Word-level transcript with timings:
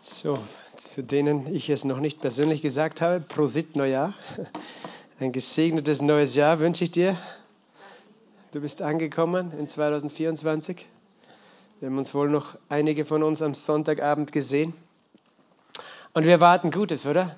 So, 0.00 0.38
zu 0.76 1.02
denen 1.02 1.52
ich 1.52 1.70
es 1.70 1.84
noch 1.84 2.00
nicht 2.00 2.20
persönlich 2.20 2.62
gesagt 2.62 3.00
habe, 3.00 3.20
Prosit 3.20 3.76
Neujahr. 3.76 4.14
Ein 5.18 5.32
gesegnetes 5.32 6.02
neues 6.02 6.34
Jahr 6.34 6.60
wünsche 6.60 6.84
ich 6.84 6.90
dir. 6.90 7.16
Du 8.52 8.60
bist 8.60 8.82
angekommen 8.82 9.52
in 9.58 9.66
2024. 9.66 10.86
Wir 11.80 11.88
haben 11.88 11.98
uns 11.98 12.14
wohl 12.14 12.28
noch 12.28 12.56
einige 12.68 13.04
von 13.04 13.22
uns 13.22 13.42
am 13.42 13.54
Sonntagabend 13.54 14.32
gesehen. 14.32 14.74
Und 16.12 16.24
wir 16.24 16.32
erwarten 16.32 16.70
Gutes, 16.70 17.06
oder? 17.06 17.34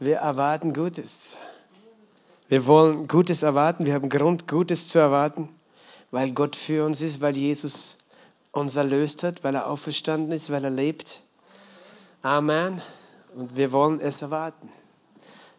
Wir 0.00 0.16
erwarten 0.16 0.72
Gutes. 0.74 1.38
Wir 2.48 2.66
wollen 2.66 3.08
Gutes 3.08 3.42
erwarten. 3.42 3.86
Wir 3.86 3.94
haben 3.94 4.08
Grund, 4.08 4.46
Gutes 4.46 4.88
zu 4.88 4.98
erwarten, 4.98 5.48
weil 6.10 6.32
Gott 6.32 6.56
für 6.56 6.84
uns 6.84 7.00
ist, 7.00 7.20
weil 7.20 7.36
Jesus 7.36 7.96
uns 8.54 8.76
erlöst 8.76 9.22
hat, 9.22 9.42
weil 9.44 9.54
er 9.54 9.68
auferstanden 9.68 10.32
ist, 10.32 10.50
weil 10.50 10.64
er 10.64 10.70
lebt. 10.70 11.20
Amen. 12.22 12.80
Und 13.34 13.56
wir 13.56 13.72
wollen 13.72 14.00
es 14.00 14.22
erwarten. 14.22 14.70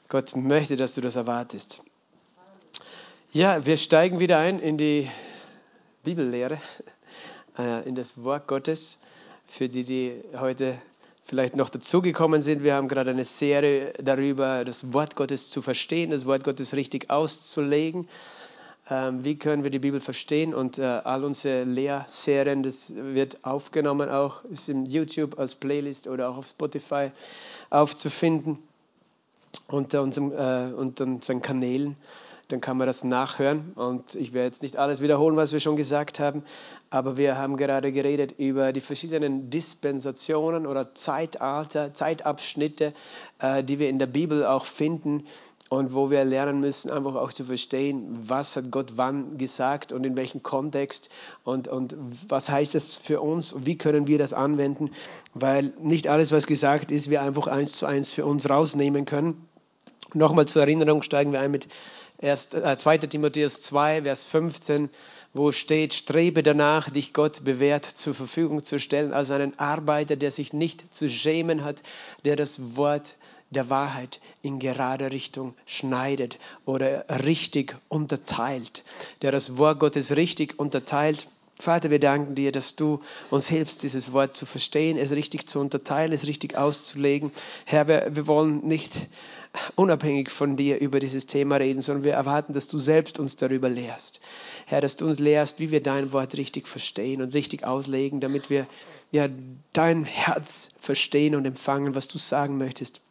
Gott 0.08 0.36
möchte, 0.36 0.78
dass 0.78 0.96
du 0.96 1.02
das 1.02 1.16
erwartest. 1.16 1.82
Ja, 3.32 3.66
wir 3.66 3.76
steigen 3.76 4.20
wieder 4.20 4.40
ein 4.40 4.60
in 4.60 4.78
die 4.78 5.10
Bibellehre, 6.04 6.58
äh, 7.58 7.88
in 7.88 7.96
das 7.96 8.24
Wort 8.24 8.48
Gottes. 8.48 8.98
Für 9.46 9.68
die, 9.68 9.84
die 9.84 10.24
heute 10.40 10.78
vielleicht 11.24 11.56
noch 11.56 11.70
dazugekommen 11.70 12.42
sind, 12.42 12.64
wir 12.64 12.76
haben 12.76 12.88
gerade 12.88 13.12
eine 13.12 13.26
Serie 13.26 13.92
darüber, 14.02 14.64
das 14.64 14.94
Wort 14.94 15.16
Gottes 15.16 15.50
zu 15.50 15.62
verstehen, 15.62 16.12
das 16.12 16.26
Wort 16.26 16.44
Gottes 16.44 16.76
richtig 16.76 17.10
auszulegen. 17.10 18.08
Ähm, 18.88 19.26
wie 19.26 19.36
können 19.36 19.64
wir 19.64 19.72
die 19.72 19.80
Bibel 19.80 20.00
verstehen? 20.00 20.54
Und 20.54 20.78
äh, 20.78 20.84
all 20.84 21.24
unsere 21.24 21.64
Lehrserien, 21.64 22.62
das 22.62 22.94
wird 22.96 23.44
aufgenommen 23.44 24.10
auch, 24.10 24.44
ist 24.46 24.70
im 24.70 24.86
YouTube 24.86 25.40
als 25.40 25.56
Playlist 25.56 26.08
oder 26.08 26.30
auch 26.30 26.38
auf 26.38 26.48
Spotify 26.48 27.12
aufzufinden 27.72 28.60
unter, 29.70 30.04
unserem, 30.04 30.32
äh, 30.32 30.74
unter 30.74 31.06
unseren 31.06 31.42
Kanälen. 31.42 31.96
Dann 32.50 32.62
kann 32.62 32.78
man 32.78 32.86
das 32.86 33.04
nachhören. 33.04 33.72
Und 33.74 34.14
ich 34.14 34.34
werde 34.34 34.46
jetzt 34.46 34.62
nicht 34.62 34.78
alles 34.78 35.02
wiederholen, 35.02 35.36
was 35.36 35.52
wir 35.52 35.60
schon 35.60 35.78
gesagt 35.78 36.20
haben, 36.20 36.44
aber 36.92 37.18
wir 37.18 37.40
haben 37.40 37.58
gerade 37.58 37.92
geredet 37.92 38.36
über 38.38 38.72
die 38.72 38.82
verschiedenen 38.82 39.50
Dispensationen 39.50 40.68
oder 40.68 40.94
Zeitalter, 40.94 41.96
Zeitabschnitte, 41.96 42.94
äh, 43.40 43.64
die 43.64 43.80
wir 43.80 43.90
in 43.90 43.98
der 43.98 44.06
Bibel 44.06 44.46
auch 44.46 44.66
finden, 44.66 45.26
und 45.70 45.94
wo 45.94 46.12
wir 46.12 46.24
lernen 46.24 46.60
müssen, 46.60 46.92
einfach 46.92 47.16
auch 47.16 47.32
zu 47.32 47.46
verstehen, 47.46 48.24
was 48.28 48.56
hat 48.56 48.70
Gott 48.70 48.94
wann 48.96 49.38
gesagt 49.38 49.92
und 49.92 50.06
in 50.06 50.16
welchem 50.16 50.44
Kontext 50.44 51.10
und, 51.44 51.68
und 51.68 51.96
was 52.28 52.50
heißt 52.50 52.76
das 52.76 52.96
für 52.96 53.22
uns 53.22 53.54
wie 53.66 53.78
können 53.78 54.08
wir 54.08 54.20
das 54.20 54.34
anwenden, 54.34 54.92
weil 55.34 55.74
nicht 55.82 56.08
alles, 56.08 56.32
was 56.32 56.46
gesagt 56.46 56.92
ist, 56.92 57.10
wir 57.10 57.22
einfach 57.22 57.48
eins 57.48 57.74
zu 57.78 57.86
eins 57.88 58.12
für 58.12 58.26
uns 58.26 58.50
rausnehmen 58.50 59.06
können. 59.06 59.48
Nochmal 60.14 60.46
zur 60.46 60.62
Erinnerung 60.62 61.02
steigen 61.02 61.32
wir 61.32 61.40
ein 61.40 61.52
mit 61.52 61.68
erst, 62.20 62.54
äh, 62.54 62.78
2. 62.78 63.00
Timotheus 63.00 63.62
2, 63.64 64.04
Vers 64.04 64.24
15, 64.24 64.90
wo 65.34 65.52
steht, 65.52 65.94
strebe 65.94 66.44
danach, 66.44 66.90
dich 66.90 67.12
Gott 67.12 67.44
bewährt 67.44 67.86
zur 67.86 68.14
Verfügung 68.14 68.64
zu 68.64 68.80
stellen, 68.80 69.14
als 69.14 69.32
einen 69.32 69.60
Arbeiter, 69.60 70.16
der 70.16 70.32
sich 70.32 70.54
nicht 70.54 70.94
zu 70.94 71.10
schämen 71.10 71.64
hat, 71.64 71.82
der 72.24 72.36
das 72.36 72.78
Wort 72.78 73.16
der 73.56 73.70
Wahrheit 73.70 74.20
in 74.42 74.60
gerade 74.60 75.12
Richtung 75.12 75.56
schneidet 75.66 76.38
oder 76.66 77.06
richtig 77.26 77.76
unterteilt, 77.88 78.84
der 79.22 79.32
das 79.32 79.58
Wort 79.58 79.80
Gottes 79.80 80.16
richtig 80.16 80.60
unterteilt. 80.60 81.28
Vater, 81.58 81.90
wir 81.90 82.00
danken 82.00 82.36
dir, 82.36 82.52
dass 82.52 82.76
du 82.76 83.02
uns 83.30 83.48
hilfst, 83.48 83.84
dieses 83.84 84.12
Wort 84.12 84.36
zu 84.36 84.46
verstehen, 84.46 84.98
es 84.98 85.12
richtig 85.12 85.48
zu 85.48 85.60
unterteilen, 85.60 86.12
es 86.12 86.28
richtig 86.28 86.58
auszulegen. 86.58 87.32
Herr, 87.66 87.88
wir, 87.88 88.10
wir 88.12 88.28
wollen 88.28 88.68
nicht 88.68 89.08
unabhängig 89.76 90.30
von 90.30 90.58
dir 90.58 90.80
über 90.80 91.00
dieses 91.00 91.28
Thema 91.28 91.58
reden, 91.58 91.82
sondern 91.82 92.04
wir 92.04 92.14
erwarten, 92.14 92.54
dass 92.54 92.68
du 92.68 92.80
selbst 92.80 93.20
uns 93.20 93.36
darüber 93.36 93.70
lehrst. 93.70 94.20
Herr, 94.66 94.82
dass 94.82 94.98
du 94.98 95.06
uns 95.06 95.20
lehrst, 95.20 95.60
wie 95.60 95.72
wir 95.72 95.82
dein 95.82 96.12
Wort 96.12 96.38
richtig 96.38 96.68
verstehen 96.68 97.22
und 97.22 97.34
richtig 97.34 97.64
auslegen, 97.64 98.20
damit 98.20 98.50
wir 98.50 98.68
ja 99.12 99.28
dein 99.74 100.06
Herz 100.06 100.72
verstehen 100.80 101.36
und 101.36 101.46
empfangen, 101.46 101.96
was 101.96 102.08
du 102.08 102.18
sagen 102.18 102.58
möchtest. 102.58 103.02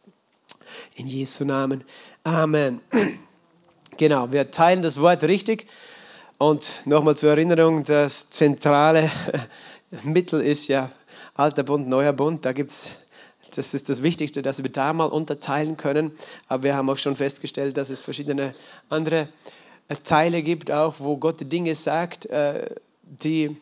In 0.95 1.07
Jesu 1.07 1.45
Namen. 1.45 1.83
Amen. 2.23 2.81
Genau, 3.97 4.31
wir 4.31 4.51
teilen 4.51 4.81
das 4.81 4.99
Wort 4.99 5.23
richtig. 5.23 5.67
Und 6.37 6.85
nochmal 6.85 7.15
zur 7.15 7.29
Erinnerung, 7.29 7.85
das 7.85 8.29
zentrale 8.29 9.09
Mittel 10.03 10.41
ist 10.41 10.67
ja 10.67 10.91
alter 11.33 11.63
Bund, 11.63 11.87
neuer 11.87 12.11
Bund. 12.11 12.43
Da 12.43 12.51
gibt's, 12.51 12.89
das 13.55 13.73
ist 13.73 13.87
das 13.87 14.03
Wichtigste, 14.03 14.41
dass 14.41 14.61
wir 14.61 14.71
da 14.71 14.91
mal 14.91 15.05
unterteilen 15.05 15.77
können. 15.77 16.11
Aber 16.47 16.63
wir 16.63 16.75
haben 16.75 16.89
auch 16.89 16.97
schon 16.97 17.15
festgestellt, 17.15 17.77
dass 17.77 17.89
es 17.89 18.01
verschiedene 18.01 18.53
andere 18.89 19.29
Teile 20.03 20.41
gibt, 20.41 20.71
auch 20.71 20.95
wo 20.99 21.17
Gott 21.17 21.51
Dinge 21.51 21.75
sagt, 21.75 22.25
äh, 22.25 22.75
die 23.03 23.55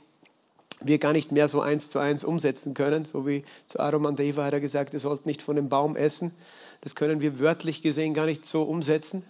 wir 0.82 0.98
gar 0.98 1.14
nicht 1.14 1.32
mehr 1.32 1.48
so 1.48 1.62
eins 1.62 1.90
zu 1.90 2.00
eins 2.00 2.24
umsetzen 2.24 2.74
können. 2.74 3.06
So 3.06 3.28
wie 3.28 3.44
zu 3.68 3.80
Adam 3.80 4.06
und 4.06 4.20
Eva 4.20 4.46
hat 4.46 4.54
er 4.54 4.60
gesagt, 4.60 4.94
ihr 4.94 5.00
sollt 5.00 5.26
nicht 5.26 5.42
von 5.42 5.56
dem 5.56 5.70
Baum 5.70 5.96
essen. 5.96 6.34
Das 6.84 6.96
können 6.96 7.22
wir 7.22 7.40
wörtlich 7.40 7.82
gesehen 7.82 8.14
gar 8.14 8.26
nicht 8.26 8.44
so 8.44 8.64
umsetzen. 8.64 9.24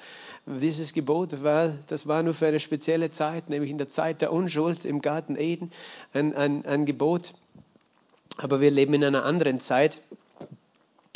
Dieses 0.46 0.92
Gebot 0.92 1.44
war, 1.44 1.72
das 1.86 2.08
war 2.08 2.24
nur 2.24 2.34
für 2.34 2.48
eine 2.48 2.58
spezielle 2.58 3.12
Zeit, 3.12 3.48
nämlich 3.48 3.70
in 3.70 3.78
der 3.78 3.88
Zeit 3.88 4.20
der 4.22 4.32
Unschuld 4.32 4.84
im 4.84 5.00
Garten 5.00 5.36
Eden, 5.36 5.70
ein, 6.12 6.34
ein, 6.34 6.66
ein 6.66 6.84
Gebot. 6.84 7.34
Aber 8.38 8.60
wir 8.60 8.72
leben 8.72 8.92
in 8.94 9.04
einer 9.04 9.24
anderen 9.24 9.60
Zeit. 9.60 10.00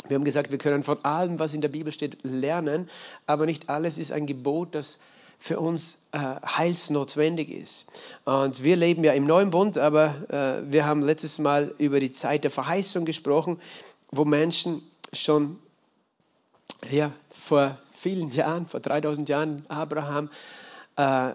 Wir 0.07 0.15
haben 0.15 0.23
gesagt, 0.23 0.51
wir 0.51 0.57
können 0.57 0.83
von 0.83 1.03
allem, 1.03 1.39
was 1.39 1.53
in 1.53 1.59
der 1.59 1.67
Bibel 1.67 1.91
steht, 1.91 2.19
lernen, 2.23 2.89
aber 3.25 3.45
nicht 3.45 3.69
alles 3.69 3.97
ist 3.97 4.13
ein 4.13 4.27
Gebot, 4.27 4.73
das 4.75 4.97
für 5.39 5.59
uns 5.59 5.97
äh, 6.13 6.19
heilsnotwendig 6.19 7.49
ist. 7.49 7.85
Und 8.23 8.63
wir 8.63 8.77
leben 8.77 9.03
ja 9.03 9.11
im 9.11 9.25
neuen 9.25 9.49
Bund, 9.49 9.77
aber 9.77 10.15
äh, 10.29 10.71
wir 10.71 10.85
haben 10.85 11.01
letztes 11.01 11.37
Mal 11.37 11.75
über 11.79 11.99
die 11.99 12.13
Zeit 12.13 12.45
der 12.45 12.51
Verheißung 12.51 13.03
gesprochen, 13.03 13.59
wo 14.09 14.23
Menschen 14.23 14.81
schon 15.11 15.59
ja, 16.89 17.11
vor 17.29 17.77
vielen 17.91 18.31
Jahren, 18.31 18.67
vor 18.67 18.79
3000 18.79 19.29
Jahren, 19.29 19.63
Abraham 19.67 20.29
äh, 20.95 21.33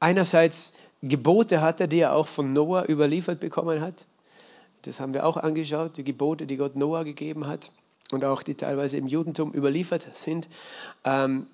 einerseits 0.00 0.72
Gebote 1.02 1.60
hatte, 1.60 1.88
die 1.88 2.00
er 2.00 2.14
auch 2.14 2.26
von 2.26 2.52
Noah 2.52 2.88
überliefert 2.88 3.40
bekommen 3.40 3.80
hat. 3.80 4.06
Das 4.82 5.00
haben 5.00 5.14
wir 5.14 5.26
auch 5.26 5.36
angeschaut, 5.36 5.96
die 5.96 6.04
Gebote, 6.04 6.46
die 6.46 6.56
Gott 6.56 6.76
Noah 6.76 7.04
gegeben 7.04 7.46
hat 7.46 7.70
und 8.12 8.24
auch 8.24 8.42
die 8.42 8.54
teilweise 8.54 8.96
im 8.96 9.06
Judentum 9.06 9.52
überliefert 9.52 10.06
sind. 10.16 10.48
Ähm, 11.04 11.46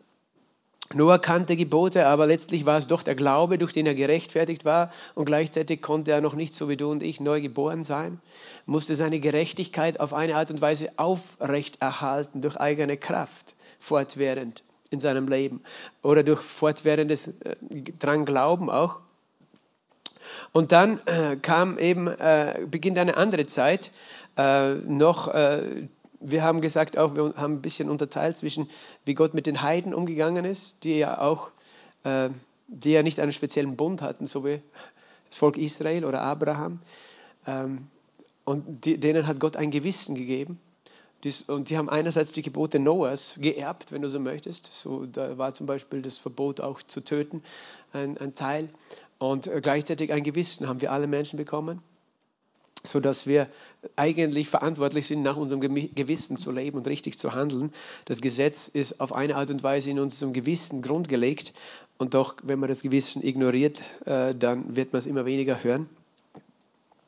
Noah 0.94 1.18
kannte 1.18 1.56
Gebote, 1.56 2.06
aber 2.06 2.26
letztlich 2.26 2.66
war 2.66 2.78
es 2.78 2.86
doch 2.86 3.02
der 3.02 3.14
Glaube, 3.14 3.58
durch 3.58 3.72
den 3.72 3.86
er 3.86 3.94
gerechtfertigt 3.94 4.64
war 4.64 4.92
und 5.14 5.24
gleichzeitig 5.24 5.80
konnte 5.82 6.12
er 6.12 6.20
noch 6.20 6.34
nicht 6.34 6.54
so 6.54 6.68
wie 6.68 6.76
du 6.76 6.90
und 6.90 7.02
ich 7.02 7.20
neu 7.20 7.40
geboren 7.40 7.84
sein, 7.84 8.20
musste 8.66 8.94
seine 8.94 9.20
Gerechtigkeit 9.20 10.00
auf 10.00 10.12
eine 10.12 10.36
Art 10.36 10.50
und 10.50 10.60
Weise 10.60 10.90
aufrechterhalten 10.96 12.42
durch 12.42 12.56
eigene 12.56 12.96
Kraft, 12.96 13.54
fortwährend 13.78 14.62
in 14.90 15.00
seinem 15.00 15.26
Leben 15.28 15.62
oder 16.02 16.22
durch 16.22 16.40
fortwährendes 16.40 17.28
äh, 17.28 17.56
dran 17.98 18.24
Glauben 18.24 18.70
auch. 18.70 19.00
Und 20.52 20.72
dann 20.72 21.00
äh, 21.06 21.36
kam 21.36 21.78
eben, 21.78 22.06
äh, 22.06 22.66
beginnt 22.70 22.98
eine 22.98 23.16
andere 23.16 23.46
Zeit, 23.46 23.90
äh, 24.36 24.74
noch 24.74 25.28
äh, 25.28 25.88
wir 26.24 26.42
haben 26.42 26.60
gesagt, 26.60 26.98
auch 26.98 27.14
wir 27.14 27.34
haben 27.36 27.54
ein 27.54 27.62
bisschen 27.62 27.90
unterteilt 27.90 28.36
zwischen, 28.36 28.68
wie 29.04 29.14
Gott 29.14 29.34
mit 29.34 29.46
den 29.46 29.62
Heiden 29.62 29.94
umgegangen 29.94 30.44
ist, 30.44 30.84
die 30.84 30.98
ja 30.98 31.20
auch, 31.20 31.50
äh, 32.04 32.30
die 32.68 32.92
ja 32.92 33.02
nicht 33.02 33.20
einen 33.20 33.32
speziellen 33.32 33.76
Bund 33.76 34.02
hatten, 34.02 34.26
so 34.26 34.44
wie 34.44 34.60
das 35.28 35.36
Volk 35.36 35.56
Israel 35.56 36.04
oder 36.04 36.22
Abraham. 36.22 36.80
Ähm, 37.46 37.88
und 38.44 38.84
die, 38.84 38.98
denen 38.98 39.26
hat 39.26 39.40
Gott 39.40 39.56
ein 39.56 39.70
Gewissen 39.70 40.14
gegeben. 40.14 40.60
Dies, 41.24 41.42
und 41.42 41.70
die 41.70 41.78
haben 41.78 41.88
einerseits 41.88 42.32
die 42.32 42.42
Gebote 42.42 42.80
Noahs 42.80 43.36
geerbt, 43.40 43.92
wenn 43.92 44.02
du 44.02 44.08
so 44.08 44.18
möchtest. 44.18 44.70
So, 44.72 45.06
da 45.06 45.38
war 45.38 45.54
zum 45.54 45.66
Beispiel 45.66 46.02
das 46.02 46.18
Verbot 46.18 46.60
auch 46.60 46.82
zu 46.82 47.00
töten 47.00 47.44
ein, 47.92 48.18
ein 48.18 48.34
Teil. 48.34 48.68
Und 49.18 49.48
gleichzeitig 49.62 50.12
ein 50.12 50.24
Gewissen 50.24 50.66
haben 50.66 50.80
wir 50.80 50.90
alle 50.90 51.06
Menschen 51.06 51.36
bekommen 51.36 51.80
so 52.84 53.00
dass 53.00 53.26
wir 53.26 53.48
eigentlich 53.96 54.48
verantwortlich 54.48 55.06
sind, 55.06 55.22
nach 55.22 55.36
unserem 55.36 55.60
Gewissen 55.60 56.36
zu 56.36 56.50
leben 56.50 56.78
und 56.78 56.88
richtig 56.88 57.18
zu 57.18 57.32
handeln. 57.32 57.72
Das 58.06 58.20
Gesetz 58.20 58.68
ist 58.68 59.00
auf 59.00 59.12
eine 59.12 59.36
Art 59.36 59.50
und 59.50 59.62
Weise 59.62 59.90
in 59.90 60.00
unserem 60.00 60.32
Gewissen 60.32 60.82
grundgelegt 60.82 61.52
und 61.98 62.14
doch, 62.14 62.36
wenn 62.42 62.58
man 62.58 62.68
das 62.68 62.82
Gewissen 62.82 63.22
ignoriert, 63.22 63.84
äh, 64.04 64.34
dann 64.34 64.76
wird 64.76 64.92
man 64.92 64.98
es 64.98 65.06
immer 65.06 65.24
weniger 65.24 65.62
hören. 65.62 65.88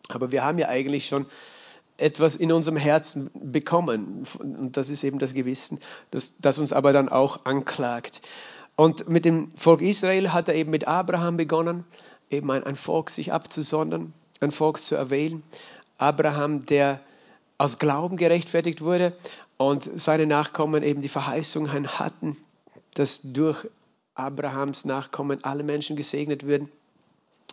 Aber 0.08 0.30
wir 0.30 0.44
haben 0.44 0.58
ja 0.58 0.68
eigentlich 0.68 1.06
schon 1.06 1.26
etwas 1.96 2.36
in 2.36 2.52
unserem 2.52 2.76
Herzen 2.76 3.30
bekommen 3.34 4.26
und 4.38 4.76
das 4.76 4.90
ist 4.90 5.02
eben 5.02 5.18
das 5.18 5.34
Gewissen, 5.34 5.80
das, 6.10 6.34
das 6.38 6.58
uns 6.58 6.72
aber 6.72 6.92
dann 6.92 7.08
auch 7.08 7.46
anklagt. 7.46 8.20
Und 8.76 9.08
mit 9.08 9.24
dem 9.24 9.50
Volk 9.52 9.80
Israel 9.80 10.32
hat 10.32 10.48
er 10.48 10.54
eben 10.54 10.70
mit 10.70 10.86
Abraham 10.86 11.36
begonnen, 11.36 11.84
eben 12.30 12.50
ein, 12.50 12.64
ein 12.64 12.76
Volk 12.76 13.10
sich 13.10 13.32
abzusondern 13.32 14.12
ein 14.40 14.50
Volk 14.50 14.80
zu 14.80 14.94
erwählen. 14.94 15.42
Abraham, 15.98 16.66
der 16.66 17.00
aus 17.58 17.78
Glauben 17.78 18.16
gerechtfertigt 18.16 18.80
wurde 18.80 19.16
und 19.56 19.88
seine 20.00 20.26
Nachkommen 20.26 20.82
eben 20.82 21.02
die 21.02 21.08
Verheißungen 21.08 21.98
hatten, 21.98 22.36
dass 22.94 23.20
durch 23.22 23.66
Abrahams 24.14 24.84
Nachkommen 24.84 25.42
alle 25.44 25.62
Menschen 25.62 25.96
gesegnet 25.96 26.46
würden. 26.46 26.68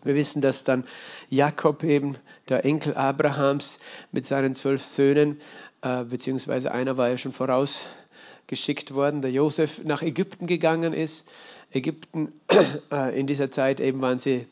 Wir 0.04 0.16
wissen, 0.16 0.42
dass 0.42 0.64
dann 0.64 0.86
Jakob 1.30 1.84
eben, 1.84 2.18
der 2.50 2.66
Enkel 2.66 2.96
Abrahams, 2.96 3.80
mit 4.12 4.26
seinen 4.26 4.56
zwölf 4.56 4.84
Söhnen, 4.84 5.40
äh, 5.82 6.04
beziehungsweise 6.04 6.72
einer 6.72 6.98
war 6.98 7.10
ja 7.10 7.18
schon 7.18 7.32
vorausgeschickt 7.32 8.94
worden, 8.94 9.22
der 9.22 9.32
Josef 9.32 9.84
nach 9.84 10.02
Ägypten 10.02 10.48
gegangen 10.48 10.94
ist. 10.94 11.30
Ägypten, 11.72 12.34
äh, 12.92 13.18
in 13.20 13.28
dieser 13.28 13.52
Zeit 13.52 13.80
eben 13.80 14.02
waren 14.02 14.18
sie, 14.18 14.48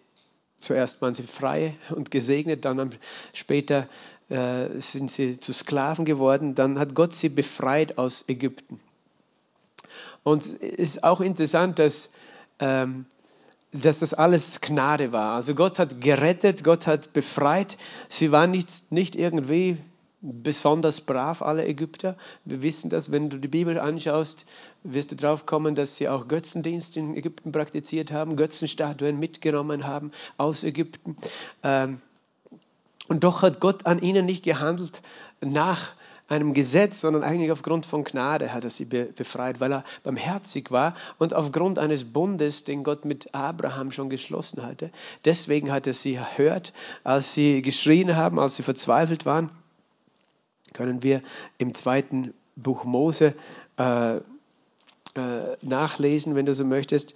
zuerst 0.59 1.01
waren 1.01 1.13
sie 1.13 1.23
frei 1.23 1.75
und 1.89 2.11
gesegnet, 2.11 2.65
dann 2.65 2.91
später 3.33 3.87
äh, 4.29 4.79
sind 4.79 5.09
sie 5.09 5.39
zu 5.39 5.53
Sklaven 5.53 6.05
geworden, 6.05 6.55
dann 6.55 6.79
hat 6.79 6.95
Gott 6.95 7.13
sie 7.13 7.29
befreit 7.29 7.97
aus 7.97 8.25
Ägypten. 8.27 8.79
Und 10.23 10.43
es 10.43 10.53
ist 10.53 11.03
auch 11.03 11.21
interessant, 11.21 11.79
dass, 11.79 12.11
ähm, 12.59 13.05
dass 13.71 13.99
das 13.99 14.13
alles 14.13 14.61
Gnade 14.61 15.11
war. 15.11 15.35
Also 15.35 15.55
Gott 15.55 15.79
hat 15.79 16.01
gerettet, 16.01 16.63
Gott 16.63 16.87
hat 16.87 17.13
befreit. 17.13 17.77
Sie 18.07 18.31
waren 18.31 18.51
nicht, 18.51 18.91
nicht 18.91 19.15
irgendwie 19.15 19.77
besonders 20.21 21.01
brav, 21.01 21.41
alle 21.41 21.65
Ägypter. 21.65 22.17
Wir 22.43 22.61
wissen 22.61 22.89
das, 22.89 23.11
wenn 23.11 23.29
du 23.29 23.37
die 23.37 23.47
Bibel 23.47 23.79
anschaust, 23.79 24.45
wirst 24.83 25.11
du 25.11 25.15
drauf 25.15 25.45
kommen, 25.45 25.75
dass 25.75 25.95
sie 25.95 26.09
auch 26.09 26.27
Götzendienst 26.27 26.97
in 26.97 27.15
Ägypten 27.15 27.51
praktiziert 27.51 28.11
haben, 28.11 28.35
Götzenstatuen 28.35 29.19
mitgenommen 29.19 29.87
haben 29.87 30.11
aus 30.37 30.63
Ägypten. 30.63 31.15
Ähm, 31.63 32.01
und 33.07 33.23
doch 33.23 33.41
hat 33.41 33.59
Gott 33.59 33.85
an 33.85 33.99
ihnen 33.99 34.25
nicht 34.25 34.43
gehandelt 34.43 35.01
nach 35.41 35.93
einem 36.27 36.53
Gesetz, 36.53 36.99
sondern 36.99 37.23
eigentlich 37.23 37.51
aufgrund 37.51 37.85
von 37.85 38.03
Gnade 38.03 38.53
hat 38.53 38.63
er 38.63 38.69
sie 38.69 38.85
befreit, 38.85 39.59
weil 39.59 39.73
er 39.73 39.83
barmherzig 40.03 40.69
war 40.69 40.93
und 41.17 41.33
aufgrund 41.33 41.79
eines 41.79 42.13
Bundes, 42.13 42.65
den 42.65 42.83
Gott 42.83 43.03
mit 43.03 43.33
Abraham 43.33 43.91
schon 43.91 44.09
geschlossen 44.09 44.63
hatte. 44.63 44.91
Deswegen 45.25 45.71
hat 45.71 45.87
er 45.87 45.93
sie 45.93 46.13
erhört, 46.13 46.73
als 47.03 47.33
sie 47.33 47.63
geschrien 47.63 48.15
haben, 48.15 48.37
als 48.37 48.55
sie 48.55 48.63
verzweifelt 48.63 49.25
waren. 49.25 49.49
Können 50.79 51.03
wir 51.03 51.21
im 51.57 51.73
zweiten 51.73 52.33
Buch 52.55 52.85
Mose 52.85 53.33
äh, 53.77 54.15
äh, 54.15 54.21
nachlesen, 55.61 56.35
wenn 56.35 56.45
du 56.45 56.55
so 56.55 56.63
möchtest. 56.63 57.15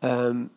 Ähm, 0.00 0.48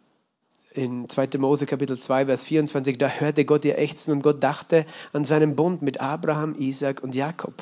in 0.71 1.09
2. 1.09 1.39
Mose 1.39 1.65
Kapitel 1.65 1.99
2, 1.99 2.27
Vers 2.27 2.45
24, 2.45 2.97
da 2.97 3.09
hörte 3.09 3.43
Gott 3.43 3.65
ihr 3.65 3.77
Ächzen 3.77 4.13
und 4.13 4.21
Gott 4.21 4.41
dachte 4.41 4.85
an 5.11 5.25
seinen 5.25 5.57
Bund 5.57 5.81
mit 5.81 5.99
Abraham, 5.99 6.55
Isaac 6.57 7.03
und 7.03 7.15
Jakob. 7.15 7.61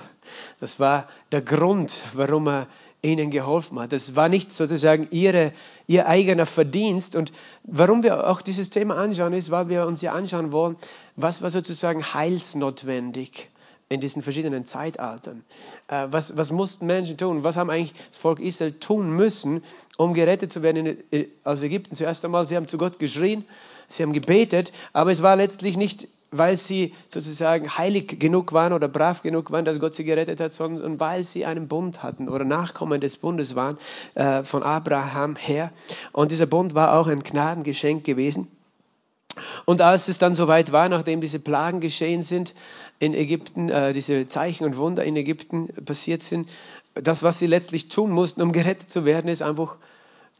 Das 0.59 0.79
war 0.79 1.07
der 1.31 1.41
Grund, 1.41 2.05
warum 2.13 2.47
er 2.47 2.67
ihnen 3.01 3.31
geholfen 3.31 3.79
hat. 3.79 3.91
Das 3.91 4.15
war 4.15 4.29
nicht 4.29 4.51
sozusagen 4.51 5.07
ihre, 5.09 5.51
ihr 5.87 6.07
eigener 6.07 6.45
Verdienst. 6.45 7.15
Und 7.15 7.31
warum 7.63 8.03
wir 8.03 8.29
auch 8.29 8.43
dieses 8.43 8.69
Thema 8.69 8.97
anschauen, 8.97 9.33
ist, 9.33 9.49
weil 9.49 9.67
wir 9.67 9.87
uns 9.87 10.03
ja 10.03 10.11
anschauen 10.11 10.51
wollen, 10.51 10.75
was 11.15 11.41
war 11.41 11.49
sozusagen 11.49 12.03
heilsnotwendig 12.03 13.49
in 13.87 14.01
diesen 14.01 14.21
verschiedenen 14.21 14.65
Zeitaltern. 14.65 15.43
Äh, 15.87 16.07
was, 16.09 16.37
was 16.37 16.51
mussten 16.51 16.87
Menschen 16.87 17.17
tun? 17.17 17.43
Was 17.43 17.55
haben 17.55 17.69
eigentlich 17.69 17.93
das 18.11 18.19
Volk 18.19 18.39
Israel 18.39 18.73
tun 18.73 19.11
müssen, 19.11 19.63
um 19.97 20.13
gerettet 20.13 20.51
zu 20.51 20.63
werden 20.63 20.97
in, 21.11 21.27
aus 21.43 21.61
Ägypten? 21.61 21.95
Zuerst 21.95 22.25
einmal, 22.25 22.45
sie 22.45 22.55
haben 22.55 22.67
zu 22.67 22.77
Gott 22.77 22.97
geschrien, 22.97 23.45
sie 23.87 24.01
haben 24.01 24.13
gebetet, 24.13 24.71
aber 24.93 25.11
es 25.11 25.21
war 25.21 25.35
letztlich 25.35 25.77
nicht, 25.77 26.07
weil 26.31 26.57
sie 26.57 26.93
sozusagen 27.07 27.77
heilig 27.77 28.19
genug 28.19 28.53
waren 28.53 28.73
oder 28.73 28.87
brav 28.87 29.21
genug 29.21 29.51
waren, 29.51 29.65
dass 29.65 29.79
Gott 29.79 29.93
sie 29.93 30.03
gerettet 30.03 30.41
hat, 30.41 30.51
sondern 30.51 30.99
weil 30.99 31.23
sie 31.23 31.45
einen 31.45 31.67
Bund 31.67 32.01
hatten 32.01 32.27
oder 32.27 32.43
Nachkommen 32.43 32.99
des 32.99 33.17
Bundes 33.17 33.55
waren 33.55 33.77
äh, 34.15 34.43
von 34.43 34.63
Abraham 34.63 35.35
her. 35.35 35.71
Und 36.11 36.31
dieser 36.31 36.47
Bund 36.47 36.73
war 36.73 36.97
auch 36.99 37.07
ein 37.07 37.21
Gnadengeschenk 37.23 38.03
gewesen. 38.03 38.47
Und 39.65 39.81
als 39.81 40.07
es 40.07 40.17
dann 40.17 40.35
soweit 40.35 40.71
war, 40.71 40.89
nachdem 40.89 41.21
diese 41.21 41.39
Plagen 41.39 41.79
geschehen 41.79 42.23
sind, 42.23 42.53
in 42.99 43.13
Ägypten, 43.13 43.69
äh, 43.69 43.93
diese 43.93 44.27
Zeichen 44.27 44.63
und 44.65 44.77
Wunder 44.77 45.03
in 45.03 45.15
Ägypten 45.15 45.67
passiert 45.85 46.21
sind. 46.21 46.49
Das, 46.93 47.23
was 47.23 47.39
sie 47.39 47.47
letztlich 47.47 47.89
tun 47.89 48.11
mussten, 48.11 48.41
um 48.41 48.51
gerettet 48.51 48.89
zu 48.89 49.03
werden, 49.05 49.27
ist 49.27 49.41
einfach 49.41 49.77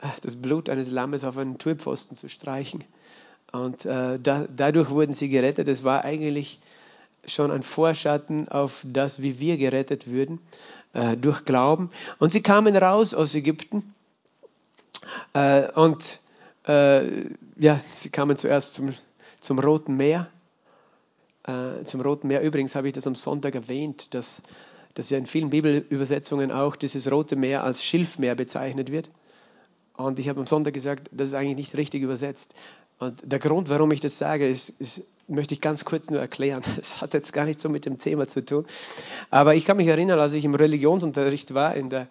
äh, 0.02 0.08
das 0.22 0.38
Blut 0.38 0.70
eines 0.70 0.90
Lammes 0.90 1.24
auf 1.24 1.38
einen 1.38 1.58
Türpfosten 1.58 2.16
zu 2.16 2.30
streichen. 2.30 2.84
Und 3.52 3.86
äh, 3.86 4.20
da, 4.20 4.46
dadurch 4.56 4.90
wurden 4.90 5.14
sie 5.14 5.30
gerettet. 5.30 5.68
Es 5.68 5.84
war 5.84 6.04
eigentlich 6.06 6.60
schon 7.26 7.52
ein 7.52 7.64
Vorschatten 7.64 8.48
auf 8.50 8.82
das, 8.84 9.22
wie 9.22 9.40
wir 9.40 9.58
gerettet 9.58 10.08
würden, 10.08 10.40
äh, 10.94 11.18
durch 11.18 11.44
Glauben. 11.46 11.90
Und 12.20 12.32
sie 12.32 12.42
kamen 12.42 12.76
raus 12.76 13.14
aus 13.14 13.36
Ägypten 13.36 13.84
äh, 15.34 15.70
und 15.74 16.20
äh, 16.68 17.30
ja, 17.58 17.80
sie 17.90 18.10
kamen 18.10 18.38
zuerst 18.38 18.74
zum, 18.74 18.94
zum 19.40 19.60
Roten 19.60 19.96
Meer 19.98 20.30
äh, 21.48 21.84
zum 21.84 22.02
Roten 22.02 22.28
Meer. 22.28 22.42
Übrigens 22.42 22.76
habe 22.76 22.88
ich 22.88 22.94
das 22.94 23.08
am 23.08 23.16
Sonntag 23.16 23.56
erwähnt, 23.56 24.14
dass, 24.14 24.42
dass 24.94 25.10
ja 25.10 25.18
in 25.18 25.26
vielen 25.26 25.50
Bibelübersetzungen 25.50 26.52
auch 26.52 26.76
dieses 26.76 27.12
Rote 27.12 27.36
Meer 27.36 27.64
als 27.64 27.84
Schilfmeer 27.84 28.36
bezeichnet 28.36 28.92
wird. 28.92 29.10
Und 29.98 30.20
ich 30.20 30.28
habe 30.28 30.40
am 30.40 30.48
Sonntag 30.48 30.74
gesagt, 30.74 31.10
das 31.12 31.30
ist 31.30 31.34
eigentlich 31.36 31.56
nicht 31.56 31.78
richtig 31.78 32.02
übersetzt. 32.02 32.54
Und 32.98 33.22
der 33.24 33.40
Grund, 33.40 33.70
warum 33.70 33.92
ich 33.92 34.00
das 34.00 34.18
sage, 34.18 34.48
ist, 34.48 34.70
ist, 34.70 35.04
möchte 35.28 35.54
ich 35.54 35.62
ganz 35.62 35.86
kurz 35.86 36.10
nur 36.10 36.20
erklären. 36.20 36.64
Das 36.76 37.02
hat 37.02 37.14
jetzt 37.14 37.34
gar 37.34 37.46
nicht 37.46 37.62
so 37.62 37.70
mit 37.70 37.86
dem 37.86 37.98
Thema 37.98 38.28
zu 38.28 38.44
tun. 38.44 38.66
Aber 39.30 39.56
ich 39.56 39.66
kann 39.66 39.78
mich 39.78 39.88
erinnern, 39.88 40.20
als 40.20 40.34
ich 40.34 40.46
im 40.46 40.56
Religionsunterricht 40.56 41.54
war, 41.54 41.76
in 41.76 41.90
der 41.90 42.08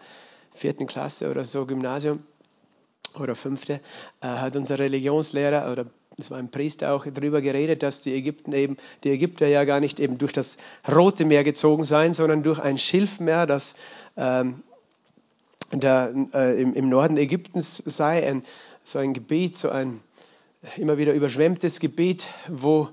vierten 0.52 0.86
Klasse 0.86 1.30
oder 1.30 1.44
so, 1.44 1.66
Gymnasium 1.66 2.22
oder 3.18 3.34
fünfte, 3.34 3.80
äh, 4.20 4.26
hat 4.26 4.56
unser 4.56 4.78
Religionslehrer 4.78 5.70
oder 5.70 5.86
es 6.16 6.30
war 6.30 6.38
ein 6.38 6.50
Priester 6.50 6.92
auch 6.92 7.06
darüber 7.06 7.40
geredet, 7.40 7.82
dass 7.82 8.00
die 8.00 8.14
Ägypten 8.14 8.52
eben, 8.52 8.76
die 9.02 9.10
Ägypter 9.10 9.46
ja 9.48 9.64
gar 9.64 9.80
nicht 9.80 9.98
eben 9.98 10.18
durch 10.18 10.32
das 10.32 10.58
Rote 10.88 11.24
Meer 11.24 11.42
gezogen 11.42 11.84
seien, 11.84 12.12
sondern 12.12 12.42
durch 12.42 12.60
ein 12.60 12.78
Schilfmeer, 12.78 13.46
das 13.46 13.74
ähm, 14.16 14.62
da, 15.72 16.10
äh, 16.32 16.60
im, 16.60 16.74
im, 16.74 16.88
Norden 16.88 17.16
Ägyptens 17.16 17.82
sei, 17.84 18.28
ein, 18.28 18.44
so 18.84 19.00
ein 19.00 19.12
Gebiet, 19.12 19.56
so 19.56 19.70
ein 19.70 20.00
immer 20.76 20.98
wieder 20.98 21.14
überschwemmtes 21.14 21.80
Gebiet, 21.80 22.28
wo 22.48 22.88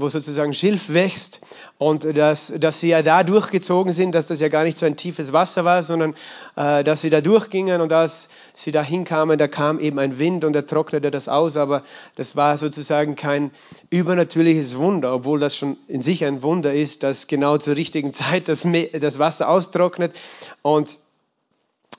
wo 0.00 0.08
sozusagen 0.08 0.52
Schilf 0.52 0.92
wächst 0.92 1.40
und 1.78 2.04
dass, 2.16 2.52
dass 2.56 2.80
sie 2.80 2.88
ja 2.88 3.02
da 3.02 3.24
durchgezogen 3.24 3.92
sind, 3.92 4.14
dass 4.14 4.26
das 4.26 4.40
ja 4.40 4.48
gar 4.48 4.64
nicht 4.64 4.78
so 4.78 4.86
ein 4.86 4.96
tiefes 4.96 5.32
Wasser 5.32 5.64
war, 5.64 5.82
sondern 5.82 6.14
äh, 6.56 6.84
dass 6.84 7.00
sie 7.00 7.10
da 7.10 7.20
durchgingen 7.20 7.80
und 7.80 7.92
als 7.92 8.28
sie 8.54 8.72
da 8.72 8.82
hinkamen, 8.82 9.38
da 9.38 9.48
kam 9.48 9.78
eben 9.78 9.98
ein 9.98 10.18
Wind 10.18 10.44
und 10.44 10.56
er 10.56 10.66
trocknete 10.66 11.10
das 11.10 11.28
aus, 11.28 11.56
aber 11.56 11.82
das 12.16 12.36
war 12.36 12.56
sozusagen 12.58 13.16
kein 13.16 13.50
übernatürliches 13.90 14.76
Wunder, 14.76 15.14
obwohl 15.14 15.40
das 15.40 15.56
schon 15.56 15.76
in 15.88 16.00
sich 16.00 16.24
ein 16.24 16.42
Wunder 16.42 16.74
ist, 16.74 17.02
dass 17.02 17.26
genau 17.26 17.58
zur 17.58 17.76
richtigen 17.76 18.12
Zeit 18.12 18.48
das, 18.48 18.66
das 19.00 19.18
Wasser 19.18 19.48
austrocknet 19.48 20.18
und 20.62 20.98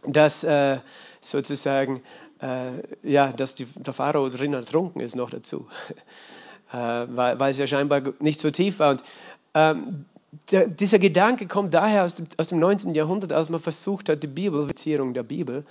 dass 0.05 0.43
äh, 0.43 0.77
sozusagen 1.21 2.01
äh, 2.41 2.81
ja, 3.03 3.31
dass 3.31 3.55
die, 3.55 3.65
der 3.65 3.93
Pharao 3.93 4.29
drin 4.29 4.53
ertrunken 4.53 5.01
ist 5.01 5.15
noch 5.15 5.29
dazu. 5.29 5.67
Äh, 6.71 6.77
weil, 6.77 7.39
weil 7.39 7.51
es 7.51 7.57
ja 7.57 7.67
scheinbar 7.67 8.01
nicht 8.19 8.39
so 8.39 8.51
tief 8.51 8.79
war. 8.79 8.91
Und 8.91 9.03
ähm, 9.53 10.05
der, 10.51 10.67
dieser 10.67 10.99
Gedanke 10.99 11.47
kommt 11.47 11.73
daher 11.73 12.05
aus 12.05 12.15
dem, 12.15 12.27
aus 12.37 12.49
dem 12.49 12.59
19. 12.59 12.95
Jahrhundert, 12.95 13.33
als 13.33 13.49
man 13.49 13.59
versucht 13.59 14.07
hat, 14.07 14.23
die 14.23 14.27
Bibelbeziehung 14.27 15.13
der 15.13 15.23
Bibel. 15.23 15.65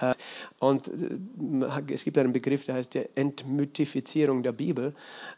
Äh, 0.00 0.14
und 0.60 0.88
äh, 0.88 1.92
es 1.92 2.04
gibt 2.04 2.16
einen 2.18 2.32
Begriff, 2.32 2.64
der 2.64 2.76
heißt 2.76 2.94
die 2.94 3.04
Entmythifizierung 3.16 4.42
der 4.42 4.52
Bibel, 4.52 4.94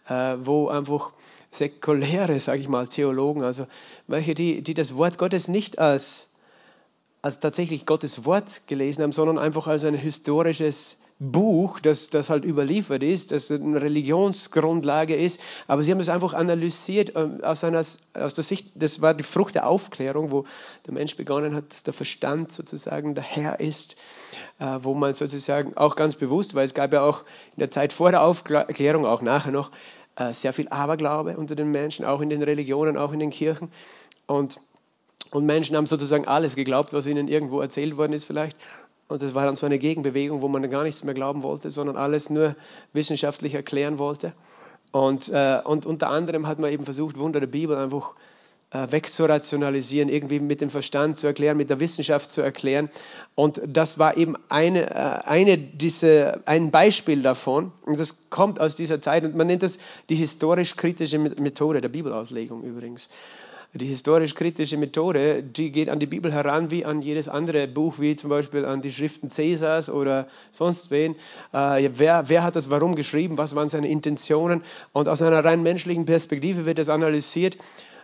äh, 0.09 0.37
wo 0.41 0.69
einfach 0.69 1.13
säkuläre, 1.51 2.39
sage 2.39 2.61
ich 2.61 2.69
mal, 2.69 2.87
Theologen, 2.87 3.43
also 3.43 3.67
welche, 4.07 4.35
die, 4.35 4.63
die 4.63 4.75
das 4.75 4.97
Wort 4.97 5.17
Gottes 5.17 5.49
nicht 5.49 5.79
als, 5.79 6.27
als 7.23 7.41
tatsächlich 7.41 7.87
Gottes 7.87 8.27
Wort 8.27 8.63
gelesen 8.67 9.03
haben, 9.03 9.13
sondern 9.13 9.39
einfach 9.39 9.69
als 9.69 9.85
ein 9.85 9.95
historisches 9.95 10.99
Buch, 11.19 11.81
das, 11.81 12.11
das 12.11 12.29
halt 12.29 12.45
überliefert 12.45 13.03
ist, 13.03 13.33
das 13.33 13.51
eine 13.51 13.81
Religionsgrundlage 13.81 15.15
ist, 15.15 15.41
aber 15.67 15.83
sie 15.83 15.91
haben 15.91 16.01
es 16.01 16.11
einfach 16.11 16.35
analysiert 16.35 17.13
ähm, 17.17 17.43
aus, 17.43 17.65
einer, 17.65 17.83
aus 18.15 18.35
der 18.35 18.45
Sicht, 18.45 18.73
das 18.75 19.01
war 19.01 19.15
die 19.15 19.23
Frucht 19.23 19.55
der 19.55 19.67
Aufklärung, 19.67 20.31
wo 20.31 20.45
der 20.87 20.93
Mensch 20.93 21.17
begonnen 21.17 21.55
hat, 21.55 21.73
dass 21.73 21.85
der 21.85 21.95
Verstand 21.95 22.53
sozusagen 22.53 23.15
der 23.15 23.25
Herr 23.25 23.61
ist, 23.61 23.97
äh, 24.59 24.67
wo 24.83 24.93
man 24.93 25.15
sozusagen 25.15 25.75
auch 25.79 25.97
ganz 25.97 26.17
bewusst, 26.17 26.55
weil 26.55 26.67
es 26.67 26.75
gab 26.75 26.93
ja 26.93 27.03
auch 27.03 27.23
in 27.55 27.61
der 27.61 27.71
Zeit 27.71 27.95
vor 27.95 28.11
der 28.11 28.23
Aufklärung, 28.23 29.07
auch 29.07 29.23
nachher 29.23 29.53
noch, 29.53 29.71
äh, 30.17 30.35
sehr 30.35 30.53
viel 30.53 30.69
Aberglaube 30.69 31.39
unter 31.39 31.55
den 31.55 31.71
Menschen, 31.71 32.05
auch 32.05 32.21
in 32.21 32.29
den 32.29 32.43
Religionen, 32.43 32.99
auch 32.99 33.13
in 33.13 33.21
den 33.21 33.31
Kirchen 33.31 33.73
und 34.27 34.59
und 35.33 35.45
Menschen 35.45 35.77
haben 35.77 35.87
sozusagen 35.87 36.29
alles 36.29 36.55
geglaubt, 36.55 36.93
was 36.93 37.07
ihnen 37.07 37.27
irgendwo 37.27 37.61
erzählt 37.61 37.97
worden 37.97 38.13
ist 38.13 38.25
vielleicht. 38.25 38.57
Und 39.09 39.23
das 39.23 39.35
war 39.35 39.45
dann 39.45 39.57
so 39.57 39.67
eine 39.67 39.79
Gegenbewegung, 39.79 40.43
wo 40.43 40.49
man 40.49 40.69
gar 40.71 40.83
nichts 40.83 41.05
mehr 41.05 41.15
glauben 41.15 41.43
wollte, 41.43 41.71
sondern 41.71 41.97
alles 41.97 42.29
nur 42.29 42.57
wissenschaftlich 42.93 43.55
erklären 43.55 43.99
wollte. 43.99 44.33
Und, 44.93 45.29
äh, 45.29 45.61
und 45.65 45.87
unter 45.87 46.11
anderem 46.11 46.47
hat 46.47 46.59
man 46.59 46.73
eben 46.73 46.85
versucht, 46.85 47.19
Wunder 47.19 47.41
der 47.41 47.47
Bibel 47.47 47.77
einfach 47.77 48.15
äh, 48.71 48.91
wegzurationalisieren, 48.91 50.09
irgendwie 50.09 50.41
mit 50.41 50.61
dem 50.61 50.71
Verstand 50.71 51.19
zu 51.19 51.27
erklären, 51.27 51.57
mit 51.57 51.71
der 51.71 51.79
Wissenschaft 51.79 52.31
zu 52.31 52.43
erklären. 52.43 52.89
Und 53.35 53.61
das 53.67 53.99
war 53.99 54.17
eben 54.17 54.37
eine, 54.49 54.91
äh, 54.91 54.95
eine 54.95 55.59
diese, 55.59 56.41
ein 56.47 56.71
Beispiel 56.71 57.23
davon. 57.23 57.73
Und 57.85 58.01
das 58.01 58.29
kommt 58.31 58.61
aus 58.61 58.75
dieser 58.75 59.01
Zeit. 59.01 59.25
Und 59.25 59.37
man 59.37 59.47
nennt 59.47 59.63
das 59.63 59.79
die 60.09 60.17
historisch-kritische 60.17 61.19
Methode 61.19 61.81
der 61.81 61.91
Bibelauslegung 61.91 62.65
übrigens. 62.65 63.09
Die 63.79 63.87
historisch-kritische 63.87 64.79
Methode, 64.79 65.43
die 65.43 65.71
geht 65.71 65.91
an 65.91 66.01
die 66.01 66.07
Bibel 66.07 66.33
heran 66.33 66.71
wie 66.71 66.87
an 66.87 67.03
jedes 67.03 67.29
andere 67.29 67.69
Buch, 67.69 67.99
wie 67.99 68.17
zum 68.17 68.31
Beispiel 68.31 68.65
an 68.65 68.81
die 68.81 68.91
Schriften 68.91 69.29
Cäsars 69.29 69.91
oder 69.91 70.29
sonst 70.51 70.91
wen. 70.91 71.15
Äh, 71.53 71.91
wer, 71.95 72.29
wer 72.29 72.43
hat 72.43 72.57
das 72.57 72.71
warum 72.71 72.97
geschrieben? 72.97 73.37
Was 73.37 73.55
waren 73.55 73.69
seine 73.69 73.89
Intentionen? 73.89 74.63
Und 74.93 75.09
aus 75.09 75.21
einer 75.21 75.45
rein 75.45 75.63
menschlichen 75.63 76.07
Perspektive 76.07 76.65
wird 76.65 76.79
das 76.79 76.89
analysiert. 76.89 77.59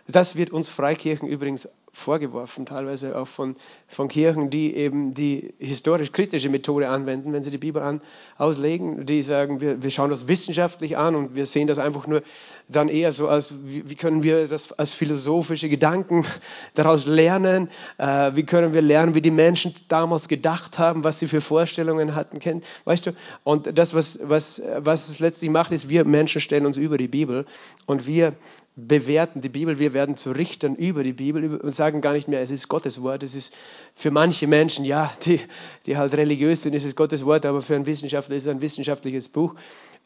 Das 0.07 0.35
wird 0.35 0.51
uns 0.51 0.69
Freikirchen 0.69 1.27
übrigens 1.27 1.69
vorgeworfen, 2.03 2.65
teilweise 2.65 3.17
auch 3.17 3.27
von, 3.27 3.55
von 3.87 4.07
Kirchen, 4.07 4.49
die 4.49 4.75
eben 4.75 5.13
die 5.13 5.53
historisch-kritische 5.59 6.49
Methode 6.49 6.89
anwenden, 6.89 7.33
wenn 7.33 7.41
sie 7.41 7.51
die 7.51 7.57
Bibel 7.57 7.81
an, 7.81 8.01
auslegen. 8.37 9.05
Die 9.05 9.23
sagen, 9.23 9.61
wir, 9.61 9.81
wir 9.81 9.89
schauen 9.89 10.09
das 10.09 10.27
wissenschaftlich 10.27 10.97
an 10.97 11.15
und 11.15 11.35
wir 11.35 11.45
sehen 11.45 11.67
das 11.67 11.79
einfach 11.79 12.05
nur 12.05 12.21
dann 12.67 12.89
eher 12.89 13.11
so 13.11 13.27
als, 13.27 13.53
wie, 13.63 13.89
wie 13.89 13.95
können 13.95 14.23
wir 14.23 14.47
das 14.47 14.71
als 14.73 14.91
philosophische 14.91 15.69
Gedanken 15.69 16.25
daraus 16.75 17.05
lernen? 17.05 17.69
Äh, 17.97 18.31
wie 18.35 18.43
können 18.43 18.73
wir 18.73 18.81
lernen, 18.81 19.15
wie 19.15 19.21
die 19.21 19.31
Menschen 19.31 19.73
damals 19.87 20.27
gedacht 20.27 20.79
haben, 20.79 21.03
was 21.03 21.19
sie 21.19 21.27
für 21.27 21.41
Vorstellungen 21.41 22.15
hatten? 22.15 22.61
Weißt 22.85 23.07
du? 23.07 23.11
Und 23.43 23.77
das, 23.77 23.93
was, 23.93 24.19
was, 24.23 24.61
was 24.77 25.09
es 25.09 25.19
letztlich 25.19 25.49
macht, 25.49 25.71
ist, 25.71 25.89
wir 25.89 26.05
Menschen 26.05 26.41
stellen 26.41 26.65
uns 26.65 26.77
über 26.77 26.97
die 26.97 27.07
Bibel 27.07 27.45
und 27.85 28.07
wir 28.07 28.33
bewerten 28.75 29.41
die 29.41 29.49
Bibel, 29.49 29.77
wir 29.77 29.93
werden 29.93 30.17
zu 30.17 30.31
Richtern 30.31 30.75
über 30.75 31.03
die 31.03 31.13
Bibel 31.13 31.57
und 31.57 31.71
sagen 31.71 31.92
gar 32.01 32.13
nicht 32.13 32.27
mehr, 32.27 32.41
es 32.41 32.51
ist 32.51 32.67
Gottes 32.67 33.01
Wort. 33.01 33.23
Es 33.23 33.35
ist 33.35 33.53
für 33.93 34.11
manche 34.11 34.47
Menschen, 34.47 34.85
ja, 34.85 35.11
die, 35.25 35.39
die 35.85 35.97
halt 35.97 36.13
religiös 36.15 36.61
sind, 36.61 36.73
ist 36.73 36.85
es 36.85 36.95
Gottes 36.95 37.25
Wort, 37.25 37.45
aber 37.45 37.61
für 37.61 37.75
einen 37.75 37.85
Wissenschaftler 37.85 38.35
ist 38.35 38.43
es 38.43 38.49
ein 38.49 38.61
wissenschaftliches 38.61 39.29
Buch. 39.29 39.55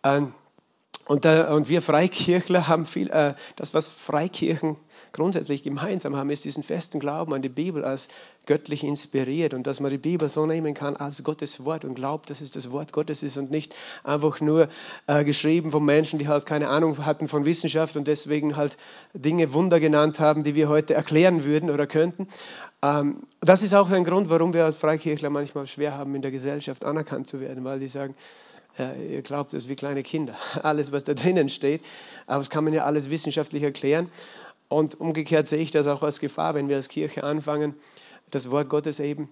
Ähm, 0.04 0.34
und, 1.08 1.26
und 1.26 1.70
wir 1.70 1.82
Freikirchler 1.82 2.68
haben 2.68 2.86
viel, 2.86 3.10
äh, 3.10 3.34
das, 3.56 3.74
was 3.74 3.88
Freikirchen 3.88 4.76
grundsätzlich 5.18 5.64
gemeinsam 5.64 6.16
haben, 6.16 6.30
ist 6.30 6.46
diesen 6.46 6.62
festen 6.62 7.00
Glauben 7.00 7.34
an 7.34 7.42
die 7.42 7.50
Bibel 7.50 7.84
als 7.84 8.08
göttlich 8.46 8.84
inspiriert 8.84 9.56
und 9.56 9.66
dass 9.66 9.80
man 9.80 9.90
die 9.90 9.98
Bibel 9.98 10.30
so 10.30 10.46
nehmen 10.46 10.76
kann 10.76 10.96
als 10.96 11.24
Gottes 11.24 11.66
Wort 11.66 11.84
und 11.86 11.96
glaubt, 11.96 12.30
dass 12.30 12.40
es 12.40 12.52
das 12.52 12.72
Wort 12.72 12.94
Gottes 12.94 13.24
ist 13.24 13.36
und 13.38 13.50
nicht 13.50 13.74
einfach 14.04 14.40
nur 14.42 14.70
äh, 15.08 15.24
geschrieben 15.24 15.72
von 15.72 15.84
Menschen, 15.84 16.20
die 16.20 16.28
halt 16.28 16.46
keine 16.46 16.70
Ahnung 16.70 17.04
hatten 17.04 17.28
von 17.28 17.46
Wissenschaft 17.46 17.98
und 17.98 18.08
deswegen 18.08 18.56
halt 18.56 18.78
Dinge 19.14 19.54
Wunder 19.54 19.80
genannt 19.80 20.20
haben, 20.20 20.44
die 20.44 20.54
wir 20.54 20.70
heute 20.70 20.94
erklären 20.94 21.44
würden 21.44 21.72
oder 21.72 21.88
könnten. 21.88 22.28
Ähm, 22.84 23.24
das 23.42 23.64
ist 23.64 23.74
auch 23.74 23.90
ein 23.90 24.04
Grund, 24.04 24.30
warum 24.30 24.54
wir 24.54 24.66
als 24.66 24.78
Freikirchler 24.78 25.32
manchmal 25.32 25.66
schwer 25.66 25.98
haben, 25.98 26.14
in 26.14 26.22
der 26.22 26.32
Gesellschaft 26.32 26.86
anerkannt 26.86 27.28
zu 27.28 27.40
werden, 27.40 27.64
weil 27.64 27.80
die 27.80 27.88
sagen, 27.88 28.14
äh, 28.78 29.16
ihr 29.16 29.22
glaubt 29.22 29.54
es 29.54 29.68
wie 29.68 29.76
kleine 29.76 30.04
Kinder, 30.04 30.36
alles, 30.64 30.92
was 30.92 31.04
da 31.04 31.14
drinnen 31.14 31.50
steht. 31.50 31.82
Aber 32.28 32.40
das 32.40 32.50
kann 32.50 32.64
man 32.64 32.74
ja 32.74 32.86
alles 32.86 33.10
wissenschaftlich 33.10 33.64
erklären. 33.64 34.10
Und 34.70 35.00
umgekehrt 35.00 35.48
sehe 35.48 35.60
ich 35.60 35.72
das 35.72 35.88
auch 35.88 36.04
als 36.04 36.20
Gefahr, 36.20 36.56
wenn 36.56 36.68
wir 36.68 36.76
als 36.76 36.90
Kirche 36.90 37.24
anfangen, 37.24 37.76
das 38.32 38.52
Wort 38.52 38.70
Gottes 38.70 39.00
eben 39.00 39.30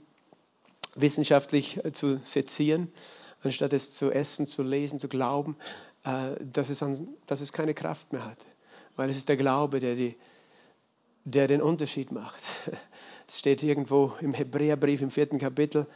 wissenschaftlich 0.96 1.84
äh, 1.84 1.92
zu 1.92 2.20
sezieren, 2.24 2.92
anstatt 3.44 3.74
es 3.74 3.92
zu 3.92 4.12
essen, 4.12 4.48
zu 4.48 4.64
lesen, 4.64 5.00
zu 5.00 5.08
glauben, 5.08 5.58
äh, 6.06 6.36
dass 6.40 6.70
es, 6.70 6.82
an, 6.82 7.08
dass 7.28 7.42
es 7.42 7.52
keine 7.52 7.74
Kraft 7.74 8.14
mehr 8.14 8.26
hat. 8.26 8.46
Weil 8.96 9.10
es 9.10 9.18
ist 9.18 9.28
der 9.28 9.38
Glaube, 9.38 9.82
der, 9.82 9.96
die, 9.96 10.16
der 11.26 11.48
den 11.48 11.62
Unterschied 11.62 12.12
macht. 12.12 12.42
Es 13.28 13.40
steht 13.40 13.64
irgendwo 13.64 14.14
im 14.22 14.36
Hebräerbrief 14.36 15.02
im 15.02 15.10
vierten 15.10 15.40
Kapitel, 15.40 15.88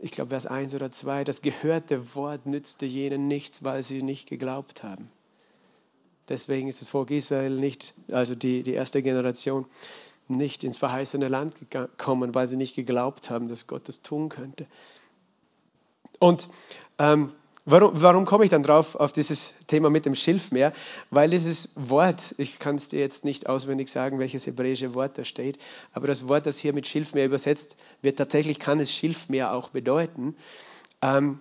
ich 0.00 0.10
glaube 0.10 0.30
Vers 0.30 0.48
1 0.48 0.74
oder 0.74 0.90
2, 0.90 1.22
das 1.22 1.40
gehörte 1.40 2.16
Wort 2.16 2.46
nützte 2.46 2.84
jenen 2.84 3.28
nichts, 3.28 3.62
weil 3.62 3.84
sie 3.84 4.02
nicht 4.02 4.28
geglaubt 4.28 4.82
haben. 4.82 5.08
Deswegen 6.28 6.68
ist 6.68 6.82
das 6.82 6.88
Volk 6.88 7.10
Israel 7.10 7.50
nicht, 7.50 7.94
also 8.10 8.34
die, 8.34 8.62
die 8.62 8.74
erste 8.74 9.02
Generation, 9.02 9.66
nicht 10.28 10.62
ins 10.62 10.76
verheißene 10.76 11.28
Land 11.28 11.70
gekommen, 11.70 12.34
weil 12.34 12.48
sie 12.48 12.56
nicht 12.56 12.74
geglaubt 12.74 13.30
haben, 13.30 13.48
dass 13.48 13.66
Gott 13.66 13.88
das 13.88 14.02
tun 14.02 14.28
könnte. 14.28 14.66
Und 16.18 16.48
ähm, 16.98 17.32
warum, 17.64 17.92
warum 17.94 18.24
komme 18.26 18.44
ich 18.44 18.50
dann 18.50 18.62
drauf 18.62 18.94
auf 18.96 19.12
dieses 19.12 19.54
Thema 19.66 19.88
mit 19.88 20.04
dem 20.04 20.14
Schilfmeer? 20.14 20.72
Weil 21.10 21.30
dieses 21.30 21.70
Wort, 21.76 22.34
ich 22.38 22.58
kann 22.58 22.76
es 22.76 22.88
dir 22.88 23.00
jetzt 23.00 23.24
nicht 23.24 23.48
auswendig 23.48 23.88
sagen, 23.88 24.18
welches 24.18 24.46
hebräische 24.46 24.94
Wort 24.94 25.16
da 25.16 25.24
steht, 25.24 25.58
aber 25.92 26.06
das 26.06 26.28
Wort, 26.28 26.46
das 26.46 26.58
hier 26.58 26.72
mit 26.72 26.86
Schilfmeer 26.86 27.24
übersetzt 27.24 27.76
wird, 28.02 28.18
tatsächlich 28.18 28.58
kann 28.58 28.80
es 28.80 28.92
Schilfmeer 28.92 29.52
auch 29.52 29.70
bedeuten. 29.70 30.36
Ähm, 31.00 31.40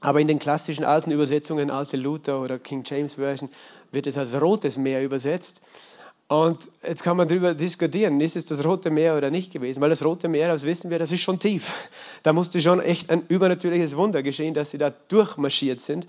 aber 0.00 0.20
in 0.20 0.28
den 0.28 0.38
klassischen 0.38 0.84
alten 0.84 1.10
Übersetzungen, 1.10 1.70
alte 1.70 1.96
Luther 1.96 2.40
oder 2.40 2.58
King 2.58 2.84
James 2.86 3.14
Version, 3.14 3.50
wird 3.90 4.06
es 4.06 4.18
als 4.18 4.40
Rotes 4.40 4.76
Meer 4.76 5.02
übersetzt. 5.02 5.60
Und 6.28 6.70
jetzt 6.86 7.02
kann 7.02 7.16
man 7.16 7.26
darüber 7.26 7.54
diskutieren, 7.54 8.20
ist 8.20 8.36
es 8.36 8.44
das 8.44 8.62
Rote 8.62 8.90
Meer 8.90 9.16
oder 9.16 9.30
nicht 9.30 9.50
gewesen? 9.50 9.80
Weil 9.80 9.88
das 9.88 10.04
Rote 10.04 10.28
Meer, 10.28 10.48
das 10.48 10.62
wissen 10.62 10.90
wir, 10.90 10.98
das 10.98 11.10
ist 11.10 11.22
schon 11.22 11.38
tief. 11.38 11.72
Da 12.24 12.32
musste 12.32 12.60
schon 12.60 12.80
echt 12.80 13.10
ein 13.10 13.22
übernatürliches 13.28 13.96
Wunder 13.96 14.22
geschehen, 14.22 14.52
dass 14.52 14.70
sie 14.72 14.78
da 14.78 14.90
durchmarschiert 14.90 15.80
sind. 15.80 16.06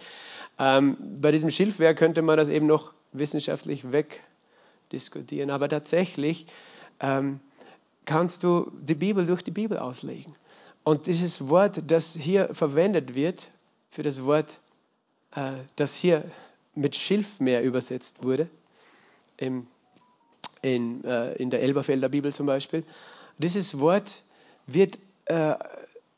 Ähm, 0.58 0.98
bei 1.22 1.32
diesem 1.32 1.52
Schilfwehr 1.52 1.94
könnte 1.94 2.22
man 2.22 2.36
das 2.36 2.50
eben 2.50 2.66
noch 2.66 2.92
wissenschaftlich 3.14 3.86
wegdiskutieren. 3.94 5.52
Aber 5.52 5.70
tatsächlich 5.70 6.48
ähm, 7.00 7.40
kannst 8.06 8.44
du 8.44 8.72
die 8.82 8.96
Bibel 8.96 9.26
durch 9.26 9.44
die 9.44 9.52
Bibel 9.52 9.78
auslegen. 9.78 10.36
Und 10.84 11.06
dieses 11.06 11.48
Wort, 11.48 11.84
das 11.88 12.16
hier 12.16 12.50
verwendet 12.54 13.14
wird, 13.14 13.50
für 13.90 14.04
das 14.04 14.24
Wort, 14.24 14.60
äh, 15.36 15.52
das 15.76 15.96
hier 15.96 16.24
mit 16.76 16.96
Schilfmeer 16.96 17.64
übersetzt 17.64 18.24
wurde, 18.24 18.50
äh, 19.38 19.50
in 20.62 21.02
der 21.02 21.62
Elberfelder 21.62 22.10
Bibel 22.10 22.34
zum 22.34 22.46
Beispiel. 22.46 22.84
Dieses 23.38 23.80
Wort 23.80 24.24
wird, 24.68 25.00
äh, 25.26 25.56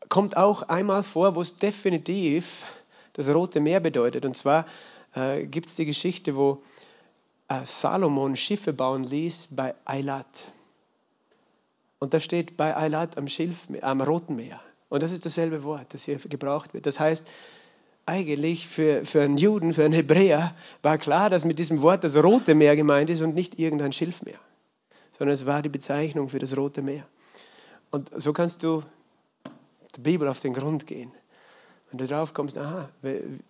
kommt 0.10 0.36
auch 0.36 0.63
einmal 0.63 1.04
vor, 1.04 1.36
wo 1.36 1.42
es 1.42 1.58
definitiv 1.58 2.63
das 3.13 3.30
Rote 3.30 3.60
Meer 3.60 3.80
bedeutet. 3.80 4.25
Und 4.25 4.36
zwar 4.36 4.66
gibt 5.44 5.68
es 5.68 5.75
die 5.75 5.86
Geschichte, 5.86 6.38
wo 6.38 6.63
Salomon 7.66 8.38
Schiffe 8.38 8.72
bauen 8.72 9.04
ließ 9.04 9.50
bei 9.51 9.75
Eilat. 9.84 10.46
Und 12.00 12.13
da 12.13 12.22
steht 12.22 12.56
bei 12.56 12.75
Eilat 12.75 13.18
am, 13.18 13.28
Schilfmeer, 13.28 13.84
am 13.84 14.01
Roten 14.01 14.38
Meer. 14.38 14.62
Und 14.88 15.04
das 15.04 15.12
ist 15.12 15.25
dasselbe 15.25 15.63
Wort, 15.63 15.94
das 15.94 16.06
hier 16.06 16.18
gebraucht 16.18 16.74
wird. 16.74 16.86
Das 16.86 17.00
heißt, 17.00 17.28
eigentlich 18.05 18.67
für, 18.67 19.05
für 19.05 19.22
einen 19.22 19.38
Juden, 19.38 19.74
für 19.74 19.86
einen 19.86 19.93
Hebräer, 19.93 20.55
war 20.81 20.98
klar, 20.98 21.29
dass 21.29 21.46
mit 21.46 21.60
diesem 21.60 21.81
Wort 21.81 22.03
das 22.03 22.22
Rote 22.22 22.55
Meer 22.55 22.75
gemeint 22.75 23.10
ist 23.10 23.22
und 23.22 23.36
nicht 23.36 23.60
irgendein 23.60 23.93
Schilfmeer, 23.93 24.39
sondern 25.12 25.34
es 25.34 25.46
war 25.46 25.62
die 25.62 25.70
Bezeichnung 25.70 26.29
für 26.29 26.39
das 26.39 26.58
Rote 26.58 26.81
Meer. 26.81 27.05
Und 27.91 28.10
so 28.15 28.34
kannst 28.34 28.63
du 28.63 28.84
der 29.96 30.01
Bibel 30.01 30.27
auf 30.27 30.39
den 30.39 30.53
Grund 30.53 30.88
gehen. 30.88 31.12
Wenn 31.89 31.98
du 31.98 32.08
drauf 32.08 32.34
kommst, 32.34 32.58
aha, 32.58 32.89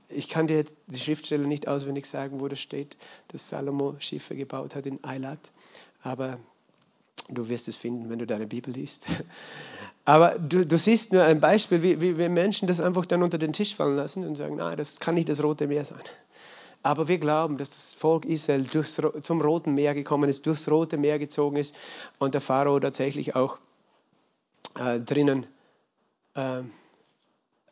ich 0.10 0.28
kann 0.28 0.48
dir 0.48 0.58
jetzt 0.58 0.76
die 0.88 1.00
Schriftstelle 1.00 1.46
nicht 1.48 1.68
auswendig 1.68 2.08
sagen, 2.08 2.40
wo 2.40 2.48
das 2.48 2.60
steht, 2.60 2.98
dass 3.28 3.48
Salomo 3.48 3.96
Schiffe 4.00 4.36
gebaut 4.36 4.76
hat 4.76 4.88
in 4.88 5.04
Eilat, 5.04 5.52
aber 6.02 6.40
Du 7.30 7.48
wirst 7.48 7.68
es 7.68 7.78
finden, 7.78 8.10
wenn 8.10 8.20
du 8.20 8.28
deine 8.28 8.48
Bibel 8.48 8.74
liest. 8.74 9.06
Aber 10.06 10.38
du, 10.40 10.66
du 10.66 10.78
siehst 10.78 11.14
nur 11.14 11.24
ein 11.24 11.40
Beispiel, 11.40 11.82
wie, 11.82 12.02
wie, 12.02 12.18
wie 12.18 12.30
Menschen 12.30 12.68
das 12.68 12.82
einfach 12.82 13.06
dann 13.06 13.24
unter 13.24 13.38
den 13.38 13.54
Tisch 13.54 13.76
fallen 13.76 13.96
lassen 13.96 14.26
und 14.26 14.36
sagen, 14.36 14.56
na, 14.58 14.76
das 14.76 15.00
kann 15.00 15.16
nicht 15.16 15.30
das 15.30 15.44
Rote 15.44 15.68
Meer 15.68 15.86
sein. 15.86 16.02
Aber 16.84 17.08
wir 17.08 17.20
glauben, 17.20 17.58
dass 17.58 17.70
das 17.70 17.94
Volk 17.94 18.26
Israel 18.26 18.64
durchs, 18.64 19.00
zum 19.22 19.42
Roten 19.42 19.76
Meer 19.76 19.94
gekommen 19.94 20.30
ist, 20.30 20.46
durchs 20.48 20.70
Rote 20.70 20.98
Meer 20.98 21.20
gezogen 21.20 21.58
ist 21.58 21.76
und 22.18 22.34
der 22.34 22.42
Pharao 22.42 22.80
tatsächlich 22.80 23.36
auch 23.36 23.60
äh, 24.80 25.00
drinnen 25.00 25.46
äh, 26.34 26.64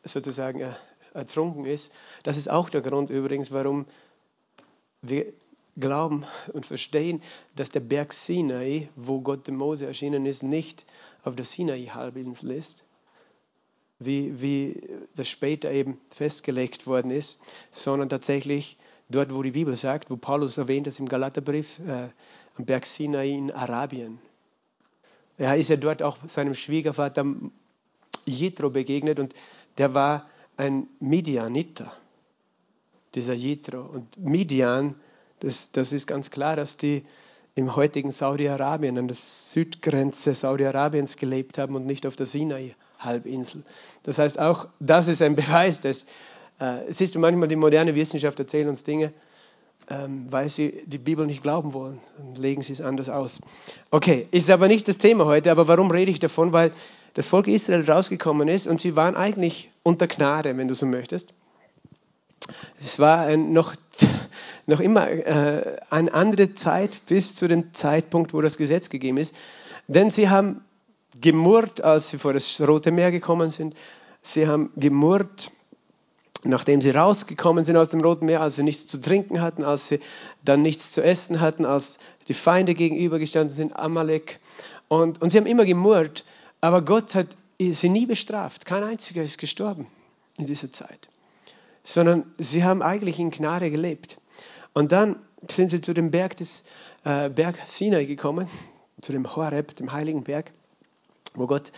sozusagen 0.04 0.60
äh, 0.60 0.70
ertrunken 1.12 1.66
ist. 1.66 1.92
Das 2.22 2.36
ist 2.36 2.48
auch 2.48 2.70
der 2.70 2.82
Grund 2.82 3.10
übrigens, 3.10 3.50
warum 3.50 3.86
wir 5.02 5.32
glauben 5.76 6.24
und 6.52 6.66
verstehen, 6.66 7.22
dass 7.56 7.70
der 7.70 7.80
Berg 7.80 8.12
Sinai, 8.12 8.88
wo 8.96 9.20
Gott 9.20 9.46
dem 9.46 9.56
Mose 9.56 9.86
erschienen 9.86 10.26
ist, 10.26 10.42
nicht 10.42 10.84
auf 11.24 11.36
der 11.36 11.44
Sinai-Halbinsel 11.44 12.50
ist, 12.50 12.84
wie, 13.98 14.40
wie 14.40 14.82
das 15.14 15.28
später 15.28 15.70
eben 15.70 16.00
festgelegt 16.10 16.86
worden 16.86 17.10
ist, 17.10 17.40
sondern 17.70 18.08
tatsächlich 18.08 18.78
dort, 19.08 19.34
wo 19.34 19.42
die 19.42 19.50
Bibel 19.50 19.76
sagt, 19.76 20.10
wo 20.10 20.16
Paulus 20.16 20.58
erwähnt 20.58 20.86
das 20.86 20.98
im 20.98 21.08
Galaterbrief, 21.08 21.78
äh, 21.80 22.08
am 22.56 22.64
Berg 22.64 22.86
Sinai 22.86 23.30
in 23.30 23.50
Arabien. 23.50 24.18
Er 25.36 25.56
ist 25.56 25.70
ja 25.70 25.76
dort 25.76 26.02
auch 26.02 26.18
seinem 26.26 26.54
Schwiegervater 26.54 27.24
Jethro 28.26 28.70
begegnet 28.70 29.18
und 29.18 29.34
der 29.78 29.94
war 29.94 30.28
ein 30.56 30.88
Midianiter, 31.00 31.96
dieser 33.14 33.34
Jethro. 33.34 33.80
Und 33.80 34.18
Midian 34.18 34.94
das, 35.40 35.72
das 35.72 35.92
ist 35.92 36.06
ganz 36.06 36.30
klar, 36.30 36.56
dass 36.56 36.76
die 36.76 37.04
im 37.54 37.74
heutigen 37.76 38.12
Saudi-Arabien, 38.12 38.96
an 38.96 39.08
der 39.08 39.16
Südgrenze 39.16 40.34
Saudi-Arabiens 40.34 41.16
gelebt 41.16 41.58
haben 41.58 41.74
und 41.74 41.86
nicht 41.86 42.06
auf 42.06 42.16
der 42.16 42.26
Sinai-Halbinsel. 42.26 43.64
Das 44.04 44.18
heißt, 44.18 44.38
auch 44.38 44.68
das 44.78 45.08
ist 45.08 45.20
ein 45.20 45.34
Beweis, 45.36 45.80
dass, 45.80 46.04
äh, 46.60 46.90
siehst 46.90 47.14
du, 47.14 47.18
manchmal 47.18 47.48
die 47.48 47.56
moderne 47.56 47.94
Wissenschaft 47.94 48.38
erzählt 48.38 48.68
uns 48.68 48.84
Dinge, 48.84 49.12
ähm, 49.90 50.26
weil 50.30 50.48
sie 50.48 50.82
die 50.86 50.98
Bibel 50.98 51.26
nicht 51.26 51.42
glauben 51.42 51.74
wollen. 51.74 52.00
Dann 52.16 52.34
legen 52.36 52.62
sie 52.62 52.72
es 52.72 52.80
anders 52.80 53.08
aus. 53.08 53.40
Okay, 53.90 54.28
ist 54.30 54.50
aber 54.50 54.68
nicht 54.68 54.86
das 54.86 54.98
Thema 54.98 55.24
heute, 55.24 55.50
aber 55.50 55.66
warum 55.66 55.90
rede 55.90 56.10
ich 56.10 56.20
davon? 56.20 56.52
Weil 56.52 56.72
das 57.14 57.26
Volk 57.26 57.48
Israel 57.48 57.90
rausgekommen 57.90 58.46
ist 58.46 58.68
und 58.68 58.80
sie 58.80 58.94
waren 58.94 59.16
eigentlich 59.16 59.70
unter 59.82 60.06
Gnade, 60.06 60.56
wenn 60.56 60.68
du 60.68 60.74
so 60.74 60.86
möchtest. 60.86 61.34
Es 62.78 62.98
war 62.98 63.26
ein, 63.26 63.52
noch, 63.52 63.74
noch 64.70 64.80
immer 64.80 65.08
äh, 65.08 65.76
eine 65.90 66.12
andere 66.14 66.54
Zeit 66.54 67.06
bis 67.06 67.34
zu 67.34 67.48
dem 67.48 67.74
Zeitpunkt, 67.74 68.32
wo 68.32 68.40
das 68.40 68.56
Gesetz 68.56 68.88
gegeben 68.88 69.18
ist. 69.18 69.34
Denn 69.88 70.10
sie 70.10 70.30
haben 70.30 70.64
gemurrt, 71.20 71.82
als 71.82 72.10
sie 72.10 72.18
vor 72.18 72.32
das 72.32 72.60
Rote 72.60 72.90
Meer 72.90 73.10
gekommen 73.10 73.50
sind. 73.50 73.74
Sie 74.22 74.46
haben 74.46 74.70
gemurrt, 74.76 75.50
nachdem 76.44 76.80
sie 76.80 76.90
rausgekommen 76.90 77.64
sind 77.64 77.76
aus 77.76 77.90
dem 77.90 78.00
Roten 78.00 78.26
Meer, 78.26 78.40
als 78.40 78.56
sie 78.56 78.62
nichts 78.62 78.86
zu 78.86 79.00
trinken 79.00 79.40
hatten, 79.40 79.64
als 79.64 79.88
sie 79.88 80.00
dann 80.44 80.62
nichts 80.62 80.92
zu 80.92 81.02
essen 81.02 81.40
hatten, 81.40 81.64
als 81.64 81.98
die 82.28 82.34
Feinde 82.34 82.74
gegenübergestanden 82.74 83.54
sind, 83.54 83.76
Amalek. 83.76 84.38
Und, 84.88 85.20
und 85.20 85.30
sie 85.30 85.38
haben 85.38 85.46
immer 85.46 85.64
gemurrt, 85.64 86.24
aber 86.60 86.82
Gott 86.82 87.14
hat 87.14 87.36
sie 87.58 87.88
nie 87.88 88.06
bestraft. 88.06 88.64
Kein 88.64 88.82
einziger 88.82 89.22
ist 89.22 89.38
gestorben 89.38 89.86
in 90.38 90.46
dieser 90.46 90.72
Zeit. 90.72 91.08
Sondern 91.82 92.24
sie 92.38 92.64
haben 92.64 92.82
eigentlich 92.82 93.18
in 93.18 93.30
Gnade 93.30 93.70
gelebt. 93.70 94.18
Und 94.72 94.92
dann 94.92 95.18
sind 95.50 95.70
sie 95.70 95.80
zu 95.80 95.94
dem 95.94 96.10
Berg 96.10 96.36
des 96.36 96.64
äh, 97.04 97.28
Berg 97.28 97.58
Sinai 97.66 98.04
gekommen, 98.04 98.48
zu 99.00 99.12
dem 99.12 99.34
Horeb, 99.34 99.74
dem 99.76 99.92
heiligen 99.92 100.24
Berg, 100.24 100.52
wo 101.34 101.46
Gott 101.46 101.72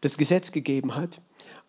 das 0.00 0.16
Gesetz 0.16 0.52
gegeben 0.52 0.94
hat. 0.94 1.20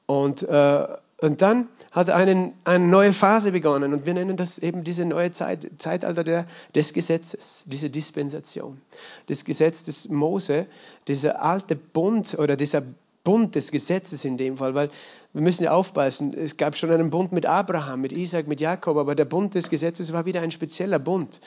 Und 0.06 0.44
äh, 0.44 0.88
und 1.22 1.42
dann 1.42 1.68
hat 1.92 2.10
eine, 2.10 2.54
eine 2.64 2.86
neue 2.86 3.14
Phase 3.14 3.52
begonnen 3.52 3.94
und 3.94 4.06
wir 4.06 4.14
nennen 4.14 4.38
das 4.38 4.58
eben 4.58 4.84
diese 4.84 5.06
neue 5.06 5.32
Zeit, 5.32 5.68
Zeitalter 5.78 6.24
der, 6.24 6.46
des 6.76 6.94
Gesetzes, 6.94 7.66
diese 7.68 7.90
Dispensation. 7.90 8.80
Das 9.28 9.44
Gesetz 9.44 9.84
des 9.84 10.08
Mose, 10.08 10.68
dieser 11.08 11.42
alte 11.42 11.76
Bund 11.76 12.38
oder 12.40 12.56
dieser 12.56 12.84
Bund 13.24 13.56
des 13.56 13.72
Gesetzes 13.72 14.26
in 14.26 14.38
dem 14.38 14.58
Fall, 14.58 14.76
weil 14.76 14.90
wir 15.34 15.42
müssen 15.42 15.64
ja 15.64 15.72
aufpassen, 15.72 16.34
es 16.34 16.58
gab 16.58 16.76
schon 16.76 16.90
einen 16.90 17.10
Bund 17.10 17.32
mit 17.32 17.46
Abraham, 17.46 18.02
mit 18.02 18.14
Isaac, 18.14 18.48
mit 18.48 18.62
Jakob, 18.62 18.98
aber 18.98 19.16
der 19.16 19.26
Bund 19.26 19.56
des 19.56 19.70
Gesetzes 19.70 20.14
war 20.14 20.26
wieder 20.26 20.42
ein 20.42 20.52
spezieller 20.52 21.00
Bund, 21.00 21.40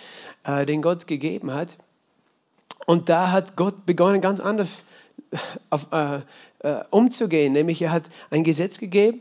äh, 0.45 0.67
den 0.67 0.83
Gott 0.83 1.07
gegeben 1.07 1.53
hat. 1.53 1.77
Und 2.87 3.09
da 3.09 3.31
hat 3.31 3.57
Gott 3.57 3.87
begonnen, 3.87 4.21
ganz 4.21 4.41
anders 4.41 4.85
auf, 5.71 5.89
äh, 5.93 6.21
äh, 6.61 6.85
umzugehen, 6.91 7.53
nämlich 7.53 7.81
er 7.83 7.93
hat 7.93 8.05
ein 8.31 8.45
Gesetz 8.45 8.79
gegeben 8.79 9.21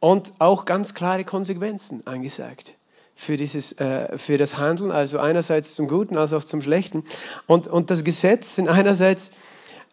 und 0.00 0.32
auch 0.38 0.64
ganz 0.64 0.94
klare 0.94 1.24
Konsequenzen 1.24 2.06
angesagt 2.06 2.74
für, 3.14 3.36
dieses, 3.36 3.72
äh, 3.78 4.18
für 4.18 4.38
das 4.38 4.58
Handeln, 4.58 4.90
also 4.90 5.18
einerseits 5.18 5.74
zum 5.74 5.88
Guten, 5.88 6.18
als 6.18 6.32
auch 6.32 6.44
zum 6.44 6.62
Schlechten. 6.62 7.04
Und, 7.46 7.66
und 7.68 7.90
das 7.90 8.04
Gesetz 8.04 8.56
sind 8.56 8.68
einerseits 8.68 9.30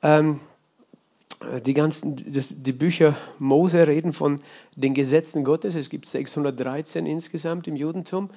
ähm, 0.04 0.40
die 1.66 1.74
ganzen, 1.74 2.32
das, 2.32 2.62
die 2.62 2.74
Bücher 2.74 3.16
Mose 3.40 3.88
reden 3.88 4.14
von 4.14 4.42
den 4.76 4.94
Gesetzen 4.94 5.44
Gottes. 5.44 5.76
Es 5.76 5.90
gibt 5.90 6.08
613 6.08 7.06
insgesamt 7.06 7.68
im 7.68 7.76
Judentum. 7.76 8.30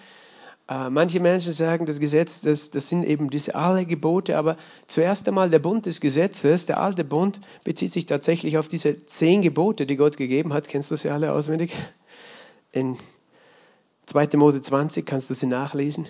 Äh, 0.66 0.88
manche 0.88 1.20
Menschen 1.20 1.52
sagen, 1.52 1.84
das 1.84 2.00
Gesetz, 2.00 2.40
das, 2.40 2.70
das 2.70 2.88
sind 2.88 3.04
eben 3.04 3.28
diese 3.28 3.54
alle 3.54 3.84
Gebote, 3.84 4.38
aber 4.38 4.56
zuerst 4.87 5.28
einmal 5.28 5.50
der 5.50 5.58
Bund 5.58 5.84
des 5.84 6.00
Gesetzes, 6.00 6.64
der 6.64 6.80
alte 6.80 7.04
Bund, 7.04 7.40
bezieht 7.64 7.92
sich 7.92 8.06
tatsächlich 8.06 8.56
auf 8.56 8.68
diese 8.68 9.04
zehn 9.04 9.42
Gebote, 9.42 9.84
die 9.84 9.96
Gott 9.96 10.17
gegeben 10.17 10.54
hat. 10.54 10.69
Kennst 10.69 10.90
du 10.90 10.97
sie 10.97 11.10
alle 11.10 11.32
auswendig? 11.32 11.73
In 12.73 12.97
2. 14.06 14.30
Mose 14.34 14.62
20 14.62 15.04
kannst 15.04 15.28
du 15.28 15.34
sie 15.34 15.47
nachlesen. 15.47 16.06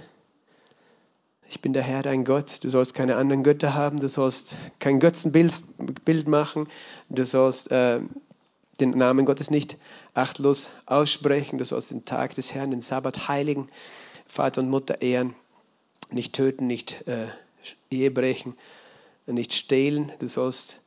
Ich 1.55 1.61
bin 1.61 1.73
der 1.73 1.85
Herr, 1.85 2.03
dein 2.03 2.25
Gott. 2.25 2.65
Du 2.65 2.69
sollst 2.69 2.95
keine 2.95 3.15
anderen 3.15 3.45
Götter 3.45 3.75
haben. 3.75 4.01
Du 4.01 4.09
sollst 4.09 4.57
kein 4.81 4.99
Götzenbild 4.99 6.27
machen. 6.27 6.67
Du 7.09 7.25
sollst 7.25 7.71
äh, 7.71 8.01
den 8.81 8.91
Namen 8.91 9.25
Gottes 9.25 9.53
nicht 9.53 9.77
achtlos 10.15 10.69
aussprechen. 10.87 11.59
Du 11.59 11.65
sollst 11.65 11.93
den 11.93 12.05
Tag 12.05 12.35
des 12.35 12.53
Herrn, 12.55 12.73
den 12.73 12.81
Sabbat 12.81 13.29
heiligen. 13.29 13.69
Vater 14.27 14.63
und 14.63 14.69
Mutter 14.69 15.01
ehren, 15.01 15.37
nicht 16.11 16.33
töten, 16.33 16.67
nicht 16.67 17.07
äh, 17.07 17.29
Ehe 17.89 18.11
brechen, 18.11 18.57
nicht 19.27 19.53
stehlen, 19.53 20.11
du 20.19 20.27
sollst 20.27 20.81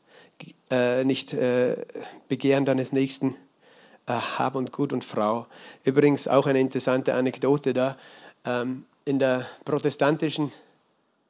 äh, 0.69 1.05
nicht 1.05 1.33
äh, 1.33 1.85
begehren 2.27 2.65
deines 2.65 2.91
Nächsten 2.91 3.37
äh, 4.05 4.11
Hab 4.11 4.55
und 4.55 4.73
Gut 4.73 4.91
und 4.91 5.05
Frau. 5.05 5.47
Übrigens 5.85 6.27
auch 6.27 6.45
eine 6.45 6.59
interessante 6.59 7.13
Anekdote 7.13 7.73
da. 7.73 7.95
Ähm, 8.47 8.85
in 9.05 9.19
der 9.19 9.45
protestantischen 9.65 10.51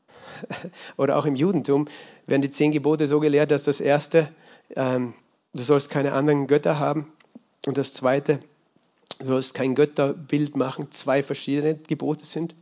oder 0.97 1.17
auch 1.17 1.25
im 1.25 1.35
Judentum 1.35 1.87
werden 2.27 2.41
die 2.41 2.49
zehn 2.49 2.71
Gebote 2.71 3.07
so 3.07 3.19
gelehrt, 3.19 3.51
dass 3.51 3.63
das 3.63 3.81
erste, 3.81 4.29
ähm, 4.75 5.13
du 5.53 5.63
sollst 5.63 5.89
keine 5.89 6.13
anderen 6.13 6.47
Götter 6.47 6.79
haben 6.79 7.11
und 7.65 7.77
das 7.77 7.93
zweite, 7.93 8.39
Du 9.19 9.25
sollst 9.25 9.55
kein 9.55 9.73
Götterbild 9.73 10.55
machen, 10.55 10.91
zwei 10.91 11.23
verschiedene 11.23 11.75
Gebote 11.75 12.25
sind. 12.25 12.53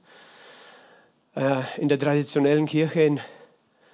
Äh, 1.35 1.61
in 1.77 1.89
der 1.89 1.99
traditionellen 1.99 2.65
Kirche 2.65 3.01
in 3.01 3.19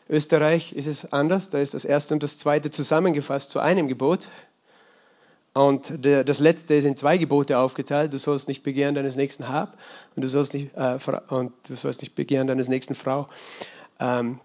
Österreich 0.07 0.73
ist 0.73 0.85
es 0.85 1.11
anders. 1.11 1.49
Da 1.49 1.59
ist 1.59 1.73
das 1.73 1.85
erste 1.85 2.13
und 2.13 2.21
das 2.21 2.37
zweite 2.37 2.69
zusammengefasst 2.69 3.49
zu 3.49 3.59
einem 3.59 3.87
Gebot. 3.87 4.29
Und 5.53 6.05
der, 6.05 6.23
das 6.23 6.39
letzte 6.39 6.75
ist 6.75 6.85
in 6.85 6.95
zwei 6.95 7.17
Gebote 7.17 7.57
aufgeteilt. 7.57 8.13
Du 8.13 8.17
sollst 8.17 8.47
nicht 8.47 8.63
begehren 8.63 8.95
deines 8.95 9.15
nächsten 9.15 9.49
Hab 9.49 9.77
und 10.15 10.23
du 10.23 10.29
sollst 10.29 10.53
nicht, 10.53 10.71
äh, 10.75 10.97
und 11.29 11.51
du 11.67 11.75
sollst 11.75 12.01
nicht 12.01 12.15
begehren 12.15 12.47
deines 12.47 12.69
nächsten 12.69 12.95
Frau. 12.95 13.27
Ähm, 13.99 14.39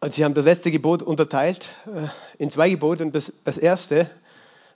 und 0.00 0.12
sie 0.12 0.24
haben 0.24 0.34
das 0.34 0.44
letzte 0.44 0.70
Gebot 0.70 1.02
unterteilt 1.02 1.70
äh, 1.86 2.08
in 2.36 2.50
zwei 2.50 2.68
Gebote 2.68 3.02
und 3.02 3.14
das, 3.14 3.32
das 3.44 3.56
erste 3.56 4.10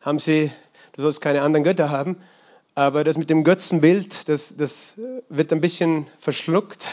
haben 0.00 0.18
sie 0.18 0.50
du 0.98 1.02
sollst 1.02 1.20
keine 1.20 1.42
anderen 1.42 1.64
Götter 1.64 1.90
haben. 1.90 2.16
Aber 2.74 3.02
das 3.02 3.18
mit 3.18 3.30
dem 3.30 3.44
Götzenbild, 3.44 4.28
das, 4.28 4.56
das 4.56 5.00
wird 5.28 5.52
ein 5.52 5.60
bisschen 5.60 6.06
verschluckt, 6.18 6.86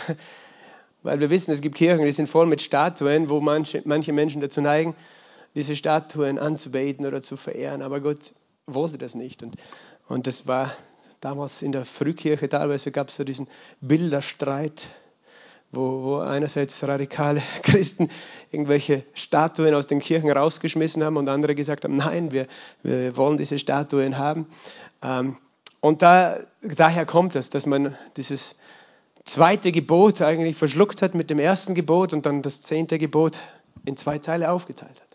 weil 1.04 1.20
wir 1.20 1.30
wissen, 1.30 1.52
es 1.52 1.62
gibt 1.62 1.76
Kirchen, 1.76 2.06
die 2.06 2.12
sind 2.12 2.30
voll 2.30 2.46
mit 2.46 2.62
Statuen, 2.62 3.30
wo 3.30 3.42
manche, 3.42 3.82
manche 3.86 4.14
Menschen 4.14 4.42
dazu 4.42 4.62
neigen, 4.62 4.96
diese 5.56 5.76
Statuen 5.76 6.38
anzubeten 6.38 7.06
oder 7.06 7.22
zu 7.22 7.38
verehren. 7.38 7.82
Aber 7.82 8.02
Gott 8.02 8.34
wollte 8.68 8.98
das 8.98 9.16
nicht. 9.16 9.42
Und, 9.44 9.56
und 10.08 10.28
das 10.28 10.48
war 10.48 10.72
damals 11.22 11.62
in 11.62 11.72
der 11.72 11.86
Frühkirche 11.86 12.50
teilweise 12.50 12.92
gab 12.92 13.10
es 13.10 13.16
so 13.16 13.24
diesen 13.24 13.48
Bilderstreit 13.82 14.88
wo, 15.76 16.04
wo 16.04 16.18
einerseits 16.20 16.82
radikale 16.88 17.42
Christen 17.64 18.10
irgendwelche 18.52 19.04
Statuen 19.14 19.74
aus 19.74 19.88
den 19.88 20.00
Kirchen 20.00 20.32
rausgeschmissen 20.32 21.04
haben 21.04 21.18
und 21.18 21.30
andere 21.30 21.56
gesagt 21.56 21.84
haben, 21.84 21.98
nein, 21.98 22.32
wir, 22.32 22.48
wir 22.84 23.16
wollen 23.18 23.38
diese 23.38 23.60
Statuen 23.60 24.18
haben. 24.18 24.48
Ähm, 25.04 25.38
und 25.82 26.02
da, 26.02 26.40
daher 26.62 27.06
kommt 27.06 27.36
es, 27.36 27.50
dass 27.50 27.66
man 27.66 27.96
dieses 28.18 28.56
zweite 29.24 29.72
Gebot 29.72 30.22
eigentlich 30.22 30.56
verschluckt 30.56 31.02
hat 31.02 31.14
mit 31.14 31.30
dem 31.30 31.40
ersten 31.40 31.76
Gebot 31.76 32.14
und 32.14 32.26
dann 32.26 32.42
das 32.42 32.62
zehnte 32.62 32.98
Gebot 32.98 33.40
in 33.86 33.98
zwei 33.98 34.18
Teile 34.18 34.50
aufgeteilt 34.50 35.02
hat. 35.02 35.15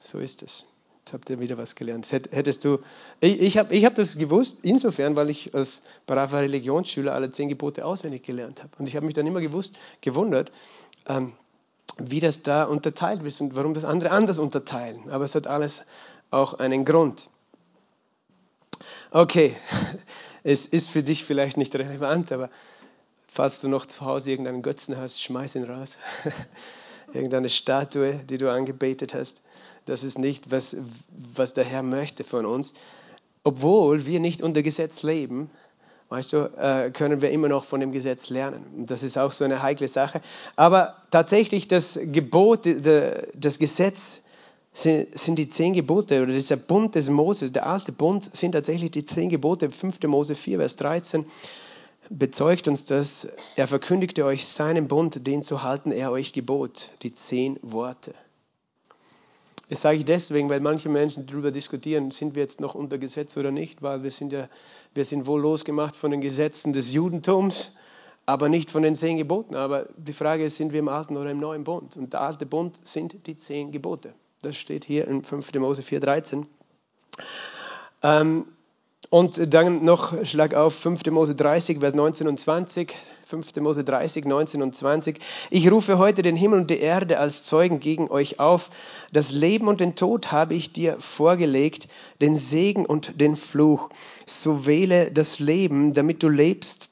So 0.00 0.18
ist 0.18 0.42
es. 0.42 0.64
Jetzt 1.00 1.12
habt 1.12 1.30
ihr 1.30 1.40
wieder 1.40 1.58
was 1.58 1.76
gelernt. 1.76 2.10
Hättest 2.10 2.64
du, 2.64 2.78
ich, 3.20 3.40
ich 3.40 3.58
habe 3.58 3.74
ich 3.74 3.84
hab 3.84 3.94
das 3.94 4.16
gewusst, 4.16 4.58
insofern, 4.62 5.14
weil 5.14 5.28
ich 5.28 5.54
als 5.54 5.82
braver 6.06 6.40
Religionsschüler 6.40 7.14
alle 7.14 7.30
zehn 7.30 7.48
Gebote 7.48 7.84
auswendig 7.84 8.22
gelernt 8.22 8.62
habe. 8.62 8.70
Und 8.78 8.88
ich 8.88 8.96
habe 8.96 9.06
mich 9.06 9.14
dann 9.14 9.26
immer 9.26 9.40
gewusst, 9.40 9.74
gewundert, 10.00 10.50
ähm, 11.06 11.32
wie 11.98 12.20
das 12.20 12.42
da 12.42 12.64
unterteilt 12.64 13.22
ist 13.24 13.40
und 13.40 13.54
warum 13.56 13.74
das 13.74 13.84
andere 13.84 14.10
anders 14.10 14.38
unterteilen. 14.38 15.10
Aber 15.10 15.24
es 15.24 15.34
hat 15.34 15.46
alles 15.46 15.82
auch 16.30 16.54
einen 16.54 16.84
Grund. 16.86 17.28
Okay, 19.10 19.54
es 20.44 20.64
ist 20.64 20.88
für 20.88 21.02
dich 21.02 21.24
vielleicht 21.24 21.58
nicht 21.58 21.74
relevant, 21.74 22.32
aber 22.32 22.48
falls 23.26 23.60
du 23.60 23.68
noch 23.68 23.84
zu 23.84 24.06
Hause 24.06 24.30
irgendeinen 24.30 24.62
Götzen 24.62 24.96
hast, 24.96 25.22
schmeiß 25.22 25.56
ihn 25.56 25.64
raus. 25.64 25.98
Irgendeine 27.12 27.50
Statue, 27.50 28.14
die 28.14 28.38
du 28.38 28.50
angebetet 28.50 29.12
hast. 29.12 29.42
Das 29.90 30.04
ist 30.04 30.20
nicht, 30.20 30.52
was, 30.52 30.76
was 31.34 31.52
der 31.52 31.64
Herr 31.64 31.82
möchte 31.82 32.22
von 32.22 32.46
uns. 32.46 32.74
Obwohl 33.42 34.06
wir 34.06 34.20
nicht 34.20 34.40
unter 34.40 34.62
Gesetz 34.62 35.02
leben, 35.02 35.50
weißt 36.10 36.32
du, 36.32 36.38
äh, 36.56 36.92
können 36.92 37.20
wir 37.22 37.32
immer 37.32 37.48
noch 37.48 37.64
von 37.64 37.80
dem 37.80 37.90
Gesetz 37.90 38.30
lernen. 38.30 38.64
Und 38.76 38.90
das 38.92 39.02
ist 39.02 39.18
auch 39.18 39.32
so 39.32 39.44
eine 39.44 39.62
heikle 39.62 39.88
Sache. 39.88 40.20
Aber 40.54 40.94
tatsächlich 41.10 41.66
das 41.66 41.98
Gebot, 42.00 42.68
das 43.34 43.58
Gesetz 43.58 44.20
sind 44.72 45.36
die 45.36 45.48
zehn 45.48 45.72
Gebote 45.72 46.22
oder 46.22 46.34
dieser 46.34 46.56
Bund 46.56 46.94
des 46.94 47.10
Moses, 47.10 47.50
der 47.50 47.66
alte 47.66 47.90
Bund, 47.90 48.30
sind 48.32 48.52
tatsächlich 48.52 48.92
die 48.92 49.04
zehn 49.04 49.28
Gebote, 49.28 49.72
5. 49.72 50.04
Mose 50.04 50.36
4, 50.36 50.58
Vers 50.58 50.76
13. 50.76 51.26
bezeugt 52.10 52.68
uns 52.68 52.84
das. 52.84 53.26
Er 53.56 53.66
verkündigte 53.66 54.24
euch 54.24 54.46
seinen 54.46 54.86
Bund, 54.86 55.26
den 55.26 55.42
zu 55.42 55.64
halten 55.64 55.90
er 55.90 56.12
euch 56.12 56.32
gebot, 56.32 56.92
die 57.02 57.12
zehn 57.12 57.58
Worte. 57.62 58.14
Das 59.70 59.82
sage 59.82 59.98
ich 59.98 60.04
deswegen, 60.04 60.50
weil 60.50 60.58
manche 60.58 60.88
Menschen 60.88 61.26
darüber 61.26 61.52
diskutieren, 61.52 62.10
sind 62.10 62.34
wir 62.34 62.42
jetzt 62.42 62.60
noch 62.60 62.74
unter 62.74 62.98
Gesetz 62.98 63.36
oder 63.36 63.52
nicht, 63.52 63.82
weil 63.82 64.02
wir 64.02 64.10
sind 64.10 64.32
ja, 64.32 64.48
wir 64.94 65.04
sind 65.04 65.26
wohl 65.26 65.40
losgemacht 65.40 65.94
von 65.94 66.10
den 66.10 66.20
Gesetzen 66.20 66.72
des 66.72 66.92
Judentums, 66.92 67.70
aber 68.26 68.48
nicht 68.48 68.68
von 68.68 68.82
den 68.82 68.96
zehn 68.96 69.16
Geboten. 69.16 69.54
Aber 69.54 69.86
die 69.96 70.12
Frage 70.12 70.44
ist, 70.44 70.56
sind 70.56 70.72
wir 70.72 70.80
im 70.80 70.88
alten 70.88 71.16
oder 71.16 71.30
im 71.30 71.38
neuen 71.38 71.62
Bund? 71.62 71.96
Und 71.96 72.12
der 72.12 72.20
alte 72.20 72.46
Bund 72.46 72.80
sind 72.82 73.28
die 73.28 73.36
zehn 73.36 73.70
Gebote. 73.70 74.12
Das 74.42 74.56
steht 74.56 74.84
hier 74.84 75.06
in 75.06 75.22
5. 75.22 75.54
Mose 75.54 75.82
4,13. 75.82 76.46
Ähm, 78.02 78.46
und 79.10 79.52
dann 79.52 79.84
noch 79.84 80.24
Schlag 80.24 80.54
auf 80.54 80.74
5. 80.76 81.04
Mose 81.06 81.34
30, 81.34 81.80
Vers 81.80 81.94
19 81.94 82.28
und 82.28 82.38
20. 82.38 82.94
5. 83.26 83.56
Mose 83.56 83.84
30, 83.84 84.24
19 84.24 84.62
und 84.62 84.74
20. 84.74 85.18
Ich 85.50 85.70
rufe 85.70 85.98
heute 85.98 86.22
den 86.22 86.36
Himmel 86.36 86.60
und 86.60 86.70
die 86.70 86.78
Erde 86.78 87.18
als 87.18 87.44
Zeugen 87.44 87.80
gegen 87.80 88.08
euch 88.08 88.38
auf. 88.38 88.70
Das 89.12 89.32
Leben 89.32 89.66
und 89.66 89.80
den 89.80 89.96
Tod 89.96 90.30
habe 90.30 90.54
ich 90.54 90.72
dir 90.72 90.96
vorgelegt, 91.00 91.88
den 92.20 92.36
Segen 92.36 92.86
und 92.86 93.20
den 93.20 93.34
Fluch. 93.34 93.90
So 94.26 94.64
wähle 94.64 95.10
das 95.10 95.40
Leben, 95.40 95.92
damit 95.92 96.22
du 96.22 96.28
lebst, 96.28 96.88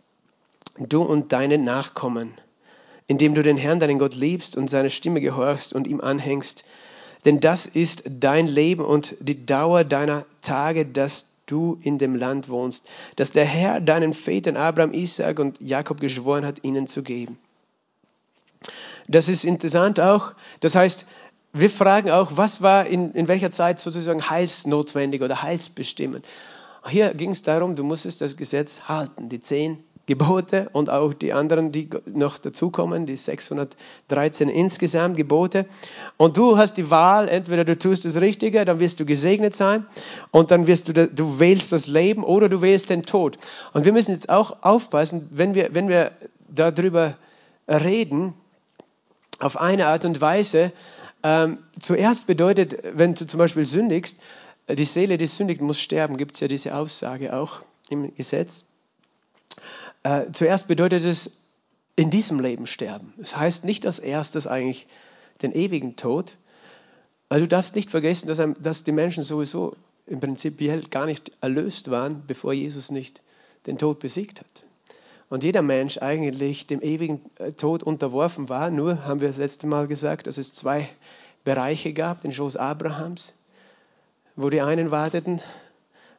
du 0.78 1.02
und 1.02 1.33
deine 1.33 1.59
Nachkommen, 1.59 2.33
indem 3.07 3.37
du 3.37 3.44
den 3.44 3.57
Herrn, 3.57 3.78
deinen 3.78 4.00
Gott 4.00 4.16
liebst 4.16 4.57
und 4.57 4.68
seine 4.68 4.90
Stimme 4.90 5.20
gehorchst 5.20 5.72
und 5.72 5.87
ihm 5.87 6.00
anhängst. 6.00 6.64
Denn 7.24 7.38
das 7.38 7.66
ist 7.66 8.04
dein 8.09 8.48
Leben 8.48 8.85
und 8.85 9.14
die 9.20 9.46
Dauer 9.46 9.85
deiner 9.85 10.24
Tage, 10.40 10.85
dass 10.85 11.26
du 11.51 11.79
in 11.83 11.99
dem 11.99 12.15
Land 12.15 12.49
wohnst, 12.49 12.85
das 13.17 13.33
der 13.33 13.45
Herr 13.45 13.81
deinen 13.81 14.15
Vätern 14.15 14.57
Abraham, 14.57 14.93
Isaac 14.93 15.39
und 15.39 15.61
Jakob 15.61 16.01
geschworen 16.01 16.45
hat, 16.47 16.65
ihnen 16.65 16.87
zu 16.87 17.03
geben. 17.03 17.39
Das 19.09 19.29
ist 19.29 19.45
interessant 19.45 20.01
auch. 20.01 20.35
Das 20.61 20.75
heißt, 20.75 21.07
wir 21.53 21.71
fragen 21.71 22.11
auch, 22.11 22.33
was 22.37 22.61
war 22.63 22.87
in, 22.87 23.13
in 23.13 23.27
welcher 23.27 23.51
Zeit 23.51 23.81
sozusagen 23.81 24.29
heilsnotwendig 24.29 25.23
oder 25.23 25.43
heilsbestimmend. 25.43 26.25
Hier 26.87 27.15
ging 27.15 27.31
es 27.31 27.43
darum, 27.43 27.75
du 27.75 27.85
musstest 27.85 28.21
das 28.21 28.37
Gesetz 28.37 28.83
halten, 28.89 29.29
die 29.29 29.41
zehn 29.41 29.83
Gebote 30.09 30.71
und 30.73 30.88
auch 30.88 31.12
die 31.12 31.35
anderen, 31.35 31.71
die 31.71 31.90
noch 32.07 32.38
dazukommen, 32.38 33.05
die 33.05 33.14
613 33.14 34.49
insgesamt 34.49 35.18
Gebote. 35.18 35.66
Und 36.16 36.38
du 36.38 36.57
hast 36.57 36.79
die 36.79 36.88
Wahl, 36.90 37.29
entweder 37.29 37.66
du 37.66 37.77
tust 37.77 38.07
das 38.07 38.18
Richtige, 38.18 38.64
dann 38.64 38.81
wirst 38.81 39.01
du 39.01 39.05
gesegnet 39.05 39.55
sein 39.55 39.85
und 40.31 40.51
dann 40.51 40.66
wirst 40.66 40.88
du, 40.88 41.07
du 41.09 41.38
wählst 41.38 41.73
das 41.73 41.87
Leben 41.88 42.25
oder 42.25 42.49
du 42.49 42.62
wählst 42.62 42.88
den 42.88 43.03
Tod. 43.03 43.37
Und 43.75 43.85
wir 43.85 43.92
müssen 43.92 44.12
jetzt 44.12 44.31
auch 44.31 44.62
aufpassen, 44.62 45.29
wenn 45.31 45.55
wir, 45.55 45.75
wenn 45.75 45.88
wir 45.88 46.12
darüber 46.49 47.18
reden, 47.68 48.33
auf 49.40 49.61
eine 49.61 49.88
Art 49.88 50.07
und 50.07 50.23
Weise, 50.23 50.73
ähm, 51.23 51.59
zuerst 51.79 52.27
bedeutet, 52.27 52.79
wenn 52.94 53.14
du 53.14 53.27
zum 53.27 53.37
Beispiel 53.37 53.66
sündigst, 53.66 54.16
die 54.71 54.87
Seele, 54.87 55.18
die 55.18 55.27
sündigt, 55.27 55.61
muss 55.61 55.79
sterben, 55.79 56.16
gibt 56.16 56.33
es 56.33 56.40
ja 56.40 56.49
diese 56.49 56.75
Aussage 56.75 57.37
auch 57.37 57.61
im 57.90 58.14
Gesetz. 58.14 58.64
Äh, 60.09 60.33
zuerst 60.33 60.68
bedeutet 60.68 61.05
es 61.05 61.33
in 61.94 62.09
diesem 62.09 62.40
Leben 62.40 62.66
sterben. 62.66 63.12
Das 63.18 63.37
heißt 63.37 63.64
nicht 63.66 63.85
als 63.85 63.99
erstes 63.99 64.47
eigentlich 64.47 64.87
den 65.42 65.53
ewigen 65.53 65.97
Tod, 65.97 66.38
weil 67.29 67.40
du 67.40 67.49
darfst 67.49 67.75
nicht 67.75 67.90
vergessen, 67.90 68.27
dass, 68.27 68.40
dass 68.59 68.85
die 68.85 68.92
Menschen 68.92 69.23
sowieso 69.23 69.77
im 70.07 70.21
Prinzip 70.21 70.59
gar 70.90 71.05
nicht 71.05 71.33
erlöst 71.42 71.90
waren, 71.90 72.23
bevor 72.27 72.55
Jesus 72.55 72.90
nicht 72.90 73.21
den 73.66 73.77
Tod 73.77 73.99
besiegt 73.99 74.40
hat. 74.40 74.64
Und 75.29 75.44
jeder 75.44 75.61
Mensch 75.61 75.99
eigentlich 75.99 76.66
dem 76.66 76.81
ewigen 76.81 77.21
äh, 77.37 77.53
Tod 77.53 77.83
unterworfen 77.83 78.49
war. 78.49 78.71
Nur 78.71 79.05
haben 79.05 79.21
wir 79.21 79.29
das 79.29 79.37
letzte 79.37 79.66
Mal 79.66 79.88
gesagt, 79.88 80.27
dass 80.27 80.38
es 80.38 80.55
zwei 80.55 80.88
Bereiche 81.44 81.92
gab, 81.92 82.23
den 82.23 82.33
Schoß 82.33 82.57
Abrahams, 82.57 83.35
wo 84.37 84.49
die 84.49 84.62
einen 84.62 84.90
warteten 84.90 85.42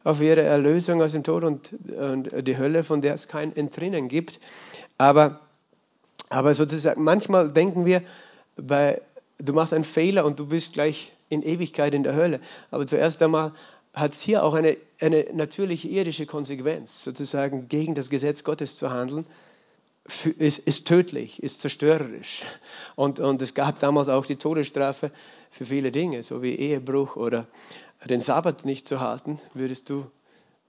auf 0.03 0.21
ihre 0.21 0.41
Erlösung 0.41 1.01
aus 1.01 1.11
dem 1.11 1.23
Tod 1.23 1.43
und, 1.43 1.73
und 1.89 2.47
die 2.47 2.57
Hölle, 2.57 2.83
von 2.83 3.01
der 3.01 3.13
es 3.13 3.27
kein 3.27 3.55
Entrinnen 3.55 4.07
gibt. 4.07 4.39
Aber, 4.97 5.41
aber 6.29 6.53
sozusagen, 6.53 7.03
manchmal 7.03 7.51
denken 7.51 7.85
wir, 7.85 8.01
bei, 8.55 9.01
du 9.37 9.53
machst 9.53 9.73
einen 9.73 9.83
Fehler 9.83 10.25
und 10.25 10.39
du 10.39 10.47
bist 10.47 10.73
gleich 10.73 11.13
in 11.29 11.43
Ewigkeit 11.43 11.93
in 11.93 12.03
der 12.03 12.15
Hölle. 12.15 12.39
Aber 12.71 12.85
zuerst 12.87 13.21
einmal 13.21 13.53
hat 13.93 14.13
es 14.13 14.21
hier 14.21 14.43
auch 14.43 14.53
eine, 14.53 14.77
eine 15.01 15.25
natürliche 15.33 15.87
irdische 15.87 16.25
Konsequenz, 16.25 17.03
sozusagen 17.03 17.67
gegen 17.67 17.95
das 17.95 18.09
Gesetz 18.09 18.43
Gottes 18.43 18.77
zu 18.77 18.91
handeln. 18.91 19.25
Ist, 20.39 20.59
ist 20.59 20.87
tödlich, 20.87 21.43
ist 21.43 21.61
zerstörerisch. 21.61 22.43
Und, 22.95 23.19
und 23.19 23.41
es 23.43 23.53
gab 23.53 23.79
damals 23.79 24.09
auch 24.09 24.25
die 24.25 24.37
Todesstrafe 24.37 25.11
für 25.51 25.65
viele 25.65 25.91
Dinge, 25.91 26.23
so 26.23 26.41
wie 26.41 26.55
Ehebruch 26.55 27.15
oder 27.15 27.47
den 28.05 28.21
Sabbat 28.21 28.65
nicht 28.65 28.87
zu 28.87 28.99
halten, 28.99 29.37
würdest 29.53 29.89
du 29.89 30.09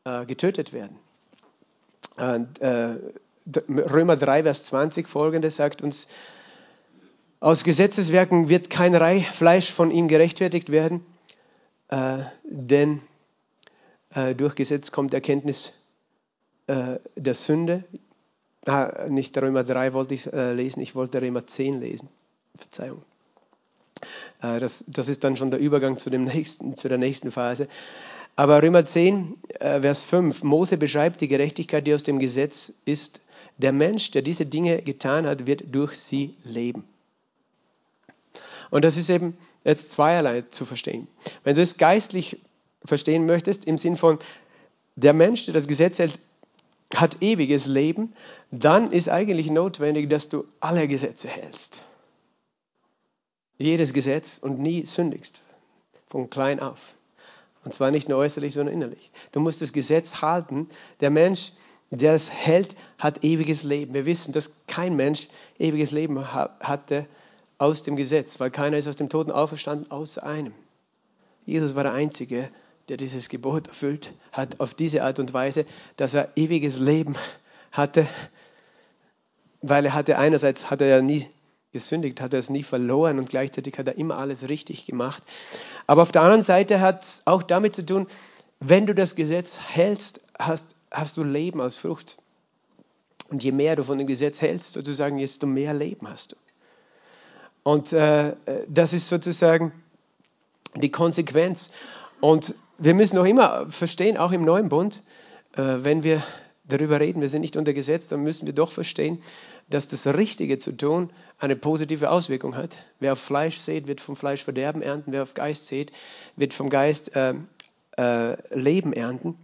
äh, 0.05 0.25
getötet 0.27 0.73
werden. 0.73 0.99
Und, 2.17 2.61
äh, 2.61 2.97
Römer 3.69 4.17
3, 4.17 4.43
Vers 4.43 4.65
20 4.65 5.09
folgendes 5.09 5.57
sagt 5.57 5.83
uns, 5.83 6.09
aus 7.41 7.65
Gesetzeswerken 7.65 8.49
wird 8.49 8.69
kein 8.69 8.95
Fleisch 9.23 9.73
von 9.73 9.91
ihm 9.91 10.09
gerechtfertigt 10.09 10.71
werden, 10.71 11.05
äh, 11.89 12.19
denn 12.45 13.01
äh, 14.15 14.35
durch 14.35 14.55
Gesetz 14.55 14.93
kommt 14.93 15.15
Erkenntnis 15.15 15.73
äh, 16.67 16.99
der 17.17 17.35
Sünde. 17.35 17.85
Ah, 18.67 19.07
nicht 19.09 19.37
Römer 19.39 19.65
3 19.65 19.95
wollte 19.95 20.15
ich 20.15 20.31
äh, 20.33 20.53
lesen, 20.53 20.81
ich 20.81 20.95
wollte 20.95 21.23
Römer 21.23 21.47
10 21.47 21.81
lesen. 21.81 22.11
Verzeihung. 22.57 23.03
Äh, 24.43 24.61
das, 24.61 24.85
das 24.87 25.09
ist 25.09 25.25
dann 25.25 25.37
schon 25.37 25.51
der 25.51 25.61
Übergang 25.61 25.99
zu, 25.99 26.11
dem 26.11 26.25
nächsten, 26.35 26.77
zu 26.77 26.89
der 26.89 26.99
nächsten 26.99 27.31
Phase. 27.31 27.69
Aber 28.37 28.63
Römer 28.63 28.85
10, 28.85 29.37
äh, 29.59 29.81
Vers 29.81 30.03
5, 30.03 30.43
Mose 30.43 30.77
beschreibt 30.77 31.21
die 31.21 31.29
Gerechtigkeit, 31.29 31.87
die 31.87 31.95
aus 31.95 32.03
dem 32.03 32.19
Gesetz 32.19 32.73
ist. 32.85 33.21
Der 33.59 33.73
Mensch, 33.73 34.11
der 34.13 34.23
diese 34.23 34.47
Dinge 34.47 34.81
getan 34.83 35.27
hat, 35.27 35.47
wird 35.47 35.75
durch 35.75 35.99
sie 35.99 36.35
leben. 36.45 36.85
Und 38.71 38.85
das 38.85 38.97
ist 38.97 39.11
eben 39.11 39.37
jetzt 39.65 39.91
zweierlei 39.91 40.43
zu 40.43 40.65
verstehen. 40.65 41.09
Wenn 41.45 41.57
du 41.57 41.61
es 41.61 41.77
geistlich 41.77 42.39
verstehen 42.85 43.27
möchtest, 43.27 43.67
im 43.67 43.77
Sinn 43.77 43.97
von, 43.97 44.19
der 44.97 45.13
Mensch, 45.13 45.45
der 45.45 45.55
das 45.55 45.69
Gesetz 45.69 45.99
hält, 45.99 46.19
hat 46.95 47.23
ewiges 47.23 47.67
Leben, 47.67 48.13
dann 48.51 48.93
ist 48.93 49.09
eigentlich 49.09 49.51
notwendig, 49.51 50.09
dass 50.09 50.29
du 50.29 50.45
alle 50.61 50.89
Gesetze 50.89 51.29
hältst 51.29 51.85
jedes 53.61 53.93
Gesetz 53.93 54.39
und 54.39 54.59
nie 54.59 54.87
sündigst. 54.87 55.41
Von 56.09 56.31
klein 56.31 56.61
auf. 56.61 56.95
Und 57.65 57.75
zwar 57.75 57.91
nicht 57.91 58.09
nur 58.09 58.19
äußerlich, 58.19 58.55
sondern 58.55 58.75
innerlich. 58.75 59.13
Du 59.33 59.41
musst 59.41 59.61
das 59.61 59.73
Gesetz 59.73 60.23
halten. 60.23 60.69
Der 61.01 61.11
Mensch, 61.11 61.53
der 61.91 62.15
es 62.15 62.31
hält, 62.31 62.75
hat 62.99 63.23
ewiges 63.23 63.63
Leben. 63.63 63.93
Wir 63.95 64.07
wissen, 64.07 64.33
dass 64.33 64.53
kein 64.67 64.97
Mensch 64.97 65.29
ewiges 65.59 65.91
Leben 65.91 66.33
hatte 66.33 67.07
aus 67.59 67.83
dem 67.83 67.97
Gesetz, 67.97 68.41
weil 68.41 68.51
keiner 68.51 68.79
ist 68.79 68.89
aus 68.89 68.97
dem 68.97 69.11
Toten 69.11 69.31
auferstanden 69.31 69.91
außer 69.91 70.25
einem. 70.25 70.55
Jesus 71.45 71.75
war 71.75 71.83
der 71.83 71.93
Einzige, 71.93 72.51
der 72.89 72.97
dieses 72.97 73.29
Gebot 73.29 73.69
erfüllt 73.69 74.13
hat 74.33 74.59
auf 74.61 74.73
diese 74.73 75.03
Art 75.03 75.19
und 75.19 75.35
Weise, 75.35 75.67
dass 75.97 76.15
er 76.15 76.31
ewiges 76.37 76.79
Leben 76.79 77.17
hatte, 77.73 78.07
weil 79.61 79.85
er 79.85 79.95
hatte 79.95 80.19
einerseits 80.19 80.71
hatte 80.71 80.87
er 80.87 81.03
nie 81.03 81.27
gesündigt, 81.73 82.21
hat 82.21 82.33
er 82.33 82.41
es 82.41 82.51
nie 82.51 82.63
verloren 82.63 83.19
und 83.19 83.29
gleichzeitig 83.29 83.79
hat 83.79 83.87
er 83.87 83.97
immer 83.97 84.19
alles 84.19 84.49
richtig 84.49 84.87
gemacht. 84.87 85.23
Aber 85.87 86.03
auf 86.03 86.13
der 86.13 86.23
anderen 86.23 86.43
Seite 86.43 86.81
hat 86.81 87.03
es 87.03 87.23
auch 87.25 87.43
damit 87.43 87.75
zu 87.75 87.85
tun, 87.85 88.07
wenn 88.61 88.87
du 88.87 88.95
das 88.95 89.15
Gesetz 89.15 89.59
hältst, 89.59 90.21
hast, 90.39 90.75
hast 90.91 91.17
du 91.17 91.23
Leben 91.23 91.61
als 91.61 91.77
Frucht. 91.77 92.17
Und 93.29 93.45
je 93.45 93.53
mehr 93.53 93.77
du 93.77 93.85
von 93.85 93.99
dem 93.99 94.07
Gesetz 94.07 94.41
hältst, 94.41 94.73
sozusagen, 94.73 95.19
desto 95.19 95.47
mehr 95.47 95.73
Leben 95.73 96.09
hast 96.09 96.33
du. 96.33 96.37
Und 97.63 97.93
äh, 97.93 98.35
das 98.69 98.93
ist 98.93 99.09
sozusagen 99.09 99.73
die 100.75 100.91
Konsequenz. 100.91 101.71
Und 102.21 102.55
wir 102.79 102.95
müssen 102.95 103.17
noch 103.17 103.25
immer 103.25 103.71
verstehen, 103.71 104.17
auch 104.17 104.33
im 104.33 104.45
neuen 104.45 104.69
Bund, 104.69 105.03
äh, 105.55 105.63
wenn 105.63 106.03
wir 106.03 106.23
darüber 106.65 107.01
reden, 107.01 107.21
wir 107.21 107.29
sind 107.29 107.41
nicht 107.43 107.57
unter 107.57 107.73
Gesetz, 107.73 108.09
dann 108.09 108.23
müssen 108.23 108.47
wir 108.47 108.53
doch 108.53 108.73
verstehen, 108.73 109.23
dass 109.69 109.89
das 109.89 110.07
Richtige 110.07 110.59
zu 110.59 110.77
tun 110.77 111.11
eine 111.39 111.57
positive 111.57 112.11
Auswirkung 112.11 112.57
hat. 112.57 112.79
Wer 112.99 113.13
auf 113.13 113.21
Fleisch 113.21 113.59
sät, 113.59 113.87
wird 113.87 114.01
vom 114.01 114.17
Fleisch 114.17 114.45
Verderben 114.45 114.83
ernten. 114.83 115.13
Wer 115.13 115.23
auf 115.23 115.35
Geist 115.35 115.69
sät, 115.69 115.93
wird 116.37 116.55
vom 116.55 116.71
Geist 116.71 117.15
äh, 117.15 117.35
äh, 117.97 118.37
Leben 118.59 118.93
ernten. 118.93 119.37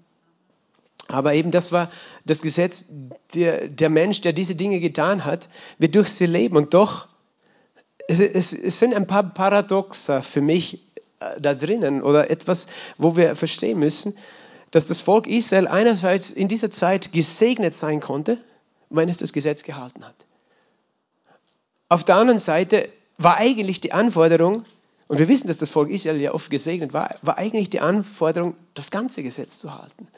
Aber 1.09 1.35
eben 1.35 1.53
das 1.53 1.71
war 1.71 1.91
das 2.25 2.43
Gesetz, 2.43 2.85
der, 3.35 3.69
der 3.69 3.91
Mensch, 3.91 4.21
der 4.23 4.33
diese 4.33 4.57
Dinge 4.57 4.81
getan 4.81 5.25
hat, 5.25 5.49
wird 5.79 5.95
durch 5.95 6.09
sie 6.09 6.27
leben. 6.27 6.57
Und 6.57 6.75
doch, 6.75 7.07
es, 8.09 8.19
es, 8.19 8.53
es 8.53 8.79
sind 8.79 8.95
ein 8.95 9.07
paar 9.07 9.23
Paradoxa 9.23 10.23
für 10.23 10.41
mich 10.41 10.85
äh, 11.21 11.41
da 11.41 11.55
drinnen 11.55 12.03
oder 12.03 12.31
etwas, 12.31 12.67
wo 12.99 13.17
wir 13.17 13.37
verstehen 13.37 13.79
müssen, 13.79 14.17
dass 14.77 14.85
das 14.85 15.01
Volk 15.01 15.27
Israel 15.27 15.69
einerseits 15.69 16.29
in 16.29 16.49
dieser 16.49 16.71
Zeit 16.71 17.11
gesegnet 17.11 17.73
sein 17.73 18.01
konnte, 18.01 18.39
wenn 18.91 19.09
es 19.09 19.17
das 19.17 19.33
Gesetz 19.33 19.63
gehalten 19.63 20.05
hat. 20.05 20.15
Auf 21.89 22.05
der 22.05 22.17
anderen 22.17 22.39
Seite 22.39 22.91
war 23.17 23.39
eigentlich 23.39 23.81
die 23.81 23.93
Anforderung, 23.93 24.65
und 25.09 25.19
wir 25.19 25.29
wissen, 25.29 25.47
dass 25.47 25.57
das 25.57 25.71
Volk 25.71 25.89
Israel 25.89 26.21
ja 26.21 26.35
oft 26.35 26.51
gesegnet 26.51 26.93
war, 26.93 27.15
war 27.23 27.39
eigentlich 27.39 27.71
die 27.71 27.81
Anforderung, 27.81 28.55
das 28.75 28.91
ganze 28.91 29.23
Gesetz 29.23 29.61
zu 29.61 29.73
halten. 29.73 30.09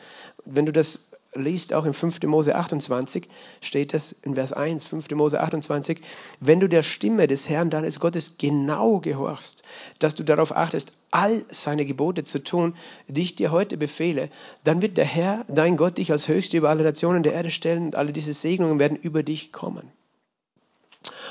Wenn 0.45 0.67
du 0.67 0.73
das 0.73 1.11
liest, 1.35 1.75
auch 1.75 1.85
in 1.85 1.93
5. 1.93 2.23
Mose 2.25 2.55
28, 2.55 3.29
steht 3.61 3.95
das 3.95 4.13
in 4.13 4.35
Vers 4.35 4.53
1, 4.53 4.87
5. 4.87 5.11
Mose 5.11 5.41
28, 5.41 6.01
wenn 6.41 6.61
du 6.61 6.69
der 6.69 6.83
Stimme 6.83 7.27
des 7.27 7.49
Herrn 7.49 7.71
deines 7.71 8.01
Gottes 8.01 8.39
genau 8.39 9.01
gehorchst, 9.01 9.63
dass 9.99 10.15
du 10.15 10.25
darauf 10.25 10.57
achtest, 10.57 10.93
all 11.11 11.45
seine 11.51 11.87
Gebote 11.87 12.25
zu 12.25 12.43
tun, 12.43 12.75
die 13.07 13.23
ich 13.23 13.37
dir 13.37 13.51
heute 13.51 13.77
befehle, 13.77 14.31
dann 14.65 14.83
wird 14.83 14.97
der 14.97 15.05
Herr, 15.05 15.45
dein 15.49 15.77
Gott, 15.77 15.99
dich 15.99 16.13
als 16.13 16.29
Höchste 16.29 16.57
über 16.57 16.71
alle 16.71 16.85
Nationen 16.85 17.23
der 17.23 17.35
Erde 17.35 17.51
stellen 17.51 17.87
und 17.87 17.97
alle 17.97 18.13
diese 18.13 18.33
Segnungen 18.33 18.79
werden 18.79 18.97
über 18.97 19.23
dich 19.23 19.53
kommen. 19.53 19.91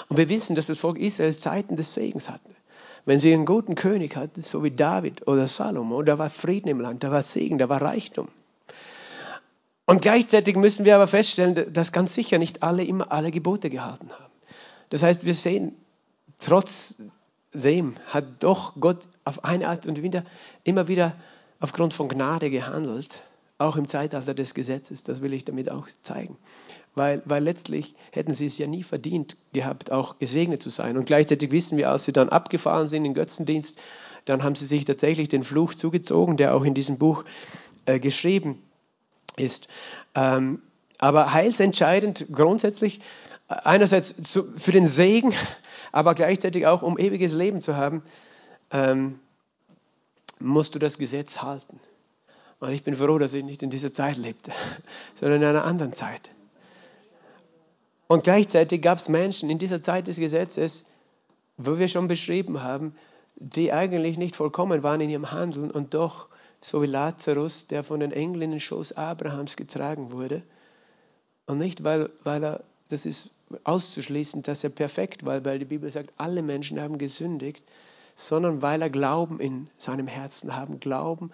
Und 0.10 0.18
wir 0.18 0.30
wissen, 0.30 0.56
dass 0.56 0.68
das 0.68 0.78
Volk 0.78 0.98
Israel 0.98 1.36
Zeiten 1.36 1.76
des 1.76 1.94
Segens 1.94 2.30
hatte. 2.30 2.56
Wenn 3.06 3.20
sie 3.20 3.34
einen 3.34 3.46
guten 3.46 3.76
König 3.76 4.16
hatten, 4.16 4.42
so 4.42 4.64
wie 4.64 4.72
David 4.72 5.28
oder 5.28 5.48
Salomo, 5.48 6.02
da 6.02 6.18
war 6.18 6.30
Frieden 6.30 6.70
im 6.70 6.82
Land, 6.82 7.04
da 7.04 7.12
war 7.12 7.24
Segen, 7.24 7.58
da 7.58 7.70
war 7.70 7.82
Reichtum. 7.82 8.28
Und 9.90 10.02
gleichzeitig 10.02 10.58
müssen 10.58 10.84
wir 10.84 10.96
aber 10.96 11.08
feststellen, 11.08 11.74
dass 11.74 11.94
ganz 11.94 12.14
sicher 12.14 12.38
nicht 12.38 12.62
alle 12.62 12.84
immer 12.84 13.12
alle 13.14 13.32
Gebote 13.32 13.70
gehalten 13.70 14.10
haben. 14.12 14.34
Das 14.90 15.02
heißt, 15.02 15.26
wir 15.26 15.34
sehen, 15.34 15.76
trotzdem 16.40 17.96
hat 18.08 18.44
doch 18.44 18.74
Gott 18.82 19.08
auf 19.24 19.46
eine 19.46 19.70
Art 19.70 19.88
und 19.88 20.04
wieder 20.04 20.26
immer 20.66 20.90
wieder 20.90 21.16
aufgrund 21.62 21.94
von 21.94 22.10
Gnade 22.10 22.50
gehandelt, 22.50 23.24
auch 23.60 23.78
im 23.78 23.88
Zeitalter 23.88 24.34
des 24.34 24.54
Gesetzes. 24.54 25.04
Das 25.04 25.22
will 25.22 25.32
ich 25.32 25.46
damit 25.46 25.72
auch 25.72 25.88
zeigen. 26.02 26.38
Weil, 26.94 27.22
weil 27.24 27.44
letztlich 27.44 27.96
hätten 28.12 28.34
sie 28.34 28.48
es 28.48 28.58
ja 28.58 28.68
nie 28.68 28.84
verdient 28.84 29.38
gehabt, 29.54 29.90
auch 29.94 30.20
gesegnet 30.20 30.62
zu 30.62 30.70
sein. 30.70 30.98
Und 30.98 31.06
gleichzeitig 31.06 31.52
wissen 31.52 31.78
wir, 31.78 31.92
als 31.92 32.04
sie 32.04 32.12
dann 32.12 32.28
abgefahren 32.28 32.88
sind 32.88 33.06
in 33.06 33.14
Götzendienst, 33.14 33.80
dann 34.26 34.44
haben 34.44 34.56
sie 34.56 34.66
sich 34.66 34.84
tatsächlich 34.84 35.30
den 35.30 35.44
Fluch 35.44 35.76
zugezogen, 35.76 36.36
der 36.36 36.56
auch 36.56 36.66
in 36.66 36.74
diesem 36.74 36.98
Buch 36.98 37.24
äh, 37.86 38.02
geschrieben 38.02 38.62
ist. 39.38 39.68
Ähm, 40.16 40.62
aber 40.98 41.34
heilsentscheidend 41.34 42.28
grundsätzlich 42.32 43.02
einerseits 43.48 44.40
für 44.58 44.72
den 44.72 44.88
Segen, 44.88 45.34
aber 45.92 46.16
gleichzeitig 46.16 46.68
auch 46.68 46.82
um 46.82 46.98
ewiges 46.98 47.34
Leben 47.34 47.62
zu 47.62 47.76
haben, 47.76 48.04
ähm, 48.72 49.20
musst 50.40 50.76
du 50.76 50.80
das 50.80 50.98
Gesetz 50.98 51.42
halten. 51.42 51.80
Und 52.60 52.72
ich 52.72 52.84
bin 52.84 52.96
froh, 52.96 53.18
dass 53.18 53.34
ich 53.34 53.44
nicht 53.44 53.64
in 53.64 53.70
dieser 53.70 53.94
Zeit 53.94 54.18
lebte, 54.18 54.52
sondern 55.14 55.42
in 55.42 55.48
einer 55.48 55.64
anderen 55.64 55.94
Zeit. 55.94 56.30
Und 58.08 58.24
gleichzeitig 58.24 58.82
gab 58.82 59.00
es 59.00 59.10
Menschen 59.10 59.50
in 59.50 59.60
dieser 59.60 59.82
Zeit 59.82 60.08
des 60.08 60.18
Gesetzes, 60.18 60.86
wo 61.58 61.78
wir 61.78 61.88
schon 61.88 62.08
beschrieben 62.08 62.64
haben, 62.64 62.96
die 63.36 63.72
eigentlich 63.72 64.18
nicht 64.18 64.36
vollkommen 64.36 64.82
waren 64.82 65.02
in 65.02 65.10
ihrem 65.10 65.32
Handeln 65.32 65.70
und 65.70 65.94
doch 65.94 66.30
so 66.68 66.82
wie 66.82 66.88
Lazarus, 66.88 67.68
der 67.68 67.82
von 67.82 68.02
den 68.02 68.12
Engeln 68.12 68.42
in 68.42 68.52
den 68.52 68.60
Schoß 68.60 68.92
Abrahams 68.98 69.56
getragen 69.56 70.12
wurde. 70.12 70.44
Und 71.46 71.60
nicht, 71.60 71.86
weil, 71.86 72.10
weil 72.26 72.44
er, 72.44 72.64
das 72.90 73.06
ist 73.06 73.30
auszuschließen, 73.64 74.44
dass 74.44 74.66
er 74.66 74.70
perfekt 74.70 75.26
war, 75.26 75.46
weil 75.46 75.60
die 75.60 75.66
Bibel 75.66 75.90
sagt, 75.90 76.14
alle 76.18 76.42
Menschen 76.42 76.82
haben 76.82 76.98
gesündigt, 76.98 77.64
sondern 78.16 78.62
weil 78.62 78.82
er 78.82 78.90
Glauben 78.90 79.40
in 79.40 79.70
seinem 79.78 80.08
Herzen 80.08 80.58
haben, 80.58 80.82
Glauben, 80.82 81.32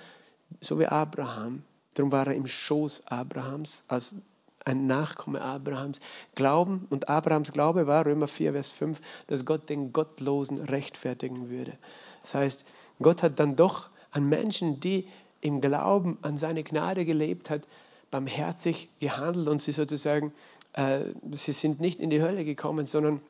so 0.61 0.77
wie 0.77 0.85
Abraham. 0.85 1.63
Darum 1.95 2.11
war 2.11 2.27
er 2.27 2.35
im 2.35 2.45
Schoß 2.45 3.07
Abrahams 3.07 3.85
als 3.87 4.17
ein 4.65 4.85
Nachkomme 4.85 5.41
Abrahams. 5.41 5.99
Glauben 6.35 6.85
und 6.91 7.09
Abrahams 7.09 7.53
Glaube 7.53 7.87
war, 7.87 8.05
Römer 8.05 8.27
4, 8.27 8.53
Vers 8.53 8.69
5, 8.69 9.01
dass 9.25 9.45
Gott 9.45 9.67
den 9.67 9.93
Gottlosen 9.93 10.59
rechtfertigen 10.59 11.49
würde. 11.49 11.75
Das 12.21 12.35
heißt, 12.35 12.65
Gott 13.01 13.23
hat 13.23 13.39
dann 13.39 13.55
doch 13.55 13.89
an 14.13 14.29
Menschen, 14.29 14.79
die 14.79 15.07
im 15.43 15.61
Glauben 15.61 16.17
an 16.21 16.37
seine 16.37 16.63
Gnade 16.63 17.05
gelebt 17.05 17.49
hat, 17.49 17.67
barmherzig 18.11 18.89
gehandelt 18.99 19.47
und 19.47 19.61
sie 19.61 19.73
sozusagen, 19.73 20.33
äh, 20.73 20.99
sie 21.31 21.53
sind 21.53 21.81
nicht 21.81 21.99
in 21.99 22.09
die 22.09 22.21
Hölle 22.21 22.45
gekommen, 22.45 22.85
sondern 22.85 23.21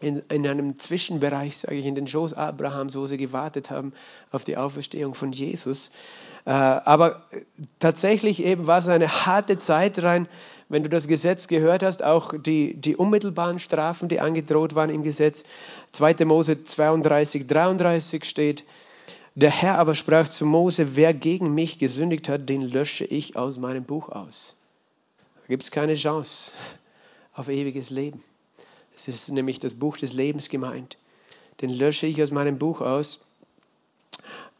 in, 0.00 0.22
in 0.30 0.46
einem 0.46 0.78
Zwischenbereich, 0.78 1.58
sage 1.58 1.76
ich, 1.76 1.86
in 1.86 1.94
den 1.94 2.06
Schoß 2.06 2.34
Abrahams, 2.34 2.96
wo 2.96 3.06
sie 3.06 3.18
gewartet 3.18 3.70
haben 3.70 3.92
auf 4.30 4.44
die 4.44 4.56
Auferstehung 4.56 5.14
von 5.14 5.32
Jesus. 5.32 5.90
Äh, 6.44 6.50
aber 6.50 7.22
tatsächlich 7.78 8.42
eben 8.42 8.66
war 8.66 8.78
es 8.78 8.88
eine 8.88 9.08
harte 9.08 9.58
Zeit 9.58 10.02
rein, 10.02 10.28
wenn 10.68 10.82
du 10.82 10.88
das 10.88 11.06
Gesetz 11.06 11.48
gehört 11.48 11.82
hast, 11.82 12.02
auch 12.02 12.32
die, 12.36 12.74
die 12.74 12.96
unmittelbaren 12.96 13.58
Strafen, 13.58 14.08
die 14.08 14.20
angedroht 14.20 14.74
waren 14.74 14.88
im 14.88 15.02
Gesetz. 15.02 15.44
2. 15.90 16.24
Mose 16.24 16.64
32, 16.64 17.46
33 17.46 18.24
steht, 18.24 18.64
der 19.34 19.50
Herr 19.50 19.78
aber 19.78 19.94
sprach 19.94 20.28
zu 20.28 20.44
Mose, 20.44 20.96
wer 20.96 21.14
gegen 21.14 21.54
mich 21.54 21.78
gesündigt 21.78 22.28
hat, 22.28 22.48
den 22.48 22.62
lösche 22.62 23.04
ich 23.04 23.36
aus 23.36 23.58
meinem 23.58 23.84
Buch 23.84 24.08
aus. 24.10 24.56
Da 25.42 25.48
gibt 25.48 25.62
es 25.62 25.70
keine 25.70 25.94
Chance 25.94 26.52
auf 27.34 27.48
ewiges 27.48 27.90
Leben. 27.90 28.22
Es 28.94 29.08
ist 29.08 29.30
nämlich 29.30 29.58
das 29.58 29.74
Buch 29.74 29.96
des 29.96 30.12
Lebens 30.12 30.48
gemeint. 30.48 30.98
Den 31.60 31.70
lösche 31.70 32.06
ich 32.06 32.22
aus 32.22 32.30
meinem 32.30 32.58
Buch 32.58 32.80
aus. 32.80 33.26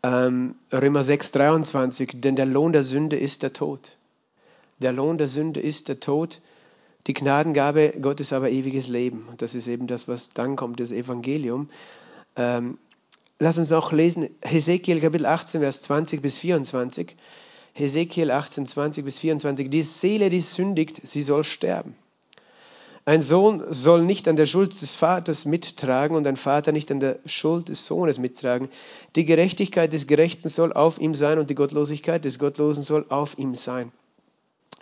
Ähm, 0.02 0.56
Römer 0.72 1.04
6, 1.04 1.32
23, 1.32 2.20
denn 2.20 2.34
der 2.34 2.46
Lohn 2.46 2.72
der 2.72 2.82
Sünde 2.82 3.16
ist 3.16 3.42
der 3.42 3.52
Tod. 3.52 3.96
Der 4.80 4.92
Lohn 4.92 5.18
der 5.18 5.28
Sünde 5.28 5.60
ist 5.60 5.88
der 5.88 6.00
Tod. 6.00 6.40
Die 7.06 7.14
Gnadengabe 7.14 7.92
Gottes 8.00 8.32
aber 8.32 8.50
ewiges 8.50 8.88
Leben. 8.88 9.26
Und 9.28 9.42
das 9.42 9.54
ist 9.54 9.66
eben 9.66 9.86
das, 9.86 10.08
was 10.08 10.32
dann 10.32 10.56
kommt, 10.56 10.80
das 10.80 10.92
Evangelium. 10.92 11.68
Ähm, 12.36 12.78
Lass 13.42 13.58
uns 13.58 13.72
auch 13.72 13.90
lesen, 13.90 14.30
Hesekiel 14.44 15.00
Kapitel 15.00 15.26
18, 15.26 15.62
Vers 15.62 15.82
20 15.82 16.22
bis 16.22 16.38
24. 16.38 17.16
Hesekiel 17.72 18.30
18, 18.30 18.68
20 18.68 19.04
bis 19.04 19.18
24. 19.18 19.68
Die 19.68 19.82
Seele, 19.82 20.30
die 20.30 20.38
sündigt, 20.38 21.00
sie 21.02 21.22
soll 21.22 21.42
sterben. 21.42 21.96
Ein 23.04 23.20
Sohn 23.20 23.64
soll 23.68 24.04
nicht 24.04 24.28
an 24.28 24.36
der 24.36 24.46
Schuld 24.46 24.80
des 24.80 24.94
Vaters 24.94 25.44
mittragen 25.44 26.16
und 26.16 26.24
ein 26.28 26.36
Vater 26.36 26.70
nicht 26.70 26.92
an 26.92 27.00
der 27.00 27.18
Schuld 27.26 27.68
des 27.68 27.84
Sohnes 27.84 28.18
mittragen. 28.18 28.68
Die 29.16 29.24
Gerechtigkeit 29.24 29.92
des 29.92 30.06
Gerechten 30.06 30.48
soll 30.48 30.72
auf 30.72 31.00
ihm 31.00 31.16
sein 31.16 31.40
und 31.40 31.50
die 31.50 31.56
Gottlosigkeit 31.56 32.24
des 32.24 32.38
Gottlosen 32.38 32.84
soll 32.84 33.06
auf 33.08 33.36
ihm 33.38 33.56
sein. 33.56 33.90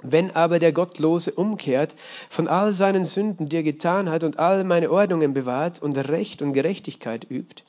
Wenn 0.02 0.32
aber 0.32 0.58
der 0.58 0.72
Gottlose 0.72 1.30
umkehrt 1.32 1.94
von 2.28 2.46
all 2.46 2.72
seinen 2.72 3.04
Sünden, 3.04 3.48
die 3.48 3.56
er 3.56 3.62
getan 3.62 4.10
hat 4.10 4.22
und 4.22 4.38
all 4.38 4.64
meine 4.64 4.90
Ordnungen 4.90 5.32
bewahrt 5.32 5.80
und 5.80 5.96
Recht 5.96 6.42
und 6.42 6.52
Gerechtigkeit 6.52 7.26
übt, 7.30 7.64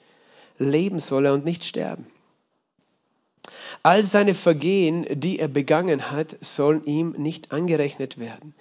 leben 0.57 0.99
soll 0.99 1.25
er 1.25 1.33
und 1.33 1.45
nicht 1.45 1.63
sterben. 1.63 2.05
All 3.83 4.03
seine 4.03 4.33
Vergehen, 4.33 5.05
die 5.09 5.39
er 5.39 5.47
begangen 5.47 6.11
hat, 6.11 6.35
sollen 6.41 6.85
ihm 6.85 7.15
nicht 7.17 7.51
angerechnet 7.51 8.19
werden. 8.19 8.53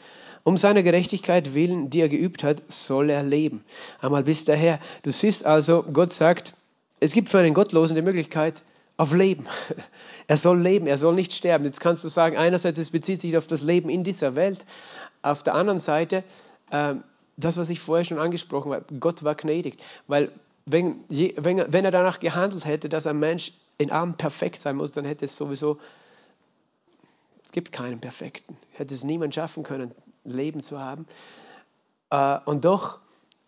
Um 0.42 0.56
seine 0.56 0.82
Gerechtigkeit 0.82 1.54
willen, 1.54 1.90
die 1.90 2.00
er 2.00 2.08
geübt 2.08 2.42
hat, 2.42 2.62
soll 2.68 3.10
er 3.10 3.22
leben. 3.22 3.62
Einmal 4.00 4.24
bis 4.24 4.44
daher. 4.46 4.80
Du 5.02 5.12
siehst 5.12 5.44
also, 5.44 5.82
Gott 5.82 6.12
sagt, 6.12 6.54
es 7.00 7.12
gibt 7.12 7.28
für 7.28 7.38
einen 7.38 7.52
Gottlosen 7.52 7.94
die 7.94 8.02
Möglichkeit 8.02 8.62
auf 8.96 9.12
Leben. 9.12 9.46
Er 10.26 10.36
soll 10.36 10.60
leben, 10.60 10.86
er 10.86 10.96
soll 10.96 11.16
nicht 11.16 11.32
sterben. 11.32 11.64
Jetzt 11.64 11.80
kannst 11.80 12.04
du 12.04 12.08
sagen, 12.08 12.36
einerseits 12.36 12.78
es 12.78 12.90
bezieht 12.90 13.20
sich 13.20 13.36
auf 13.36 13.48
das 13.48 13.62
Leben 13.62 13.90
in 13.90 14.04
dieser 14.04 14.36
Welt, 14.36 14.64
auf 15.22 15.42
der 15.42 15.56
anderen 15.56 15.80
Seite 15.80 16.22
äh, 16.70 16.94
das, 17.36 17.56
was 17.56 17.68
ich 17.68 17.80
vorher 17.80 18.04
schon 18.04 18.20
angesprochen 18.20 18.72
habe, 18.72 18.84
Gott 19.00 19.24
war 19.24 19.34
gnädig, 19.34 19.78
weil 20.06 20.30
wenn, 20.66 21.04
wenn, 21.08 21.84
er 21.84 21.90
danach 21.90 22.20
gehandelt 22.20 22.64
hätte, 22.64 22.88
dass 22.88 23.06
ein 23.06 23.18
Mensch 23.18 23.52
in 23.78 23.90
allem 23.90 24.14
perfekt 24.14 24.60
sein 24.60 24.76
muss, 24.76 24.92
dann 24.92 25.04
hätte 25.04 25.24
es 25.24 25.36
sowieso, 25.36 25.78
es 27.44 27.52
gibt 27.52 27.72
keinen 27.72 28.00
Perfekten. 28.00 28.56
Hätte 28.72 28.94
es 28.94 29.02
niemand 29.02 29.34
schaffen 29.34 29.64
können, 29.64 29.92
Leben 30.24 30.62
zu 30.62 30.78
haben. 30.78 31.06
Äh, 32.10 32.38
und 32.44 32.64
doch, 32.64 33.00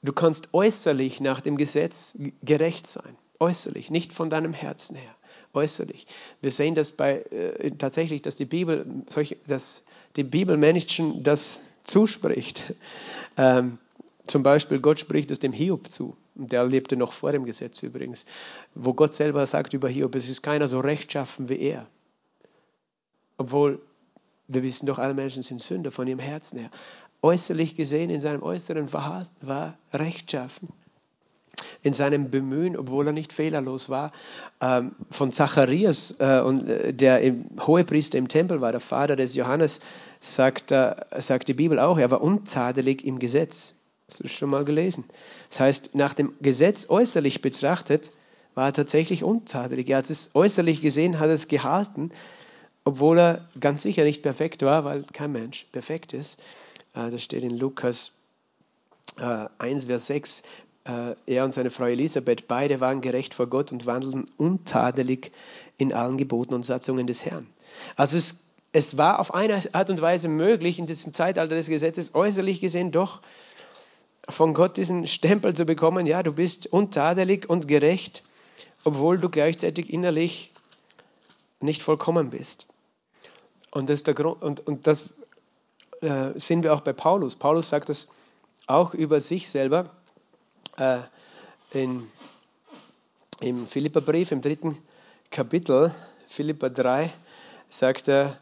du 0.02 0.12
kannst 0.12 0.54
äußerlich 0.54 1.20
nach 1.20 1.40
dem 1.40 1.56
Gesetz 1.56 2.18
gerecht 2.42 2.86
sein. 2.86 3.16
Äußerlich, 3.38 3.90
nicht 3.90 4.12
von 4.12 4.30
deinem 4.30 4.54
Herzen 4.54 4.96
her. 4.96 5.14
Äußerlich. 5.54 6.06
Wir 6.40 6.50
sehen 6.50 6.74
das 6.74 6.92
bei, 6.92 7.18
äh, 7.20 7.70
tatsächlich, 7.72 8.22
dass 8.22 8.36
die 8.36 8.44
Bibel, 8.44 8.86
solch, 9.08 9.36
dass 9.46 9.84
die 10.16 10.24
Bibel 10.24 10.56
Menschen 10.56 11.22
das 11.22 11.60
zuspricht. 11.84 12.74
Ähm, 13.38 13.78
zum 14.26 14.42
Beispiel, 14.42 14.78
Gott 14.78 14.98
spricht 14.98 15.30
es 15.30 15.38
dem 15.38 15.54
Hiob 15.54 15.90
zu. 15.90 16.14
Der 16.34 16.64
lebte 16.64 16.96
noch 16.96 17.12
vor 17.12 17.32
dem 17.32 17.44
Gesetz 17.44 17.82
übrigens, 17.82 18.24
wo 18.74 18.94
Gott 18.94 19.12
selber 19.12 19.46
sagt 19.46 19.74
über 19.74 19.88
Hiob, 19.88 20.14
es 20.14 20.28
ist 20.28 20.42
keiner 20.42 20.66
so 20.66 20.80
rechtschaffen 20.80 21.48
wie 21.48 21.60
er. 21.60 21.86
Obwohl, 23.36 23.80
wir 24.48 24.62
wissen 24.62 24.86
doch, 24.86 24.98
alle 24.98 25.14
Menschen 25.14 25.42
sind 25.42 25.60
Sünder 25.60 25.90
von 25.90 26.06
ihrem 26.06 26.20
Herzen 26.20 26.58
her. 26.58 26.70
Äußerlich 27.20 27.76
gesehen, 27.76 28.10
in 28.10 28.20
seinem 28.20 28.42
äußeren 28.42 28.88
Verhalten 28.88 29.46
war 29.46 29.76
rechtschaffen. 29.92 30.68
in 31.82 31.92
seinem 31.92 32.30
Bemühen, 32.30 32.76
obwohl 32.76 33.08
er 33.08 33.12
nicht 33.12 33.32
fehlerlos 33.32 33.88
war. 33.88 34.12
Ähm, 34.60 34.94
von 35.10 35.32
Zacharias, 35.32 36.14
äh, 36.20 36.38
äh, 36.38 36.92
der 36.92 37.20
im 37.20 37.44
Hohepriester 37.60 38.18
im 38.18 38.28
Tempel 38.28 38.60
war, 38.60 38.70
der 38.70 38.80
Vater 38.80 39.16
des 39.16 39.34
Johannes, 39.34 39.80
sagt, 40.20 40.70
äh, 40.70 40.94
sagt 41.18 41.48
die 41.48 41.54
Bibel 41.54 41.78
auch, 41.78 41.98
er 41.98 42.10
war 42.10 42.20
untadelig 42.20 43.04
im 43.04 43.18
Gesetz. 43.18 43.74
Hast 44.08 44.20
du 44.20 44.24
das 44.24 44.32
schon 44.32 44.50
mal 44.50 44.64
gelesen? 44.64 45.04
Das 45.50 45.60
heißt, 45.60 45.94
nach 45.94 46.14
dem 46.14 46.34
Gesetz 46.40 46.88
äußerlich 46.88 47.40
betrachtet, 47.40 48.10
war 48.54 48.66
er 48.66 48.72
tatsächlich 48.72 49.24
untadelig. 49.24 49.88
Er 49.88 49.98
hat 49.98 50.10
es 50.10 50.34
äußerlich 50.34 50.82
gesehen, 50.82 51.18
hat 51.18 51.30
es 51.30 51.48
gehalten, 51.48 52.10
obwohl 52.84 53.18
er 53.18 53.48
ganz 53.58 53.82
sicher 53.82 54.04
nicht 54.04 54.22
perfekt 54.22 54.62
war, 54.62 54.84
weil 54.84 55.04
kein 55.04 55.32
Mensch 55.32 55.66
perfekt 55.72 56.12
ist. 56.12 56.40
Äh, 56.94 57.10
das 57.10 57.22
steht 57.22 57.44
in 57.44 57.56
Lukas 57.56 58.12
1, 59.16 59.84
Vers 59.86 60.06
6. 60.06 60.42
Er 60.84 61.44
und 61.44 61.52
seine 61.52 61.70
Frau 61.70 61.84
Elisabeth, 61.84 62.48
beide 62.48 62.80
waren 62.80 63.02
gerecht 63.02 63.34
vor 63.34 63.46
Gott 63.46 63.70
und 63.72 63.86
wandelten 63.86 64.26
untadelig 64.36 65.30
in 65.76 65.92
allen 65.92 66.16
Geboten 66.16 66.54
und 66.54 66.64
Satzungen 66.64 67.06
des 67.06 67.24
Herrn. 67.24 67.46
Also 67.94 68.16
es, 68.16 68.38
es 68.72 68.96
war 68.96 69.20
auf 69.20 69.34
eine 69.34 69.62
Art 69.74 69.90
und 69.90 70.00
Weise 70.00 70.28
möglich, 70.28 70.78
in 70.78 70.86
diesem 70.86 71.14
Zeitalter 71.14 71.54
des 71.54 71.68
Gesetzes 71.68 72.14
äußerlich 72.14 72.60
gesehen 72.60 72.90
doch 72.90 73.20
von 74.28 74.54
Gott 74.54 74.76
diesen 74.76 75.06
Stempel 75.06 75.54
zu 75.54 75.64
bekommen, 75.64 76.06
ja, 76.06 76.22
du 76.22 76.32
bist 76.32 76.66
untadelig 76.66 77.48
und 77.48 77.68
gerecht, 77.68 78.22
obwohl 78.84 79.18
du 79.18 79.28
gleichzeitig 79.28 79.92
innerlich 79.92 80.52
nicht 81.60 81.82
vollkommen 81.82 82.30
bist. 82.30 82.66
Und 83.70 83.88
das, 83.88 84.04
Grund, 84.04 84.42
und, 84.42 84.66
und 84.66 84.86
das 84.86 85.14
äh, 86.00 86.38
sehen 86.38 86.62
wir 86.62 86.74
auch 86.74 86.80
bei 86.80 86.92
Paulus. 86.92 87.36
Paulus 87.36 87.68
sagt 87.68 87.88
das 87.88 88.08
auch 88.66 88.94
über 88.94 89.20
sich 89.20 89.48
selber 89.48 89.90
äh, 90.76 90.98
in, 91.72 92.08
im 93.40 93.66
Philipperbrief, 93.66 94.30
im 94.32 94.42
dritten 94.42 94.78
Kapitel, 95.30 95.92
Philipper 96.28 96.70
3, 96.70 97.10
sagt 97.68 98.08
er 98.08 98.36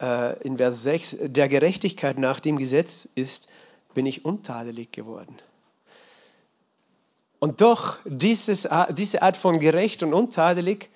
äh, 0.00 0.40
in 0.42 0.58
Vers 0.58 0.82
6, 0.82 1.16
der 1.22 1.48
Gerechtigkeit 1.48 2.18
nach 2.18 2.40
dem 2.40 2.58
Gesetz 2.58 3.08
ist 3.14 3.47
bin 3.98 4.06
ich 4.06 4.24
untadelig 4.24 4.92
geworden. 4.92 5.36
Und 7.40 7.62
doch, 7.62 7.98
dieses, 8.04 8.68
diese 8.90 9.22
Art 9.22 9.36
von 9.36 9.58
gerecht 9.58 10.04
und 10.04 10.14
untadelig 10.14 10.88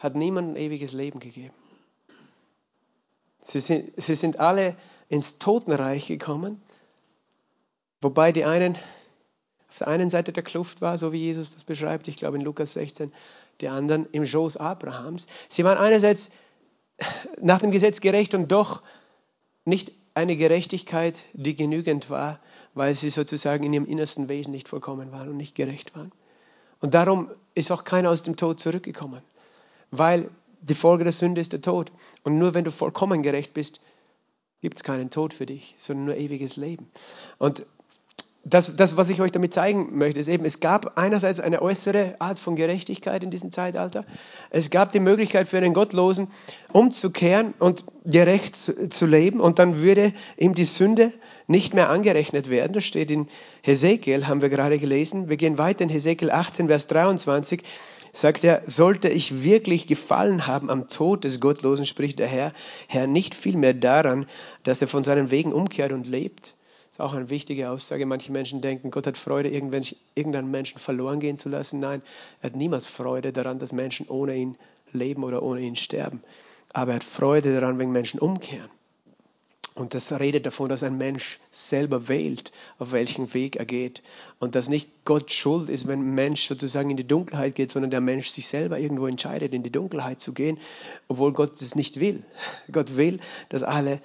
hat 0.00 0.16
niemandem 0.16 0.56
ewiges 0.56 0.92
Leben 0.92 1.20
gegeben. 1.20 1.54
Sie 3.40 3.60
sind, 3.60 3.92
sie 3.96 4.16
sind 4.16 4.40
alle 4.40 4.74
ins 5.08 5.38
Totenreich 5.38 6.08
gekommen, 6.08 6.60
wobei 8.00 8.32
die 8.32 8.44
einen 8.44 8.76
auf 9.68 9.78
der 9.78 9.86
einen 9.86 10.10
Seite 10.10 10.32
der 10.32 10.42
Kluft 10.42 10.80
war, 10.80 10.98
so 10.98 11.12
wie 11.12 11.18
Jesus 11.18 11.54
das 11.54 11.62
beschreibt, 11.62 12.08
ich 12.08 12.16
glaube 12.16 12.38
in 12.38 12.42
Lukas 12.42 12.72
16, 12.72 13.12
die 13.60 13.68
anderen 13.68 14.08
im 14.10 14.26
Schoß 14.26 14.56
Abrahams. 14.56 15.28
Sie 15.46 15.62
waren 15.62 15.78
einerseits 15.78 16.32
nach 17.40 17.60
dem 17.60 17.70
Gesetz 17.70 18.00
gerecht 18.00 18.34
und 18.34 18.50
doch 18.50 18.82
nicht 19.64 19.92
eine 20.18 20.36
Gerechtigkeit, 20.36 21.22
die 21.32 21.54
genügend 21.54 22.10
war, 22.10 22.40
weil 22.74 22.94
sie 22.94 23.08
sozusagen 23.08 23.62
in 23.62 23.72
ihrem 23.72 23.86
innersten 23.86 24.28
Wesen 24.28 24.50
nicht 24.50 24.68
vollkommen 24.68 25.12
waren 25.12 25.28
und 25.28 25.36
nicht 25.36 25.54
gerecht 25.54 25.94
waren. 25.96 26.10
Und 26.80 26.94
darum 26.94 27.30
ist 27.54 27.70
auch 27.70 27.84
keiner 27.84 28.10
aus 28.10 28.24
dem 28.24 28.36
Tod 28.36 28.58
zurückgekommen, 28.58 29.22
weil 29.92 30.28
die 30.60 30.74
Folge 30.74 31.04
der 31.04 31.12
Sünde 31.12 31.40
ist 31.40 31.52
der 31.52 31.62
Tod. 31.62 31.92
Und 32.24 32.36
nur 32.36 32.54
wenn 32.54 32.64
du 32.64 32.72
vollkommen 32.72 33.22
gerecht 33.22 33.54
bist, 33.54 33.80
gibt 34.60 34.78
es 34.78 34.82
keinen 34.82 35.10
Tod 35.10 35.32
für 35.34 35.46
dich, 35.46 35.76
sondern 35.78 36.06
nur 36.06 36.16
ewiges 36.16 36.56
Leben. 36.56 36.90
Und 37.38 37.64
das, 38.44 38.76
das, 38.76 38.96
was 38.96 39.10
ich 39.10 39.20
euch 39.20 39.32
damit 39.32 39.52
zeigen 39.52 39.98
möchte, 39.98 40.20
ist 40.20 40.28
eben, 40.28 40.44
es 40.44 40.60
gab 40.60 40.96
einerseits 40.96 41.40
eine 41.40 41.60
äußere 41.60 42.16
Art 42.18 42.38
von 42.38 42.56
Gerechtigkeit 42.56 43.22
in 43.22 43.30
diesem 43.30 43.50
Zeitalter. 43.50 44.04
Es 44.50 44.70
gab 44.70 44.92
die 44.92 45.00
Möglichkeit 45.00 45.48
für 45.48 45.58
einen 45.58 45.74
Gottlosen 45.74 46.28
umzukehren 46.72 47.52
und 47.58 47.84
gerecht 48.04 48.56
zu, 48.56 48.88
zu 48.88 49.06
leben 49.06 49.40
und 49.40 49.58
dann 49.58 49.82
würde 49.82 50.12
ihm 50.36 50.54
die 50.54 50.64
Sünde 50.64 51.12
nicht 51.46 51.74
mehr 51.74 51.90
angerechnet 51.90 52.48
werden. 52.48 52.72
Das 52.72 52.84
steht 52.84 53.10
in 53.10 53.28
Hesekiel, 53.62 54.26
haben 54.26 54.40
wir 54.40 54.48
gerade 54.48 54.78
gelesen. 54.78 55.28
Wir 55.28 55.36
gehen 55.36 55.58
weiter 55.58 55.82
in 55.82 55.90
Hesekiel 55.90 56.30
18, 56.30 56.68
Vers 56.68 56.86
23 56.86 57.62
sagt 58.10 58.42
er, 58.42 58.62
sollte 58.66 59.10
ich 59.10 59.44
wirklich 59.44 59.86
gefallen 59.86 60.46
haben 60.46 60.70
am 60.70 60.88
Tod 60.88 61.24
des 61.24 61.40
Gottlosen, 61.40 61.84
spricht 61.84 62.18
der 62.18 62.26
Herr, 62.26 62.52
Herr 62.88 63.06
nicht 63.06 63.34
vielmehr 63.34 63.74
daran, 63.74 64.26
dass 64.64 64.80
er 64.80 64.88
von 64.88 65.02
seinen 65.02 65.30
Wegen 65.30 65.52
umkehrt 65.52 65.92
und 65.92 66.06
lebt 66.06 66.54
ist 66.98 67.04
auch 67.04 67.14
eine 67.14 67.30
wichtige 67.30 67.70
Aussage. 67.70 68.06
Manche 68.06 68.32
Menschen 68.32 68.60
denken, 68.60 68.90
Gott 68.90 69.06
hat 69.06 69.16
Freude, 69.16 69.48
irgendeinen 69.50 70.50
Menschen 70.50 70.80
verloren 70.80 71.20
gehen 71.20 71.36
zu 71.36 71.48
lassen. 71.48 71.78
Nein, 71.78 72.02
er 72.40 72.50
hat 72.50 72.56
niemals 72.56 72.86
Freude 72.86 73.32
daran, 73.32 73.60
dass 73.60 73.72
Menschen 73.72 74.08
ohne 74.08 74.34
ihn 74.34 74.56
leben 74.92 75.22
oder 75.22 75.44
ohne 75.44 75.60
ihn 75.60 75.76
sterben. 75.76 76.20
Aber 76.72 76.92
er 76.92 76.96
hat 76.96 77.04
Freude 77.04 77.54
daran, 77.54 77.78
wenn 77.78 77.92
Menschen 77.92 78.18
umkehren. 78.18 78.68
Und 79.76 79.94
das 79.94 80.10
redet 80.10 80.44
davon, 80.44 80.68
dass 80.68 80.82
ein 80.82 80.98
Mensch 80.98 81.38
selber 81.52 82.08
wählt, 82.08 82.50
auf 82.80 82.90
welchen 82.90 83.32
Weg 83.32 83.54
er 83.54 83.64
geht. 83.64 84.02
Und 84.40 84.56
dass 84.56 84.68
nicht 84.68 84.90
Gott 85.04 85.30
schuld 85.30 85.70
ist, 85.70 85.86
wenn 85.86 86.00
ein 86.00 86.14
Mensch 86.16 86.48
sozusagen 86.48 86.90
in 86.90 86.96
die 86.96 87.06
Dunkelheit 87.06 87.54
geht, 87.54 87.70
sondern 87.70 87.92
der 87.92 88.00
Mensch 88.00 88.28
sich 88.28 88.48
selber 88.48 88.76
irgendwo 88.80 89.06
entscheidet, 89.06 89.52
in 89.52 89.62
die 89.62 89.70
Dunkelheit 89.70 90.20
zu 90.20 90.32
gehen, 90.32 90.58
obwohl 91.06 91.32
Gott 91.32 91.62
es 91.62 91.76
nicht 91.76 92.00
will. 92.00 92.24
Gott 92.72 92.96
will, 92.96 93.20
dass 93.50 93.62
alle 93.62 94.00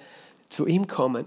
zu 0.48 0.68
ihm 0.68 0.86
kommen 0.86 1.24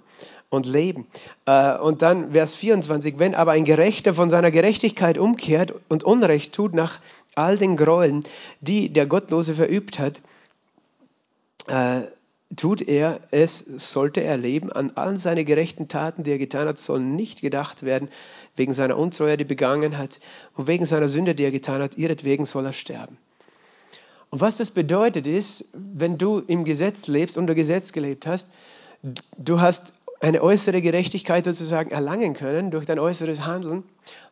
und 0.50 0.66
leben. 0.66 1.08
Äh, 1.46 1.78
und 1.78 2.02
dann 2.02 2.32
Vers 2.32 2.56
24, 2.56 3.20
wenn 3.20 3.36
aber 3.36 3.52
ein 3.52 3.66
Gerechter 3.66 4.14
von 4.14 4.30
seiner 4.30 4.52
Gerechtigkeit 4.52 5.18
umkehrt 5.18 5.74
und 5.90 6.04
Unrecht 6.04 6.54
tut 6.54 6.74
nach 6.74 7.00
all 7.36 7.58
den 7.58 7.78
Gräueln, 7.78 8.24
die 8.62 8.90
der 8.90 9.06
Gottlose 9.06 9.54
verübt 9.54 10.00
hat, 10.00 10.22
äh, 11.68 12.02
tut 12.56 12.82
er 12.82 13.20
es, 13.32 13.60
sollte 13.60 14.22
er 14.22 14.38
leben. 14.38 14.72
An 14.72 14.92
allen 14.96 15.18
seine 15.18 15.44
gerechten 15.44 15.88
Taten, 15.90 16.24
die 16.24 16.32
er 16.32 16.38
getan 16.38 16.68
hat, 16.68 16.80
sollen 16.80 17.16
nicht 17.16 17.42
gedacht 17.42 17.84
werden, 17.84 18.10
wegen 18.56 18.74
seiner 18.74 18.98
Untreue, 18.98 19.38
die 19.38 19.44
begangen 19.44 19.98
hat, 19.98 20.20
und 20.56 20.68
wegen 20.68 20.86
seiner 20.86 21.10
Sünde, 21.10 21.36
die 21.36 21.44
er 21.44 21.52
getan 21.52 21.82
hat, 21.82 21.98
ihretwegen 21.98 22.46
soll 22.46 22.66
er 22.66 22.74
sterben. 22.74 23.18
Und 24.30 24.42
was 24.42 24.58
das 24.58 24.72
bedeutet 24.72 25.28
ist, 25.28 25.66
wenn 25.74 26.18
du 26.18 26.40
im 26.40 26.66
Gesetz 26.66 27.08
lebst, 27.08 27.38
unter 27.38 27.56
Gesetz 27.56 27.92
gelebt 27.92 28.26
hast, 28.26 28.50
du 29.38 29.62
hast 29.62 29.94
eine 30.20 30.42
äußere 30.42 30.82
Gerechtigkeit 30.82 31.46
sozusagen 31.46 31.92
erlangen 31.92 32.34
können 32.34 32.72
durch 32.72 32.86
dein 32.86 33.00
äußeres 33.00 33.46
Handeln 33.46 33.84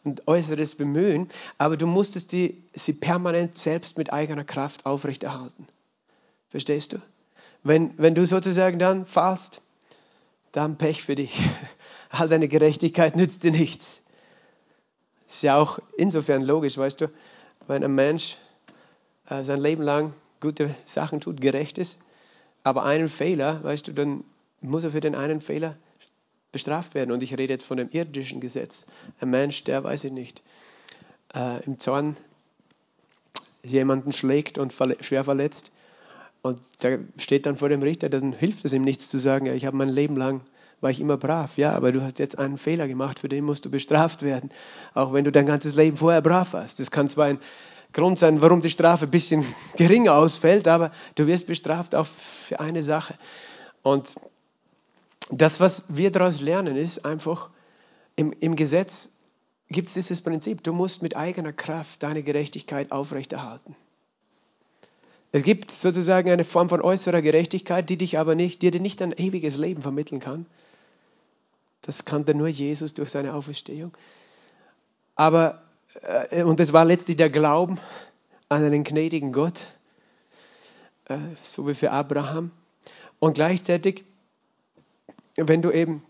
und 0.04 0.28
äußeres 0.28 0.76
Bemühen, 0.76 1.28
aber 1.58 1.78
du 1.78 1.86
musstest 1.86 2.32
die, 2.32 2.64
sie 2.74 2.94
permanent 2.94 3.58
selbst 3.58 3.98
mit 3.98 4.12
eigener 4.12 4.44
Kraft 4.44 4.86
aufrechterhalten. 4.86 5.68
Verstehst 6.50 6.94
du? 6.94 6.98
Wenn, 7.64 7.98
wenn 7.98 8.16
du 8.16 8.26
sozusagen 8.26 8.80
dann 8.80 9.06
fallst, 9.06 9.62
dann 10.52 10.78
Pech 10.78 11.04
für 11.04 11.16
dich. 11.16 11.42
All 12.10 12.30
deine 12.30 12.48
Gerechtigkeit 12.48 13.16
nützt 13.16 13.44
dir 13.44 13.52
nichts. 13.52 14.02
Ist 15.28 15.44
ja 15.44 15.60
auch 15.60 15.80
insofern 15.98 16.44
logisch, 16.44 16.78
weißt 16.78 17.02
du, 17.02 17.10
wenn 17.68 17.84
ein 17.84 17.96
Mensch 17.96 18.38
äh, 19.30 19.44
sein 19.44 19.60
Leben 19.60 19.84
lang 19.84 20.14
gute 20.40 20.74
Sachen 20.86 21.20
tut, 21.20 21.42
gerecht 21.42 21.78
ist, 21.78 21.98
aber 22.64 22.84
einen 22.84 23.10
Fehler, 23.10 23.64
weißt 23.64 23.88
du, 23.88 23.94
dann 23.94 24.24
muss 24.68 24.84
er 24.84 24.92
für 24.92 25.00
den 25.02 25.16
einen 25.16 25.42
Fehler 25.42 25.76
bestraft 26.52 26.96
werden. 26.96 27.12
Und 27.12 27.24
ich 27.24 27.38
rede 27.38 27.54
jetzt 27.54 27.66
von 27.66 27.78
dem 27.78 27.90
irdischen 27.92 28.40
Gesetz. 28.40 28.86
Ein 29.20 29.30
Mensch, 29.30 29.64
der, 29.64 29.84
weiß 29.84 30.06
ich 30.06 30.12
nicht, 30.12 30.42
äh, 31.34 31.64
im 31.66 31.80
Zorn 31.80 32.16
jemanden 33.64 34.12
schlägt 34.12 34.58
und 34.58 34.74
verle 34.74 34.98
schwer 35.02 35.24
verletzt 35.24 35.72
und 36.46 36.62
der 36.84 37.00
steht 37.18 37.48
dann 37.48 37.56
vor 37.56 37.70
dem 37.70 37.82
Richter, 37.82 38.08
dann 38.08 38.32
hilft 38.32 38.66
es 38.66 38.74
ihm 38.74 38.84
nichts 38.84 39.10
zu 39.10 39.18
sagen, 39.18 39.48
ja, 39.48 39.54
ich 39.54 39.66
habe 39.66 39.76
mein 39.76 39.90
Leben 39.90 40.16
lang 40.16 40.42
war 40.80 40.92
ich 40.92 41.00
immer 41.02 41.18
brav. 41.18 41.58
Ja, 41.58 41.72
aber 41.72 41.92
du 41.92 42.04
hast 42.04 42.20
jetzt 42.20 42.38
einen 42.38 42.60
Fehler 42.60 42.88
gemacht, 42.88 43.18
für 43.18 43.30
den 43.30 43.44
musst 43.44 43.66
du 43.66 43.72
bestraft 43.72 44.22
werden, 44.22 44.52
auch 44.94 45.12
wenn 45.12 45.24
du 45.24 45.32
dein 45.32 45.48
ganzes 45.48 45.74
Leben 45.74 45.98
vorher 45.98 46.22
brav 46.22 46.54
warst. 46.54 46.80
Das 46.80 46.92
kann 46.92 47.08
zwar 47.08 47.26
ein 47.26 47.40
Grund 47.94 48.20
sein, 48.20 48.42
warum 48.42 48.62
die 48.62 48.70
Strafe 48.70 49.06
ein 49.06 49.10
bisschen 49.10 49.44
geringer 49.76 50.14
ausfällt, 50.14 50.68
aber 50.68 50.92
du 51.16 51.26
wirst 51.26 51.48
bestraft 51.48 51.96
auch 51.96 52.06
für 52.06 52.60
eine 52.60 52.84
Sache. 52.84 53.16
Und 53.82 54.14
das, 55.30 55.60
was 55.60 55.84
wir 55.90 56.12
daraus 56.12 56.42
lernen, 56.42 56.76
ist 56.76 57.06
einfach, 57.06 57.50
im, 58.16 58.32
im 58.40 58.56
Gesetz 58.56 59.10
gibt 59.70 59.88
es 59.88 59.96
dieses 59.96 60.22
Prinzip, 60.22 60.64
du 60.64 60.74
musst 60.74 61.02
mit 61.02 61.16
eigener 61.16 61.54
Kraft 61.54 62.04
deine 62.04 62.24
Gerechtigkeit 62.24 62.92
aufrechterhalten. 62.92 63.76
Es 65.32 65.44
gibt 65.44 65.72
sozusagen 65.72 66.30
eine 66.30 66.46
Form 66.46 66.70
von 66.70 66.82
äußerer 66.82 67.22
Gerechtigkeit, 67.22 67.90
die 67.90 67.98
dich 67.98 68.18
aber 68.18 68.36
nicht, 68.36 68.62
die 68.62 68.72
dir 68.72 68.80
nicht 68.80 69.02
ein 69.02 69.12
ewiges 69.12 69.58
Leben 69.58 69.82
vermitteln 69.82 70.22
kann. 70.22 70.46
Das 71.82 72.06
kannte 72.06 72.34
nur 72.34 72.48
Jesus 72.48 72.94
durch 72.94 73.10
seine 73.10 73.34
Auferstehung. 73.34 73.92
Aber, 75.16 75.62
äh, 76.30 76.44
und 76.44 76.60
es 76.60 76.72
war 76.72 76.86
letztlich 76.86 77.18
der 77.18 77.30
Glauben 77.30 77.80
an 78.48 78.64
einen 78.64 78.84
gnädigen 78.84 79.34
Gott, 79.34 79.68
äh, 81.10 81.18
so 81.42 81.68
wie 81.68 81.74
für 81.74 81.92
Abraham. 81.92 82.52
Und 83.20 83.34
gleichzeitig 83.34 84.06
wenn 85.38 85.62
du 85.62 85.72
eben, 85.72 86.04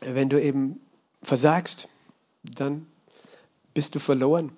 wenn 0.00 0.28
du 0.28 0.40
eben 0.40 0.80
versagst, 1.22 1.88
dann 2.42 2.86
bist 3.74 3.94
du 3.94 3.98
verloren. 3.98 4.52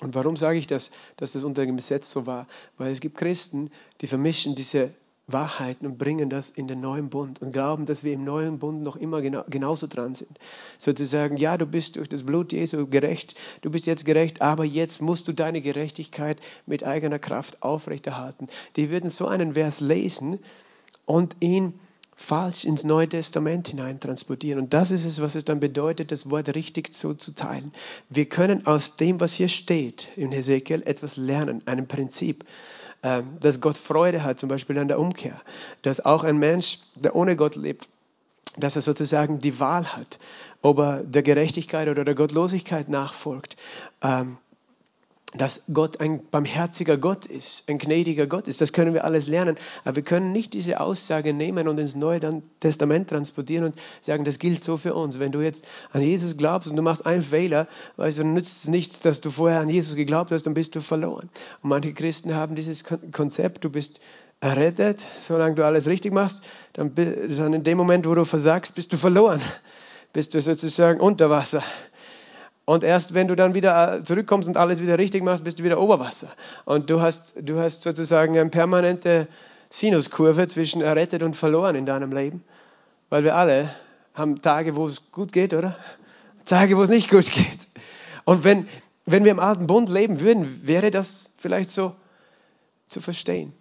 Und 0.00 0.14
warum 0.14 0.36
sage 0.36 0.58
ich 0.58 0.66
das, 0.66 0.90
dass 1.16 1.32
das 1.32 1.44
unter 1.44 1.64
dem 1.64 1.76
Gesetz 1.76 2.10
so 2.10 2.26
war? 2.26 2.46
Weil 2.76 2.92
es 2.92 3.00
gibt 3.00 3.16
Christen, 3.16 3.70
die 4.00 4.06
vermischen 4.06 4.54
diese 4.54 4.92
Wahrheiten 5.26 5.86
und 5.86 5.96
bringen 5.96 6.28
das 6.28 6.50
in 6.50 6.68
den 6.68 6.80
neuen 6.80 7.08
Bund 7.08 7.40
und 7.40 7.52
glauben, 7.52 7.86
dass 7.86 8.04
wir 8.04 8.12
im 8.12 8.24
neuen 8.24 8.58
Bund 8.58 8.82
noch 8.82 8.96
immer 8.96 9.22
genau, 9.22 9.42
genauso 9.48 9.86
dran 9.86 10.14
sind. 10.14 10.38
Sozusagen, 10.78 11.38
ja, 11.38 11.56
du 11.56 11.64
bist 11.64 11.96
durch 11.96 12.08
das 12.08 12.24
Blut 12.24 12.52
Jesu 12.52 12.86
gerecht, 12.86 13.34
du 13.62 13.70
bist 13.70 13.86
jetzt 13.86 14.04
gerecht, 14.04 14.42
aber 14.42 14.64
jetzt 14.64 15.00
musst 15.00 15.26
du 15.28 15.32
deine 15.32 15.62
Gerechtigkeit 15.62 16.38
mit 16.66 16.84
eigener 16.84 17.18
Kraft 17.18 17.62
aufrechterhalten. 17.62 18.48
Die 18.76 18.90
würden 18.90 19.08
so 19.08 19.26
einen 19.26 19.54
Vers 19.54 19.80
lesen 19.80 20.40
und 21.06 21.36
ihn 21.40 21.80
falsch 22.16 22.64
ins 22.64 22.84
Neue 22.84 23.08
Testament 23.08 23.68
hinein 23.68 24.00
transportieren. 24.00 24.58
Und 24.58 24.74
das 24.74 24.90
ist 24.90 25.04
es, 25.04 25.20
was 25.20 25.34
es 25.34 25.44
dann 25.44 25.60
bedeutet, 25.60 26.12
das 26.12 26.30
Wort 26.30 26.54
richtig 26.54 26.94
zu, 26.94 27.14
zu 27.14 27.34
teilen. 27.34 27.72
Wir 28.08 28.26
können 28.26 28.66
aus 28.66 28.96
dem, 28.96 29.20
was 29.20 29.32
hier 29.32 29.48
steht 29.48 30.08
in 30.16 30.32
Hesekiel, 30.32 30.82
etwas 30.84 31.16
lernen, 31.16 31.62
einem 31.66 31.86
Prinzip. 31.86 32.44
Ähm, 33.02 33.36
dass 33.38 33.60
Gott 33.60 33.76
Freude 33.76 34.22
hat, 34.22 34.38
zum 34.38 34.48
Beispiel 34.48 34.78
an 34.78 34.88
der 34.88 34.98
Umkehr, 34.98 35.38
dass 35.82 36.02
auch 36.06 36.24
ein 36.24 36.38
Mensch, 36.38 36.78
der 36.94 37.14
ohne 37.14 37.36
Gott 37.36 37.54
lebt, 37.54 37.86
dass 38.56 38.76
er 38.76 38.82
sozusagen 38.82 39.40
die 39.40 39.60
Wahl 39.60 39.84
hat, 39.94 40.18
ob 40.62 40.78
er 40.78 41.04
der 41.04 41.22
Gerechtigkeit 41.22 41.88
oder 41.88 42.04
der 42.04 42.14
Gottlosigkeit 42.14 42.88
nachfolgt. 42.88 43.56
Ähm, 44.02 44.38
dass 45.36 45.64
Gott 45.72 46.00
ein 46.00 46.22
barmherziger 46.30 46.96
Gott 46.96 47.26
ist, 47.26 47.68
ein 47.68 47.78
gnädiger 47.78 48.26
Gott 48.26 48.46
ist. 48.46 48.60
Das 48.60 48.72
können 48.72 48.94
wir 48.94 49.04
alles 49.04 49.26
lernen. 49.26 49.56
Aber 49.84 49.96
wir 49.96 50.02
können 50.04 50.32
nicht 50.32 50.54
diese 50.54 50.80
Aussage 50.80 51.34
nehmen 51.34 51.66
und 51.66 51.78
ins 51.78 51.96
Neue 51.96 52.20
Testament 52.60 53.10
transportieren 53.10 53.64
und 53.64 53.74
sagen, 54.00 54.24
das 54.24 54.38
gilt 54.38 54.62
so 54.62 54.76
für 54.76 54.94
uns. 54.94 55.18
Wenn 55.18 55.32
du 55.32 55.40
jetzt 55.40 55.64
an 55.90 56.02
Jesus 56.02 56.36
glaubst 56.36 56.70
und 56.70 56.76
du 56.76 56.82
machst 56.82 57.04
einen 57.04 57.22
Fehler, 57.22 57.66
du, 57.96 58.24
nützt 58.24 58.64
es 58.64 58.68
nichts, 58.68 59.00
dass 59.00 59.20
du 59.20 59.30
vorher 59.30 59.60
an 59.60 59.68
Jesus 59.68 59.96
geglaubt 59.96 60.30
hast, 60.30 60.44
dann 60.44 60.54
bist 60.54 60.76
du 60.76 60.80
verloren. 60.80 61.28
Und 61.62 61.68
manche 61.68 61.92
Christen 61.92 62.34
haben 62.34 62.54
dieses 62.54 62.84
Konzept, 62.84 63.64
du 63.64 63.70
bist 63.70 64.00
errettet, 64.40 65.04
solange 65.20 65.56
du 65.56 65.64
alles 65.64 65.88
richtig 65.88 66.12
machst, 66.12 66.44
dann 66.74 66.94
in 66.94 67.64
dem 67.64 67.78
Moment, 67.78 68.06
wo 68.06 68.14
du 68.14 68.24
versagst, 68.24 68.74
bist 68.76 68.92
du 68.92 68.96
verloren. 68.96 69.40
Bist 70.12 70.32
du 70.32 70.40
sozusagen 70.40 71.00
unter 71.00 71.28
Wasser. 71.28 71.64
Und 72.66 72.82
erst 72.82 73.12
wenn 73.14 73.28
du 73.28 73.36
dann 73.36 73.54
wieder 73.54 73.98
äh, 73.98 74.02
zurückkommst 74.02 74.48
und 74.48 74.56
alles 74.56 74.80
wieder 74.80 74.98
richtig 74.98 75.22
machst, 75.22 75.44
bist 75.44 75.58
du 75.58 75.64
wieder 75.64 75.80
Oberwasser. 75.80 76.28
Und 76.64 76.88
du 76.88 77.00
hast, 77.00 77.34
du 77.42 77.58
hast 77.58 77.82
sozusagen 77.82 78.38
eine 78.38 78.48
permanente 78.48 79.26
Sinuskurve 79.68 80.46
zwischen 80.46 80.80
errettet 80.80 81.22
und 81.22 81.36
verloren 81.36 81.76
in 81.76 81.84
deinem 81.84 82.12
Leben. 82.12 82.40
Weil 83.10 83.24
wir 83.24 83.36
alle 83.36 83.68
haben 84.14 84.40
Tage, 84.40 84.76
wo 84.76 84.86
es 84.86 85.10
gut 85.12 85.32
geht, 85.32 85.52
oder? 85.52 85.76
Tage, 86.44 86.76
wo 86.76 86.82
es 86.82 86.90
nicht 86.90 87.10
gut 87.10 87.30
geht. 87.30 87.68
Und 88.24 88.44
wenn, 88.44 88.66
wenn 89.04 89.24
wir 89.24 89.32
im 89.32 89.40
alten 89.40 89.66
Bund 89.66 89.88
leben 89.88 90.20
würden, 90.20 90.66
wäre 90.66 90.90
das 90.90 91.30
vielleicht 91.36 91.70
so 91.70 91.94
zu 92.86 93.00
verstehen. 93.00 93.52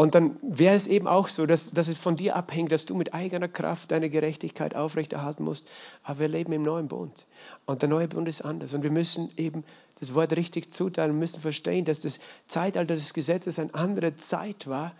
Und 0.00 0.14
dann 0.14 0.36
wäre 0.42 0.76
es 0.76 0.86
eben 0.86 1.08
auch 1.08 1.26
so, 1.26 1.44
dass, 1.44 1.72
dass 1.72 1.88
es 1.88 1.98
von 1.98 2.14
dir 2.14 2.36
abhängt, 2.36 2.70
dass 2.70 2.86
du 2.86 2.94
mit 2.94 3.14
eigener 3.14 3.48
Kraft 3.48 3.90
deine 3.90 4.08
Gerechtigkeit 4.08 4.76
aufrechterhalten 4.76 5.42
musst. 5.42 5.66
Aber 6.04 6.20
wir 6.20 6.28
leben 6.28 6.52
im 6.52 6.62
neuen 6.62 6.86
Bund. 6.86 7.26
Und 7.66 7.82
der 7.82 7.88
neue 7.88 8.06
Bund 8.06 8.28
ist 8.28 8.42
anders. 8.42 8.74
Und 8.74 8.84
wir 8.84 8.92
müssen 8.92 9.28
eben 9.36 9.64
das 9.98 10.14
Wort 10.14 10.36
richtig 10.36 10.72
zuteilen 10.72 11.10
und 11.10 11.18
müssen 11.18 11.40
verstehen, 11.40 11.84
dass 11.84 11.98
das 11.98 12.20
Zeitalter 12.46 12.94
des 12.94 13.12
Gesetzes 13.12 13.58
eine 13.58 13.74
andere 13.74 14.14
Zeit 14.14 14.68
war, 14.68 14.92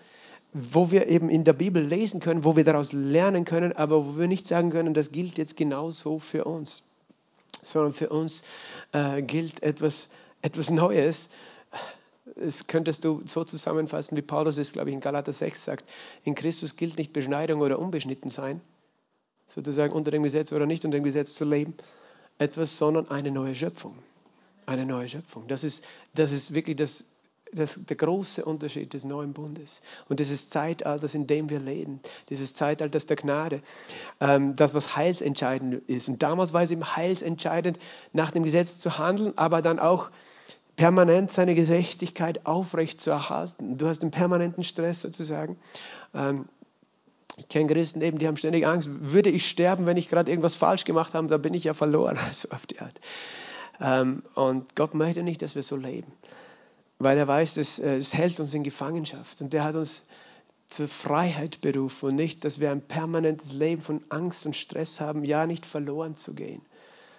wo 0.53 0.91
wir 0.91 1.07
eben 1.07 1.29
in 1.29 1.45
der 1.45 1.53
Bibel 1.53 1.81
lesen 1.81 2.19
können, 2.19 2.43
wo 2.43 2.57
wir 2.57 2.65
daraus 2.65 2.93
lernen 2.93 3.45
können, 3.45 3.73
aber 3.75 4.05
wo 4.05 4.19
wir 4.19 4.27
nicht 4.27 4.49
sagen 4.49 4.71
können, 4.71 4.95
das 4.95 5.13
gilt 5.13 5.39
jetzt 5.39 5.57
genauso 5.57 6.19
für 6.19 6.43
uns. 6.43 6.83
Sondern 7.63 7.95
für 7.95 8.09
uns 8.09 8.43
äh, 8.91 9.23
gilt 9.23 9.63
etwas, 9.63 10.09
etwas 10.43 10.71
Neues 10.71 11.31
das 12.37 12.67
könntest 12.67 13.05
du 13.05 13.23
so 13.25 13.45
zusammenfassen, 13.45 14.17
wie 14.17 14.23
Paulus 14.23 14.59
es, 14.59 14.73
glaube 14.73 14.91
ich, 14.91 14.95
in 14.95 15.01
Galater 15.01 15.33
6 15.33 15.65
sagt. 15.65 15.89
In 16.25 16.35
Christus 16.35 16.77
gilt 16.77 16.99
nicht 16.99 17.13
Beschneidung 17.13 17.61
oder 17.61 17.79
unbeschnitten 17.79 18.31
sein, 18.31 18.61
sozusagen 19.47 19.93
unter 19.93 20.11
dem 20.11 20.23
Gesetz 20.23 20.53
oder 20.53 20.67
nicht 20.67 20.85
unter 20.85 20.99
dem 20.99 21.05
Gesetz 21.05 21.35
zu 21.35 21.45
leben, 21.45 21.75
etwas, 22.39 22.77
sondern 22.77 23.09
eine 23.09 23.31
neue 23.31 23.55
Schöpfung. 23.55 23.97
Eine 24.67 24.87
neue 24.87 25.09
Schöpfung. 25.09 25.49
Das 25.49 25.65
ist, 25.65 25.85
das 26.15 26.33
ist 26.33 26.55
wirklich 26.55 26.77
das, 26.77 27.05
das, 27.53 27.85
der 27.87 27.97
große 27.97 28.45
Unterschied 28.45 28.93
des 28.93 29.05
neuen 29.05 29.33
Bundes 29.33 29.81
und 30.09 30.21
dieses 30.21 30.51
Zeitalters, 30.51 31.15
in 31.15 31.27
dem 31.27 31.49
wir 31.49 31.59
leben, 31.59 32.01
dieses 32.29 32.55
Zeitalters 32.55 33.07
der 33.07 33.17
Gnade, 33.17 33.63
ähm, 34.21 34.57
das, 34.57 34.75
was 34.75 34.97
heilsentscheidend 34.97 35.89
ist. 35.89 36.09
Und 36.09 36.23
damals 36.23 36.53
war 36.53 36.63
es 36.63 36.71
eben 36.71 36.97
heilsentscheidend, 36.97 37.79
nach 38.13 38.31
dem 38.31 38.45
Gesetz 38.45 38.79
zu 38.79 38.99
handeln, 38.99 39.33
aber 39.37 39.63
dann 39.63 39.79
auch 39.79 40.11
permanent 40.79 41.33
seine 41.33 41.57
Gerechtigkeit 41.57 42.47
aufrecht 42.47 43.01
zu 43.01 43.11
erhalten. 43.11 43.79
Du 43.79 43.89
hast 43.89 44.03
einen 44.03 44.13
permanenten 44.13 44.63
Stress 44.63 45.01
sozusagen. 45.01 45.59
Ähm, 46.15 46.45
ich 47.37 47.49
kenne 47.49 47.67
Christen 47.67 48.01
eben, 48.01 48.19
die 48.19 48.29
haben 48.29 48.37
ständig 48.37 48.65
Angst, 48.65 48.89
würde 48.89 49.29
ich 49.29 49.49
sterben, 49.49 49.87
wenn 49.87 49.97
ich 49.97 50.09
gerade 50.09 50.31
irgendwas 50.31 50.55
falsch 50.55 50.85
gemacht 50.85 51.15
habe, 51.15 51.27
dann 51.27 51.43
bin 51.43 51.53
ich 51.53 51.65
ja 51.65 51.75
verloren, 51.75 52.17
also 52.29 52.51
auf 52.51 52.65
die 52.67 52.79
Art. 52.79 53.01
Ähm, 53.81 54.23
und 54.37 54.77
Gott 54.77 54.95
möchte 54.95 55.25
nicht, 55.25 55.43
dass 55.43 55.57
wir 55.57 55.65
so 55.65 55.75
leben, 55.75 56.13
weil 57.01 57.19
er 57.19 57.27
weiß, 57.27 57.57
es, 57.57 57.81
äh, 57.81 57.97
es 57.97 58.15
hält 58.15 58.39
uns 58.39 58.55
in 58.55 58.63
Gefangenschaft 58.63 59.41
und 59.41 59.53
er 59.53 59.65
hat 59.65 59.75
uns 59.75 60.07
zur 60.69 60.87
Freiheit 60.87 61.61
berufen 61.61 62.11
und 62.11 62.15
nicht, 62.15 62.45
dass 62.45 62.61
wir 62.61 62.71
ein 62.71 62.83
permanentes 62.83 63.53
Leben 63.53 63.83
von 63.83 64.01
Angst 64.11 64.47
und 64.47 64.55
Stress 64.55 65.01
haben, 65.01 65.25
ja 65.25 65.45
nicht 65.45 65.67
verloren 65.67 66.15
zu 66.15 66.35
gehen. 66.35 66.63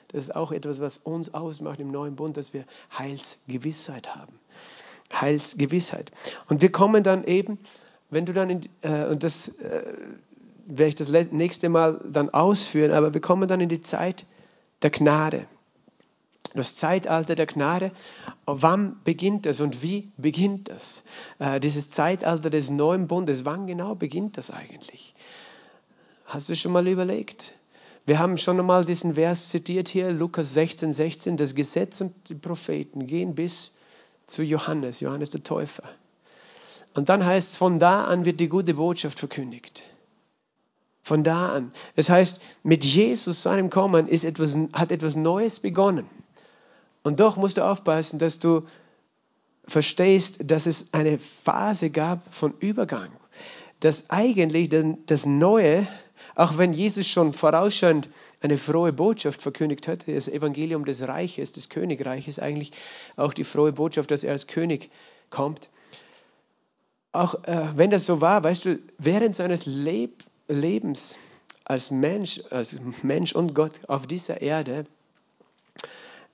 Das 0.10 0.24
ist 0.24 0.36
auch 0.36 0.52
etwas, 0.52 0.82
was 0.82 0.98
uns 0.98 1.34
ausmacht 1.34 1.80
im 1.80 1.92
neuen 1.92 2.16
Bund, 2.16 2.38
dass 2.38 2.54
wir 2.54 2.66
Heilsgewissheit 2.98 4.16
haben. 4.16 4.40
Heilsgewissheit. 5.14 6.12
Und 6.48 6.62
wir 6.62 6.72
kommen 6.72 7.04
dann 7.04 7.24
eben, 7.24 7.60
wenn 8.10 8.26
du 8.26 8.34
dann, 8.34 8.50
in, 8.50 8.70
äh, 8.82 9.06
und 9.06 9.24
das 9.24 9.50
äh, 9.60 9.84
werde 10.66 10.90
ich 10.90 10.96
das 10.96 11.10
nächste 11.10 11.70
Mal 11.70 12.00
dann 12.12 12.30
ausführen, 12.30 12.92
aber 12.92 13.14
wir 13.14 13.22
kommen 13.22 13.48
dann 13.48 13.60
in 13.60 13.70
die 13.70 13.82
Zeit 13.82 14.26
der 14.82 14.90
Gnade. 14.90 15.46
Das 16.54 16.76
Zeitalter 16.76 17.36
der 17.36 17.46
Gnade. 17.46 17.92
Wann 18.46 19.00
beginnt 19.04 19.46
das 19.46 19.62
und 19.62 19.84
wie 19.84 20.12
beginnt 20.18 20.70
das? 20.70 21.04
Äh, 21.38 21.60
dieses 21.60 21.92
Zeitalter 21.92 22.50
des 22.50 22.72
neuen 22.72 23.08
Bundes, 23.08 23.46
wann 23.46 23.68
genau 23.68 23.94
beginnt 23.94 24.38
das 24.38 24.50
eigentlich? 24.50 25.14
Hast 26.26 26.50
du 26.50 26.56
schon 26.56 26.72
mal 26.72 26.88
überlegt? 26.88 27.54
Wir 28.10 28.18
haben 28.18 28.40
schon 28.40 28.60
einmal 28.60 28.86
diesen 28.86 29.14
Vers 29.14 29.50
zitiert 29.50 29.88
hier, 29.88 30.12
Lukas 30.12 30.56
16, 30.56 30.94
16. 30.94 31.38
Das 31.38 31.54
Gesetz 31.54 32.02
und 32.02 32.12
die 32.28 32.34
Propheten 32.34 33.06
gehen 33.06 33.36
bis 33.36 33.70
zu 34.26 34.42
Johannes, 34.42 35.00
Johannes 35.00 35.30
der 35.30 35.44
Täufer. 35.44 35.84
Und 36.96 37.10
dann 37.10 37.24
heißt 37.24 37.50
es, 37.52 37.56
von 37.56 37.78
da 37.78 38.06
an 38.06 38.26
wird 38.26 38.40
die 38.40 38.50
gute 38.50 38.74
Botschaft 38.74 39.20
verkündigt. 39.20 39.84
Von 41.04 41.24
da 41.24 41.50
an. 41.50 41.72
Das 41.96 42.10
heißt, 42.10 42.42
mit 42.64 42.84
Jesus, 42.84 43.44
seinem 43.44 43.70
Kommen, 43.70 44.08
ist 44.08 44.24
etwas, 44.24 44.58
hat 44.74 44.92
etwas 44.92 45.16
Neues 45.16 45.60
begonnen. 45.60 46.10
Und 47.04 47.20
doch 47.20 47.38
musst 47.38 47.58
du 47.58 47.62
aufpassen, 47.64 48.18
dass 48.18 48.40
du 48.40 48.64
verstehst, 49.68 50.50
dass 50.50 50.66
es 50.66 50.96
eine 50.96 51.20
Phase 51.20 51.92
gab 51.92 52.34
von 52.34 52.56
Übergang. 52.60 53.12
Dass 53.82 54.10
eigentlich 54.10 54.70
das 55.06 55.28
Neue 55.28 55.88
auch 56.40 56.58
wenn 56.58 56.72
Jesus 56.72 57.06
schon 57.06 57.34
vorausschauend 57.34 58.08
eine 58.40 58.58
frohe 58.58 58.94
Botschaft 58.94 59.42
verkündigt 59.42 59.90
hat, 59.90 60.08
das 60.08 60.30
Evangelium 60.30 60.86
des 60.86 61.06
Reiches, 61.06 61.52
des 61.52 61.68
Königreiches, 61.68 62.40
eigentlich 62.40 62.72
auch 63.18 63.34
die 63.34 63.44
frohe 63.44 63.74
Botschaft, 63.74 64.10
dass 64.10 64.24
er 64.24 64.32
als 64.32 64.48
König 64.48 64.90
kommt. 65.30 65.68
Auch 67.12 67.44
äh, 67.44 67.68
wenn 67.76 67.90
das 67.90 68.06
so 68.06 68.22
war, 68.22 68.42
weißt 68.42 68.64
du, 68.64 68.80
während 68.98 69.36
seines 69.36 69.66
Leb 69.66 70.24
Lebens 70.48 71.18
als 71.66 71.92
Mensch, 71.92 72.40
als 72.52 72.80
Mensch 73.04 73.34
und 73.34 73.54
Gott 73.54 73.82
auf 73.90 74.08
dieser 74.08 74.42
Erde, 74.42 74.86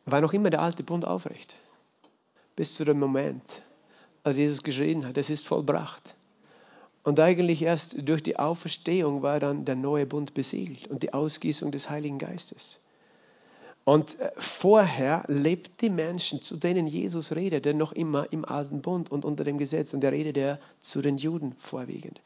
war 0.06 0.22
noch 0.22 0.34
immer 0.34 0.52
der 0.52 0.62
alte 0.62 0.84
Bund 0.84 1.04
aufrecht. 1.04 1.60
Bis 2.56 2.76
zu 2.76 2.86
dem 2.86 3.00
Moment, 3.00 3.64
als 4.24 4.38
Jesus 4.38 4.62
geschrien 4.62 5.04
hat, 5.04 5.18
es 5.18 5.32
ist 5.32 5.48
vollbracht. 5.48 6.16
Und 7.06 7.20
eigentlich 7.20 7.62
erst 7.62 8.10
durch 8.10 8.24
die 8.24 8.40
Auferstehung 8.40 9.22
war 9.22 9.40
dann 9.40 9.64
der 9.64 9.76
neue 9.76 10.08
Bund 10.08 10.34
besiegelt 10.34 10.88
und 10.88 11.04
die 11.04 11.14
Ausgießung 11.14 11.72
des 11.72 11.92
Heiligen 11.92 12.18
Geistes. 12.18 12.80
Und 13.84 14.20
äh, 14.20 14.32
vorher 14.40 15.24
lebten 15.28 15.76
die 15.82 15.90
Menschen, 15.92 16.42
zu 16.42 16.58
denen 16.58 16.88
Jesus 16.88 17.36
redete, 17.36 17.76
noch 17.76 17.92
immer 17.92 18.34
im 18.34 18.44
alten 18.44 18.82
Bund 18.82 19.12
und 19.12 19.24
unter 19.24 19.44
dem 19.44 19.60
Gesetz. 19.60 19.94
Und 19.94 20.04
er 20.04 20.14
redete 20.14 20.40
er 20.40 20.60
zu 20.80 21.04
den 21.04 21.18
Juden 21.18 21.56
vorwiegend. 21.60 22.20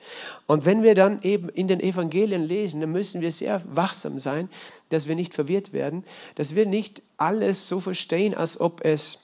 Und 0.47 0.63
wenn 0.63 0.81
wir 0.81 0.95
dann 0.95 1.21
eben 1.23 1.49
in 1.49 1.67
den 1.67 1.81
Evangelien 1.81 2.43
lesen, 2.43 2.79
dann 2.79 2.93
müssen 2.93 3.19
wir 3.19 3.33
sehr 3.33 3.61
wachsam 3.65 4.17
sein, 4.17 4.47
dass 4.87 5.09
wir 5.09 5.15
nicht 5.15 5.33
verwirrt 5.33 5.73
werden, 5.73 6.05
dass 6.35 6.55
wir 6.55 6.65
nicht 6.65 7.01
alles 7.17 7.67
so 7.67 7.81
verstehen, 7.81 8.33
als 8.33 8.61
ob 8.61 8.85
es 8.85 9.19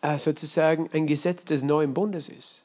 äh, 0.00 0.18
sozusagen 0.18 0.90
ein 0.92 1.06
Gesetz 1.06 1.44
des 1.44 1.62
neuen 1.62 1.94
Bundes 1.94 2.28
ist. 2.28 2.64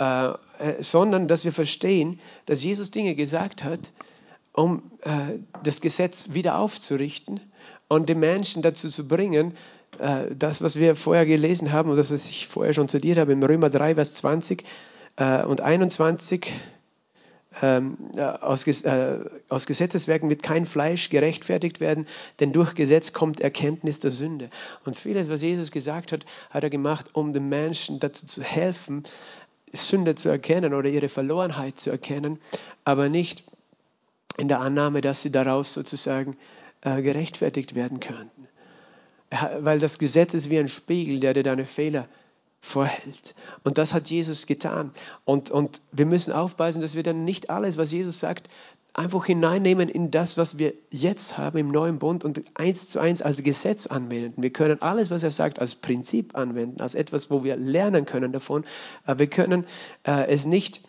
Äh, 0.00 0.28
äh, 0.58 0.82
sondern 0.82 1.28
dass 1.28 1.44
wir 1.44 1.52
verstehen, 1.52 2.20
dass 2.46 2.64
Jesus 2.64 2.90
Dinge 2.90 3.14
gesagt 3.14 3.64
hat, 3.64 3.92
um 4.54 4.90
äh, 5.02 5.40
das 5.62 5.82
Gesetz 5.82 6.30
wieder 6.32 6.58
aufzurichten 6.58 7.38
und 7.86 8.08
die 8.08 8.14
Menschen 8.14 8.62
dazu 8.62 8.88
zu 8.88 9.06
bringen, 9.06 9.54
äh, 9.98 10.34
das, 10.34 10.62
was 10.62 10.76
wir 10.76 10.96
vorher 10.96 11.26
gelesen 11.26 11.70
haben 11.70 11.90
und 11.90 11.98
das, 11.98 12.10
was 12.10 12.28
ich 12.30 12.48
vorher 12.48 12.72
schon 12.72 12.88
studiert 12.88 13.18
habe, 13.18 13.32
im 13.32 13.42
Römer 13.42 13.68
3, 13.68 13.96
Vers 13.96 14.14
20 14.14 14.64
äh, 15.16 15.42
und 15.44 15.60
21, 15.60 16.50
ähm, 17.62 17.96
aus, 18.16 18.66
äh, 18.66 19.18
aus 19.48 19.66
Gesetzeswerken 19.66 20.30
wird 20.30 20.42
kein 20.42 20.66
Fleisch 20.66 21.10
gerechtfertigt 21.10 21.80
werden, 21.80 22.06
denn 22.38 22.52
durch 22.52 22.74
Gesetz 22.74 23.12
kommt 23.12 23.40
Erkenntnis 23.40 23.98
der 23.98 24.12
Sünde. 24.12 24.50
Und 24.84 24.96
vieles, 24.96 25.28
was 25.28 25.42
Jesus 25.42 25.72
gesagt 25.72 26.12
hat, 26.12 26.24
hat 26.50 26.62
er 26.62 26.70
gemacht, 26.70 27.10
um 27.12 27.32
den 27.32 27.48
Menschen 27.48 27.98
dazu 27.98 28.26
zu 28.26 28.42
helfen, 28.42 29.02
Sünde 29.72 30.14
zu 30.14 30.28
erkennen 30.28 30.74
oder 30.74 30.88
ihre 30.88 31.08
Verlorenheit 31.08 31.78
zu 31.78 31.90
erkennen, 31.90 32.38
aber 32.84 33.08
nicht 33.08 33.44
in 34.36 34.48
der 34.48 34.60
Annahme, 34.60 35.00
dass 35.00 35.22
sie 35.22 35.30
daraus 35.30 35.72
sozusagen 35.72 36.36
äh, 36.82 37.02
gerechtfertigt 37.02 37.74
werden 37.74 38.00
könnten. 38.00 38.48
Weil 39.60 39.78
das 39.78 39.98
Gesetz 39.98 40.34
ist 40.34 40.50
wie 40.50 40.58
ein 40.58 40.68
Spiegel, 40.68 41.20
der 41.20 41.34
dir 41.34 41.44
deine 41.44 41.66
Fehler 41.66 42.06
vorhält. 42.70 43.34
Und 43.64 43.78
das 43.78 43.92
hat 43.94 44.08
Jesus 44.08 44.46
getan. 44.46 44.92
Und, 45.24 45.50
und 45.50 45.80
wir 45.92 46.06
müssen 46.06 46.32
aufpassen, 46.32 46.80
dass 46.80 46.94
wir 46.94 47.02
dann 47.02 47.24
nicht 47.24 47.50
alles, 47.50 47.76
was 47.76 47.92
Jesus 47.92 48.20
sagt, 48.20 48.48
einfach 48.94 49.26
hineinnehmen 49.26 49.88
in 49.88 50.10
das, 50.10 50.36
was 50.36 50.58
wir 50.58 50.74
jetzt 50.90 51.38
haben 51.38 51.58
im 51.58 51.70
neuen 51.70 51.98
Bund 51.98 52.24
und 52.24 52.42
eins 52.54 52.88
zu 52.88 52.98
eins 52.98 53.22
als 53.22 53.42
Gesetz 53.42 53.86
anwenden. 53.86 54.42
Wir 54.42 54.50
können 54.50 54.82
alles, 54.82 55.10
was 55.10 55.22
er 55.22 55.30
sagt, 55.30 55.60
als 55.60 55.74
Prinzip 55.74 56.36
anwenden, 56.36 56.80
als 56.80 56.94
etwas, 56.94 57.30
wo 57.30 57.44
wir 57.44 57.56
lernen 57.56 58.04
können 58.04 58.32
davon. 58.32 58.64
Aber 59.04 59.20
wir 59.20 59.28
können 59.28 59.64
äh, 60.06 60.26
es 60.28 60.46
nicht, 60.46 60.82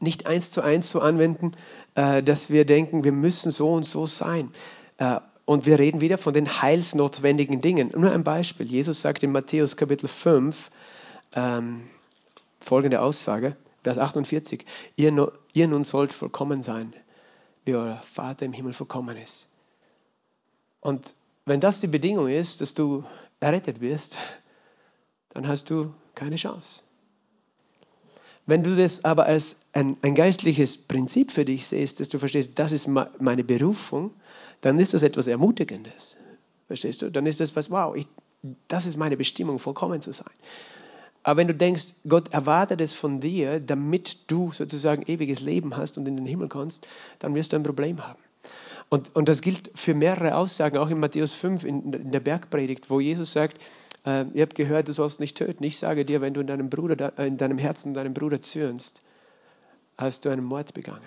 nicht 0.00 0.26
eins 0.26 0.50
zu 0.50 0.60
eins 0.60 0.90
so 0.90 1.00
anwenden, 1.00 1.52
äh, 1.94 2.22
dass 2.22 2.50
wir 2.50 2.64
denken, 2.66 3.04
wir 3.04 3.12
müssen 3.12 3.50
so 3.50 3.72
und 3.72 3.84
so 3.84 4.06
sein. 4.06 4.50
Äh, 4.98 5.20
und 5.46 5.64
wir 5.64 5.78
reden 5.78 6.00
wieder 6.00 6.18
von 6.18 6.34
den 6.34 6.60
heilsnotwendigen 6.60 7.60
Dingen. 7.62 7.92
Nur 7.96 8.12
ein 8.12 8.24
Beispiel. 8.24 8.66
Jesus 8.66 9.00
sagt 9.00 9.22
in 9.22 9.32
Matthäus 9.32 9.76
Kapitel 9.76 10.08
5 10.08 10.70
ähm, 11.34 11.88
folgende 12.60 13.00
Aussage, 13.00 13.56
Vers 13.84 13.96
48. 13.96 14.66
Ihr, 14.96 15.32
ihr 15.52 15.68
nun 15.68 15.84
sollt 15.84 16.12
vollkommen 16.12 16.62
sein, 16.62 16.92
wie 17.64 17.76
euer 17.76 18.02
Vater 18.04 18.44
im 18.44 18.52
Himmel 18.52 18.72
vollkommen 18.72 19.16
ist. 19.16 19.46
Und 20.80 21.14
wenn 21.44 21.60
das 21.60 21.80
die 21.80 21.86
Bedingung 21.86 22.28
ist, 22.28 22.60
dass 22.60 22.74
du 22.74 23.04
errettet 23.38 23.80
wirst, 23.80 24.18
dann 25.28 25.46
hast 25.46 25.70
du 25.70 25.94
keine 26.16 26.36
Chance. 26.36 26.82
Wenn 28.46 28.64
du 28.64 28.74
das 28.74 29.04
aber 29.04 29.26
als 29.26 29.58
ein, 29.72 29.96
ein 30.02 30.16
geistliches 30.16 30.76
Prinzip 30.76 31.30
für 31.30 31.44
dich 31.44 31.66
siehst, 31.66 32.00
dass 32.00 32.08
du 32.08 32.18
verstehst, 32.18 32.52
das 32.58 32.72
ist 32.72 32.88
meine 32.88 33.44
Berufung, 33.44 34.12
dann 34.60 34.78
ist 34.78 34.94
das 34.94 35.02
etwas 35.02 35.26
Ermutigendes. 35.26 36.16
Verstehst 36.66 37.02
du? 37.02 37.10
Dann 37.10 37.26
ist 37.26 37.40
das 37.40 37.54
was, 37.56 37.70
wow, 37.70 37.94
ich, 37.94 38.06
das 38.68 38.86
ist 38.86 38.96
meine 38.96 39.16
Bestimmung, 39.16 39.58
vollkommen 39.58 40.00
zu 40.00 40.12
sein. 40.12 40.32
Aber 41.22 41.38
wenn 41.38 41.48
du 41.48 41.54
denkst, 41.54 41.94
Gott 42.08 42.32
erwartet 42.32 42.80
es 42.80 42.92
von 42.92 43.20
dir, 43.20 43.58
damit 43.58 44.30
du 44.30 44.52
sozusagen 44.52 45.02
ewiges 45.10 45.40
Leben 45.40 45.76
hast 45.76 45.98
und 45.98 46.06
in 46.06 46.16
den 46.16 46.26
Himmel 46.26 46.48
kommst, 46.48 46.86
dann 47.18 47.34
wirst 47.34 47.52
du 47.52 47.56
ein 47.56 47.64
Problem 47.64 48.06
haben. 48.06 48.22
Und, 48.88 49.16
und 49.16 49.28
das 49.28 49.42
gilt 49.42 49.70
für 49.74 49.94
mehrere 49.94 50.36
Aussagen, 50.36 50.78
auch 50.78 50.88
in 50.88 51.00
Matthäus 51.00 51.32
5 51.32 51.64
in, 51.64 51.92
in 51.92 52.12
der 52.12 52.20
Bergpredigt, 52.20 52.88
wo 52.90 53.00
Jesus 53.00 53.32
sagt, 53.32 53.60
äh, 54.06 54.24
ihr 54.34 54.42
habt 54.42 54.54
gehört, 54.54 54.86
du 54.86 54.92
sollst 54.92 55.18
nicht 55.18 55.36
töten. 55.36 55.64
Ich 55.64 55.78
sage 55.78 56.04
dir, 56.04 56.20
wenn 56.20 56.34
du 56.34 56.40
in 56.40 56.46
deinem, 56.46 56.70
Bruder, 56.70 57.18
in 57.18 57.36
deinem 57.36 57.58
Herzen 57.58 57.94
deinem 57.94 58.14
Bruder 58.14 58.40
zürnst, 58.40 59.02
hast 59.98 60.24
du 60.24 60.28
einen 60.28 60.44
Mord 60.44 60.74
begangen. 60.74 61.02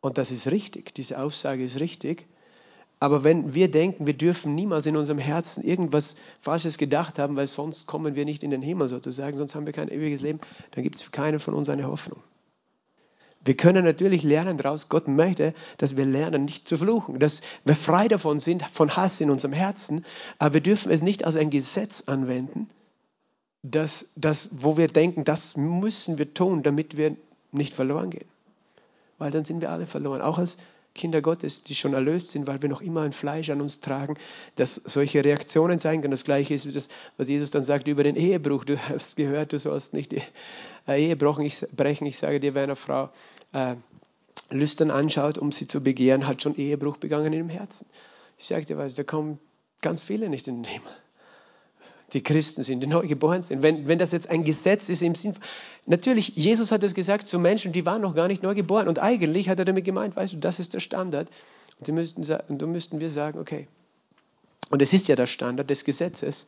Und 0.00 0.18
das 0.18 0.30
ist 0.30 0.50
richtig, 0.50 0.94
diese 0.94 1.18
Aussage 1.18 1.62
ist 1.62 1.80
richtig. 1.80 2.26
Aber 3.00 3.24
wenn 3.24 3.54
wir 3.54 3.70
denken, 3.70 4.06
wir 4.06 4.14
dürfen 4.14 4.54
niemals 4.54 4.84
in 4.84 4.96
unserem 4.96 5.18
Herzen 5.18 5.64
irgendwas 5.64 6.16
Falsches 6.42 6.76
gedacht 6.76 7.18
haben, 7.18 7.36
weil 7.36 7.46
sonst 7.46 7.86
kommen 7.86 8.14
wir 8.14 8.26
nicht 8.26 8.42
in 8.42 8.50
den 8.50 8.60
Himmel 8.60 8.90
sozusagen, 8.90 9.38
sonst 9.38 9.54
haben 9.54 9.64
wir 9.64 9.72
kein 9.72 9.88
ewiges 9.88 10.20
Leben, 10.20 10.38
dann 10.72 10.84
gibt 10.84 10.96
es 10.96 11.02
für 11.02 11.10
keinen 11.10 11.40
von 11.40 11.54
uns 11.54 11.70
eine 11.70 11.86
Hoffnung. 11.86 12.22
Wir 13.42 13.56
können 13.56 13.86
natürlich 13.86 14.22
lernen 14.22 14.58
daraus, 14.58 14.90
Gott 14.90 15.08
möchte, 15.08 15.54
dass 15.78 15.96
wir 15.96 16.04
lernen, 16.04 16.44
nicht 16.44 16.68
zu 16.68 16.76
fluchen, 16.76 17.18
dass 17.18 17.40
wir 17.64 17.74
frei 17.74 18.06
davon 18.06 18.38
sind, 18.38 18.62
von 18.64 18.94
Hass 18.94 19.18
in 19.22 19.30
unserem 19.30 19.54
Herzen, 19.54 20.04
aber 20.38 20.54
wir 20.54 20.60
dürfen 20.60 20.92
es 20.92 21.00
nicht 21.00 21.24
als 21.24 21.36
ein 21.36 21.48
Gesetz 21.48 22.04
anwenden, 22.06 22.68
dass, 23.62 24.08
dass, 24.14 24.50
wo 24.52 24.76
wir 24.76 24.88
denken, 24.88 25.24
das 25.24 25.56
müssen 25.56 26.18
wir 26.18 26.34
tun, 26.34 26.62
damit 26.62 26.98
wir 26.98 27.16
nicht 27.50 27.72
verloren 27.72 28.10
gehen 28.10 28.28
weil 29.20 29.30
dann 29.30 29.44
sind 29.44 29.60
wir 29.60 29.70
alle 29.70 29.86
verloren. 29.86 30.22
Auch 30.22 30.38
als 30.38 30.56
Kinder 30.94 31.22
Gottes, 31.22 31.62
die 31.62 31.76
schon 31.76 31.94
erlöst 31.94 32.30
sind, 32.32 32.48
weil 32.48 32.60
wir 32.62 32.68
noch 32.68 32.80
immer 32.80 33.02
ein 33.02 33.12
Fleisch 33.12 33.50
an 33.50 33.60
uns 33.60 33.78
tragen, 33.78 34.16
dass 34.56 34.74
solche 34.74 35.24
Reaktionen 35.24 35.78
sein 35.78 36.00
können. 36.00 36.10
Das 36.10 36.24
Gleiche 36.24 36.54
ist, 36.54 36.74
das, 36.74 36.88
was 37.16 37.28
Jesus 37.28 37.52
dann 37.52 37.62
sagt 37.62 37.86
über 37.86 38.02
den 38.02 38.16
Ehebruch. 38.16 38.64
Du 38.64 38.76
hast 38.88 39.16
gehört, 39.16 39.52
du 39.52 39.58
sollst 39.58 39.92
nicht 39.92 40.10
die 40.10 40.22
äh, 40.88 41.00
Ehe 41.00 41.16
brechen. 41.16 41.44
Ich, 42.06 42.18
sage 42.18 42.40
dir, 42.40 42.54
wer 42.54 42.64
eine 42.64 42.76
Frau 42.76 43.08
äh, 43.52 43.76
lüstern 44.50 44.90
anschaut, 44.90 45.38
um 45.38 45.52
sie 45.52 45.68
zu 45.68 45.82
begehren, 45.82 46.26
hat 46.26 46.42
schon 46.42 46.56
Ehebruch 46.56 46.96
begangen 46.96 47.26
in 47.26 47.32
dem 47.32 47.48
Herzen. 47.50 47.86
Ich 48.36 48.46
sage 48.46 48.64
dir 48.64 48.78
was, 48.78 48.94
da 48.94 49.04
kommen 49.04 49.38
ganz 49.82 50.02
viele 50.02 50.28
nicht 50.28 50.48
in 50.48 50.62
den 50.62 50.64
Himmel 50.64 50.92
die 52.12 52.22
Christen 52.22 52.62
sind, 52.62 52.80
die 52.80 52.86
neu 52.86 53.06
geboren 53.06 53.42
sind. 53.42 53.62
Wenn, 53.62 53.88
wenn 53.88 53.98
das 53.98 54.12
jetzt 54.12 54.28
ein 54.28 54.44
Gesetz 54.44 54.88
ist 54.88 55.02
im 55.02 55.14
Sinn, 55.14 55.34
natürlich, 55.86 56.36
Jesus 56.36 56.72
hat 56.72 56.82
es 56.82 56.94
gesagt 56.94 57.28
zu 57.28 57.38
Menschen, 57.38 57.72
die 57.72 57.86
waren 57.86 58.02
noch 58.02 58.14
gar 58.14 58.28
nicht 58.28 58.42
neu 58.42 58.54
geboren. 58.54 58.88
Und 58.88 58.98
eigentlich 58.98 59.48
hat 59.48 59.58
er 59.58 59.64
damit 59.64 59.84
gemeint, 59.84 60.16
weißt 60.16 60.34
du, 60.34 60.36
das 60.38 60.58
ist 60.58 60.74
der 60.74 60.80
Standard. 60.80 61.28
Und, 61.78 61.86
sie 61.86 61.92
müssten, 61.92 62.22
und 62.48 62.60
da 62.60 62.66
müssten 62.66 63.00
wir 63.00 63.10
sagen, 63.10 63.38
okay. 63.38 63.66
Und 64.70 64.82
es 64.82 64.92
ist 64.92 65.08
ja 65.08 65.16
der 65.16 65.26
Standard 65.26 65.70
des 65.70 65.84
Gesetzes. 65.84 66.46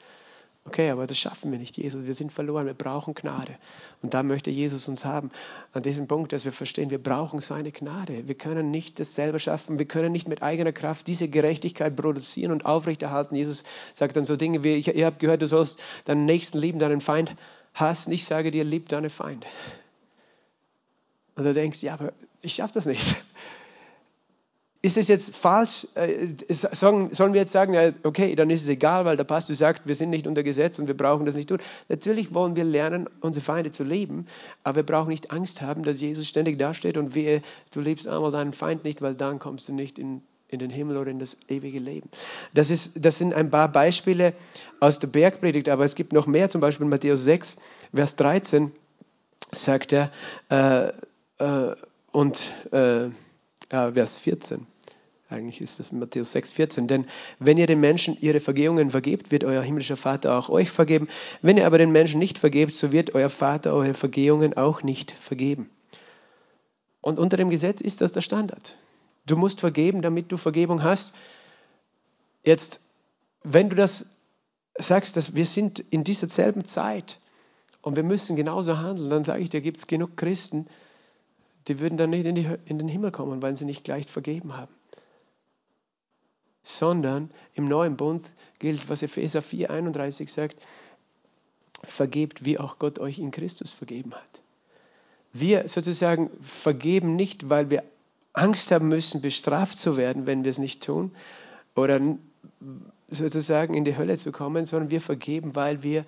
Okay, 0.64 0.90
aber 0.90 1.08
das 1.08 1.18
schaffen 1.18 1.50
wir 1.50 1.58
nicht, 1.58 1.76
Jesus. 1.76 2.06
Wir 2.06 2.14
sind 2.14 2.32
verloren. 2.32 2.66
Wir 2.66 2.74
brauchen 2.74 3.14
Gnade. 3.14 3.56
Und 4.00 4.14
da 4.14 4.22
möchte 4.22 4.50
Jesus 4.50 4.86
uns 4.86 5.04
haben. 5.04 5.32
An 5.72 5.82
diesem 5.82 6.06
Punkt, 6.06 6.32
dass 6.32 6.44
wir 6.44 6.52
verstehen, 6.52 6.90
wir 6.90 7.02
brauchen 7.02 7.40
seine 7.40 7.72
Gnade. 7.72 8.28
Wir 8.28 8.36
können 8.36 8.70
nicht 8.70 9.00
das 9.00 9.16
selber 9.16 9.40
schaffen. 9.40 9.80
Wir 9.80 9.86
können 9.86 10.12
nicht 10.12 10.28
mit 10.28 10.42
eigener 10.42 10.72
Kraft 10.72 11.08
diese 11.08 11.28
Gerechtigkeit 11.28 11.96
produzieren 11.96 12.52
und 12.52 12.64
aufrechterhalten. 12.64 13.34
Jesus 13.34 13.64
sagt 13.92 14.16
dann 14.16 14.24
so 14.24 14.36
Dinge 14.36 14.62
wie, 14.62 14.78
ihr 14.78 15.06
habt 15.06 15.18
gehört, 15.18 15.42
du 15.42 15.48
sollst 15.48 15.82
deinen 16.04 16.26
Nächsten 16.26 16.58
lieben, 16.58 16.78
deinen 16.78 17.00
Feind 17.00 17.34
hassen. 17.74 18.12
Ich 18.12 18.24
sage 18.24 18.52
dir, 18.52 18.62
lieb 18.62 18.88
deine 18.88 19.10
Feinde. 19.10 19.46
Und 21.34 21.44
du 21.44 21.54
denkst, 21.54 21.82
ja, 21.82 21.94
aber 21.94 22.12
ich 22.40 22.54
schaffe 22.54 22.74
das 22.74 22.86
nicht 22.86 23.16
ist 24.84 24.96
es 24.96 25.06
jetzt 25.06 25.36
falsch? 25.36 25.86
Äh, 25.94 26.34
sollen 26.50 27.32
wir 27.32 27.40
jetzt 27.40 27.52
sagen, 27.52 27.94
okay, 28.02 28.34
dann 28.34 28.50
ist 28.50 28.62
es 28.62 28.68
egal, 28.68 29.04
weil 29.04 29.16
der 29.16 29.24
Pastor 29.24 29.54
sagt, 29.54 29.86
wir 29.86 29.94
sind 29.94 30.10
nicht 30.10 30.26
unter 30.26 30.42
Gesetz 30.42 30.80
und 30.80 30.88
wir 30.88 30.96
brauchen 30.96 31.24
das 31.24 31.36
nicht 31.36 31.48
tun. 31.48 31.58
Natürlich 31.88 32.34
wollen 32.34 32.56
wir 32.56 32.64
lernen, 32.64 33.08
unsere 33.20 33.44
Feinde 33.44 33.70
zu 33.70 33.84
lieben, 33.84 34.26
aber 34.64 34.76
wir 34.76 34.82
brauchen 34.82 35.10
nicht 35.10 35.30
Angst 35.30 35.62
haben, 35.62 35.84
dass 35.84 36.00
Jesus 36.00 36.28
ständig 36.28 36.58
dasteht 36.58 36.96
und 36.96 37.14
wehe, 37.14 37.42
du 37.72 37.80
liebst 37.80 38.08
einmal 38.08 38.32
deinen 38.32 38.52
Feind 38.52 38.82
nicht, 38.82 39.02
weil 39.02 39.14
dann 39.14 39.38
kommst 39.38 39.68
du 39.68 39.72
nicht 39.72 40.00
in, 40.00 40.20
in 40.48 40.58
den 40.58 40.70
Himmel 40.70 40.96
oder 40.96 41.12
in 41.12 41.20
das 41.20 41.36
ewige 41.48 41.78
Leben. 41.78 42.10
Das, 42.52 42.68
ist, 42.68 43.04
das 43.04 43.18
sind 43.18 43.34
ein 43.34 43.50
paar 43.50 43.70
Beispiele 43.70 44.32
aus 44.80 44.98
der 44.98 45.06
Bergpredigt, 45.06 45.68
aber 45.68 45.84
es 45.84 45.94
gibt 45.94 46.12
noch 46.12 46.26
mehr, 46.26 46.48
zum 46.48 46.60
Beispiel 46.60 46.86
Matthäus 46.86 47.22
6, 47.22 47.56
Vers 47.94 48.16
13 48.16 48.72
sagt 49.52 49.92
er, 49.92 50.10
äh, 50.50 50.88
äh, 51.38 51.76
und 52.10 52.42
äh, 52.72 53.10
Vers 53.68 54.16
14. 54.16 54.66
Eigentlich 55.32 55.62
ist 55.62 55.80
das 55.80 55.92
Matthäus 55.92 56.32
6, 56.32 56.52
14. 56.52 56.88
Denn 56.88 57.06
wenn 57.38 57.56
ihr 57.56 57.66
den 57.66 57.80
Menschen 57.80 58.16
ihre 58.20 58.40
Vergehungen 58.40 58.90
vergebt, 58.90 59.30
wird 59.30 59.44
euer 59.44 59.62
himmlischer 59.62 59.96
Vater 59.96 60.38
auch 60.38 60.50
euch 60.50 60.70
vergeben. 60.70 61.08
Wenn 61.40 61.56
ihr 61.56 61.66
aber 61.66 61.78
den 61.78 61.90
Menschen 61.90 62.18
nicht 62.18 62.38
vergebt, 62.38 62.74
so 62.74 62.92
wird 62.92 63.14
euer 63.14 63.30
Vater 63.30 63.72
eure 63.72 63.94
Vergehungen 63.94 64.54
auch 64.54 64.82
nicht 64.82 65.10
vergeben. 65.10 65.70
Und 67.00 67.18
unter 67.18 67.38
dem 67.38 67.48
Gesetz 67.48 67.80
ist 67.80 68.02
das 68.02 68.12
der 68.12 68.20
Standard. 68.20 68.76
Du 69.26 69.36
musst 69.36 69.60
vergeben, 69.60 70.02
damit 70.02 70.30
du 70.30 70.36
Vergebung 70.36 70.82
hast. 70.82 71.14
Jetzt, 72.44 72.82
wenn 73.42 73.70
du 73.70 73.76
das 73.76 74.10
sagst, 74.76 75.16
dass 75.16 75.34
wir 75.34 75.46
sind 75.46 75.80
in 75.80 76.04
dieser 76.04 76.28
selben 76.28 76.66
Zeit 76.66 77.20
und 77.80 77.96
wir 77.96 78.02
müssen 78.02 78.36
genauso 78.36 78.78
handeln, 78.78 79.08
dann 79.08 79.24
sage 79.24 79.42
ich 79.42 79.48
dir, 79.48 79.62
gibt 79.62 79.78
es 79.78 79.86
genug 79.86 80.16
Christen, 80.16 80.66
die 81.68 81.80
würden 81.80 81.96
dann 81.96 82.10
nicht 82.10 82.26
in, 82.26 82.34
die, 82.34 82.48
in 82.66 82.78
den 82.78 82.88
Himmel 82.88 83.12
kommen, 83.12 83.40
weil 83.40 83.56
sie 83.56 83.64
nicht 83.64 83.84
gleich 83.84 84.06
vergeben 84.06 84.56
haben 84.56 84.74
sondern 86.62 87.30
im 87.54 87.68
neuen 87.68 87.96
Bund 87.96 88.32
gilt, 88.58 88.88
was 88.88 89.02
Epheser 89.02 89.40
4:31 89.40 90.30
sagt, 90.30 90.56
vergebt, 91.82 92.44
wie 92.44 92.58
auch 92.58 92.78
Gott 92.78 92.98
euch 92.98 93.18
in 93.18 93.30
Christus 93.30 93.72
vergeben 93.72 94.14
hat. 94.14 94.42
Wir 95.32 95.68
sozusagen 95.68 96.30
vergeben 96.40 97.16
nicht, 97.16 97.48
weil 97.50 97.70
wir 97.70 97.82
Angst 98.32 98.70
haben 98.70 98.88
müssen, 98.88 99.20
bestraft 99.20 99.78
zu 99.78 99.96
werden, 99.96 100.26
wenn 100.26 100.44
wir 100.44 100.50
es 100.50 100.58
nicht 100.58 100.82
tun, 100.82 101.12
oder 101.74 102.00
sozusagen 103.08 103.74
in 103.74 103.84
die 103.84 103.96
Hölle 103.96 104.16
zu 104.16 104.32
kommen, 104.32 104.64
sondern 104.64 104.90
wir 104.90 105.00
vergeben, 105.00 105.54
weil 105.54 105.82
wir 105.82 106.04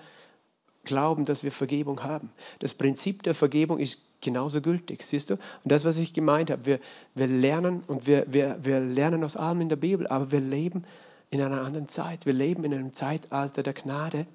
glauben, 0.85 1.25
dass 1.25 1.43
wir 1.43 1.53
Vergebung 1.53 2.03
haben. 2.03 2.31
Das 2.59 2.75
Prinzip 2.75 3.23
der 3.23 3.35
Vergebung 3.35 3.79
ist 3.79 4.14
genauso 4.25 4.61
gültig, 4.61 5.05
siehst 5.05 5.31
du? 5.31 5.35
Und 5.35 5.41
das, 5.65 5.85
was 5.85 5.99
ich 5.99 6.13
gemeint 6.13 6.51
habe, 6.51 6.67
wir, 6.67 6.81
wir 7.15 7.29
lernen 7.29 7.83
und 7.87 8.07
wir, 8.07 8.27
wir, 8.29 8.59
wir 8.63 8.81
lernen 8.81 9.23
aus 9.23 9.37
allem 9.37 9.61
in 9.61 9.69
der 9.69 9.77
Bibel, 9.77 10.07
aber 10.09 10.33
wir 10.33 10.41
leben 10.41 10.85
in 11.31 11.41
einer 11.41 11.63
anderen 11.63 11.87
Zeit. 11.87 12.27
Wir 12.27 12.33
leben 12.33 12.65
in 12.65 12.75
einem 12.75 12.93
Zeitalter 12.93 13.63
der 13.63 13.75
Gnade 13.75 14.27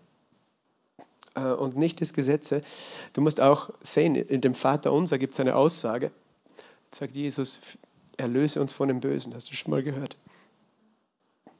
äh, 1.36 1.42
und 1.42 1.78
nicht 1.78 2.00
des 2.00 2.14
Gesetzes. 2.14 2.64
Du 3.14 3.22
musst 3.22 3.42
auch 3.42 3.72
sehen, 3.82 4.16
in 4.16 4.42
dem 4.42 4.54
Vater 4.54 4.94
unser 4.94 5.18
gibt 5.18 5.34
es 5.34 5.40
eine 5.40 5.56
Aussage, 5.56 6.12
sagt 6.90 7.16
Jesus, 7.16 7.60
erlöse 8.18 8.62
uns 8.62 8.74
von 8.74 8.88
dem 8.88 9.00
Bösen. 9.00 9.34
Hast 9.34 9.50
du 9.50 9.56
schon 9.56 9.72
mal 9.72 9.84
gehört? 9.84 10.18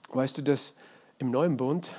Weißt 0.10 0.38
du, 0.38 0.42
dass 0.42 0.76
im 1.18 1.32
neuen 1.32 1.58
Bund 1.58 1.94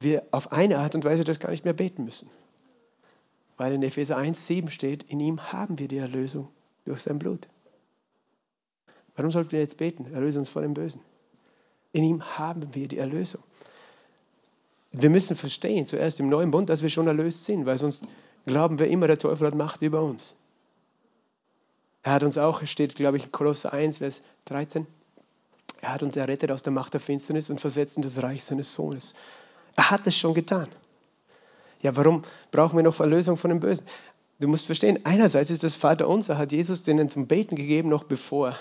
wir 0.00 0.24
auf 0.30 0.52
eine 0.52 0.78
Art 0.78 0.94
und 0.94 1.04
Weise 1.04 1.24
das 1.24 1.40
gar 1.40 1.50
nicht 1.50 1.64
mehr 1.64 1.74
beten 1.74 2.04
müssen? 2.04 2.30
Weil 3.58 3.74
in 3.74 3.82
Epheser 3.82 4.16
1,7 4.16 4.70
steht, 4.70 5.02
in 5.02 5.20
ihm 5.20 5.52
haben 5.52 5.78
wir 5.78 5.88
die 5.88 5.98
Erlösung 5.98 6.48
durch 6.86 7.02
sein 7.02 7.18
Blut. 7.18 7.46
Warum 9.16 9.30
sollten 9.30 9.52
wir 9.52 9.58
jetzt 9.60 9.76
beten? 9.76 10.14
Erlöse 10.14 10.38
uns 10.38 10.48
von 10.48 10.62
dem 10.62 10.74
Bösen. 10.74 11.02
In 11.92 12.04
ihm 12.04 12.22
haben 12.38 12.74
wir 12.74 12.88
die 12.88 12.98
Erlösung. 12.98 13.42
Wir 14.92 15.10
müssen 15.10 15.36
verstehen, 15.36 15.84
zuerst 15.84 16.20
im 16.20 16.28
neuen 16.28 16.50
Bund, 16.50 16.70
dass 16.70 16.82
wir 16.82 16.88
schon 16.88 17.08
erlöst 17.08 17.44
sind, 17.44 17.66
weil 17.66 17.78
sonst 17.78 18.06
glauben 18.46 18.78
wir 18.78 18.86
immer, 18.86 19.06
der 19.06 19.18
Teufel 19.18 19.48
hat 19.48 19.54
Macht 19.54 19.82
über 19.82 20.02
uns. 20.02 20.36
Er 22.02 22.12
hat 22.12 22.22
uns 22.22 22.38
auch, 22.38 22.64
steht 22.64 22.94
glaube 22.94 23.16
ich 23.18 23.24
in 23.24 23.32
Kolosser 23.32 23.72
1, 23.72 23.98
Vers 23.98 24.22
13, 24.46 24.86
er 25.80 25.92
hat 25.92 26.02
uns 26.02 26.16
errettet 26.16 26.50
aus 26.50 26.62
der 26.62 26.72
Macht 26.72 26.94
der 26.94 27.00
Finsternis 27.00 27.50
und 27.50 27.60
versetzt 27.60 27.96
in 27.96 28.02
das 28.02 28.22
Reich 28.22 28.44
seines 28.44 28.74
Sohnes. 28.74 29.14
Er 29.76 29.90
hat 29.90 30.06
es 30.06 30.16
schon 30.16 30.34
getan. 30.34 30.68
Ja, 31.80 31.96
warum 31.96 32.22
brauchen 32.50 32.76
wir 32.76 32.82
noch 32.82 33.00
Erlösung 33.00 33.36
von 33.36 33.50
dem 33.50 33.60
Bösen? 33.60 33.86
Du 34.40 34.48
musst 34.48 34.66
verstehen, 34.66 35.00
einerseits 35.04 35.50
ist 35.50 35.64
das 35.64 35.76
Vater 35.76 36.08
unser, 36.08 36.38
hat 36.38 36.52
Jesus 36.52 36.82
denen 36.82 37.08
zum 37.08 37.26
Beten 37.26 37.56
gegeben, 37.56 37.88
noch 37.88 38.04
bevor 38.04 38.56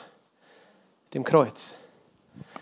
dem 1.13 1.24
Kreuz. 1.24 1.76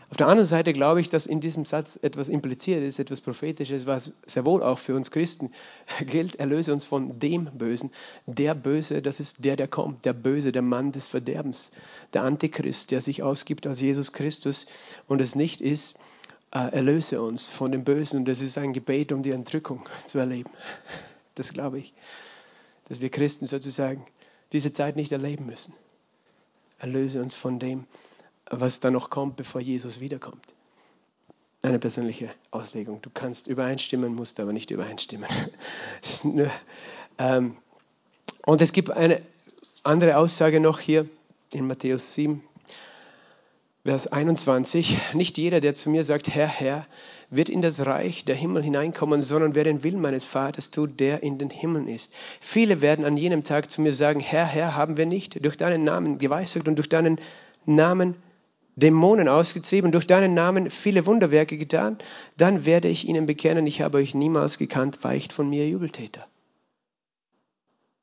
Auf 0.10 0.18
der 0.18 0.28
anderen 0.28 0.48
Seite 0.48 0.72
glaube 0.72 1.02
ich, 1.02 1.10
dass 1.10 1.26
in 1.26 1.42
diesem 1.42 1.66
Satz 1.66 2.00
etwas 2.02 2.30
impliziert 2.30 2.82
ist, 2.82 3.00
etwas 3.00 3.22
Prophetisches, 3.22 3.86
was 3.86 4.14
sehr 4.26 4.46
wohl 4.46 4.64
auch 4.64 4.80
für 4.80 4.96
uns 4.96 5.12
Christen 5.12 5.52
gilt. 6.06 6.36
Erlöse 6.36 6.72
uns 6.72 6.86
von 6.86 7.20
dem 7.20 7.46
Bösen. 7.46 7.92
Der 8.26 8.54
Böse, 8.54 9.02
das 9.02 9.20
ist 9.20 9.44
der, 9.44 9.56
der 9.56 9.68
kommt. 9.68 10.06
Der 10.06 10.14
Böse, 10.14 10.52
der 10.52 10.62
Mann 10.62 10.92
des 10.92 11.08
Verderbens. 11.08 11.72
Der 12.14 12.24
Antichrist, 12.24 12.92
der 12.92 13.02
sich 13.02 13.24
ausgibt 13.24 13.68
als 13.68 13.82
Jesus 13.82 14.14
Christus 14.14 14.68
und 15.08 15.20
es 15.22 15.36
nicht 15.36 15.60
ist, 15.60 15.98
erlöse 16.60 17.22
uns 17.22 17.48
von 17.48 17.72
dem 17.72 17.84
Bösen. 17.84 18.20
Und 18.20 18.26
das 18.26 18.42
ist 18.42 18.58
ein 18.58 18.74
Gebet, 18.74 19.12
um 19.12 19.24
die 19.24 19.32
Entrückung 19.32 19.88
zu 20.06 20.20
erleben. 20.20 20.50
Das 21.36 21.54
glaube 21.54 21.80
ich. 21.80 21.94
Dass 22.88 23.02
wir 23.02 23.10
Christen 23.10 23.46
sozusagen 23.46 24.06
diese 24.52 24.74
Zeit 24.74 24.96
nicht 24.96 25.12
erleben 25.12 25.46
müssen. 25.46 25.74
Erlöse 26.80 27.22
uns 27.22 27.36
von 27.36 27.60
dem, 27.60 27.86
was 28.50 28.80
da 28.80 28.92
noch 28.92 29.10
kommt, 29.10 29.38
bevor 29.38 29.60
Jesus 29.60 30.00
wiederkommt. 30.00 30.46
Eine 31.62 31.80
persönliche 31.80 32.30
Auslegung. 32.52 33.02
Du 33.02 33.10
kannst 33.12 33.48
übereinstimmen, 33.48 34.14
musst 34.14 34.40
aber 34.40 34.54
nicht 34.54 34.72
übereinstimmen. 34.72 35.30
Ähm, 37.18 37.56
und 38.46 38.60
es 38.60 38.74
gibt 38.74 38.92
eine 38.92 39.22
andere 39.84 40.18
Aussage 40.18 40.60
noch 40.60 40.82
hier 40.82 41.08
in 41.54 41.66
Matthäus 41.66 42.14
7, 42.14 42.44
Vers 43.86 44.08
21. 44.08 45.14
Nicht 45.14 45.38
jeder, 45.38 45.60
der 45.60 45.76
zu 45.76 45.92
mir 45.92 46.04
sagt, 46.04 46.28
Herr, 46.34 46.48
Herr, 46.48 46.88
wird 47.30 47.50
in 47.50 47.62
das 47.62 47.86
Reich 47.86 48.26
der 48.26 48.34
Himmel 48.34 48.64
hineinkommen, 48.64 49.22
sondern 49.22 49.54
wer 49.54 49.64
den 49.64 49.84
Willen 49.84 50.02
meines 50.02 50.26
Vaters 50.26 50.72
tut, 50.72 51.00
der 51.00 51.22
in 51.22 51.38
den 51.38 51.52
Himmeln 51.52 51.88
ist. 51.88 52.12
Viele 52.42 52.82
werden 52.82 53.06
an 53.06 53.16
jenem 53.16 53.44
Tag 53.44 53.70
zu 53.70 53.82
mir 53.82 53.94
sagen, 53.94 54.20
Herr, 54.20 54.48
Herr, 54.48 54.76
haben 54.76 54.98
wir 54.98 55.06
nicht 55.06 55.46
durch 55.46 55.56
deinen 55.56 55.84
Namen 55.84 56.18
geweissagt 56.18 56.68
und 56.68 56.78
durch 56.78 56.90
deinen 56.90 57.20
Namen 57.68 58.16
Dämonen 58.76 59.28
ausgetrieben, 59.28 59.92
durch 59.92 60.08
deinen 60.08 60.34
Namen 60.34 60.72
viele 60.72 61.06
Wunderwerke 61.06 61.56
getan, 61.56 62.00
dann 62.38 62.66
werde 62.66 62.88
ich 62.88 63.08
ihnen 63.08 63.28
bekennen, 63.28 63.68
ich 63.68 63.84
habe 63.84 64.00
euch 64.00 64.16
niemals 64.16 64.58
gekannt, 64.58 65.04
weicht 65.04 65.32
von 65.32 65.48
mir, 65.48 65.70
Jubeltäter. 65.70 66.26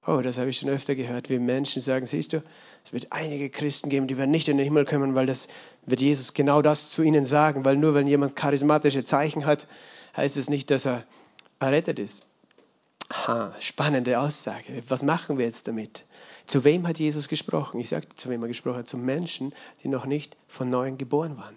Oh, 0.04 0.20
das 0.20 0.38
habe 0.38 0.50
ich 0.50 0.58
schon 0.58 0.68
öfter 0.68 0.96
gehört, 0.96 1.30
wie 1.30 1.38
Menschen 1.38 1.80
sagen, 1.80 2.06
siehst 2.06 2.32
du, 2.32 2.42
es 2.84 2.92
wird 2.92 3.12
einige 3.12 3.50
Christen 3.50 3.88
geben, 3.88 4.08
die 4.08 4.18
werden 4.18 4.32
nicht 4.32 4.48
in 4.48 4.56
den 4.56 4.64
Himmel 4.64 4.84
kommen, 4.84 5.14
weil 5.14 5.26
das 5.26 5.46
wird 5.86 6.00
Jesus 6.00 6.34
genau 6.34 6.60
das 6.60 6.90
zu 6.90 7.02
ihnen 7.02 7.24
sagen, 7.24 7.64
weil 7.64 7.76
nur 7.76 7.94
wenn 7.94 8.08
jemand 8.08 8.34
charismatische 8.34 9.04
Zeichen 9.04 9.46
hat, 9.46 9.68
heißt 10.16 10.36
es 10.36 10.50
nicht, 10.50 10.72
dass 10.72 10.86
er 10.86 11.04
errettet 11.60 12.00
ist. 12.00 12.26
Ha, 13.12 13.54
spannende 13.60 14.18
Aussage. 14.18 14.82
Was 14.88 15.04
machen 15.04 15.38
wir 15.38 15.46
jetzt 15.46 15.68
damit? 15.68 16.04
Zu 16.46 16.64
wem 16.64 16.88
hat 16.88 16.98
Jesus 16.98 17.28
gesprochen? 17.28 17.80
Ich 17.80 17.90
sagte, 17.90 18.16
zu 18.16 18.28
wem 18.28 18.42
er 18.42 18.48
gesprochen 18.48 18.78
hat. 18.78 18.88
Zu 18.88 18.96
Menschen, 18.96 19.54
die 19.84 19.88
noch 19.88 20.06
nicht 20.06 20.36
von 20.48 20.68
neuem 20.68 20.98
geboren 20.98 21.36
waren. 21.36 21.56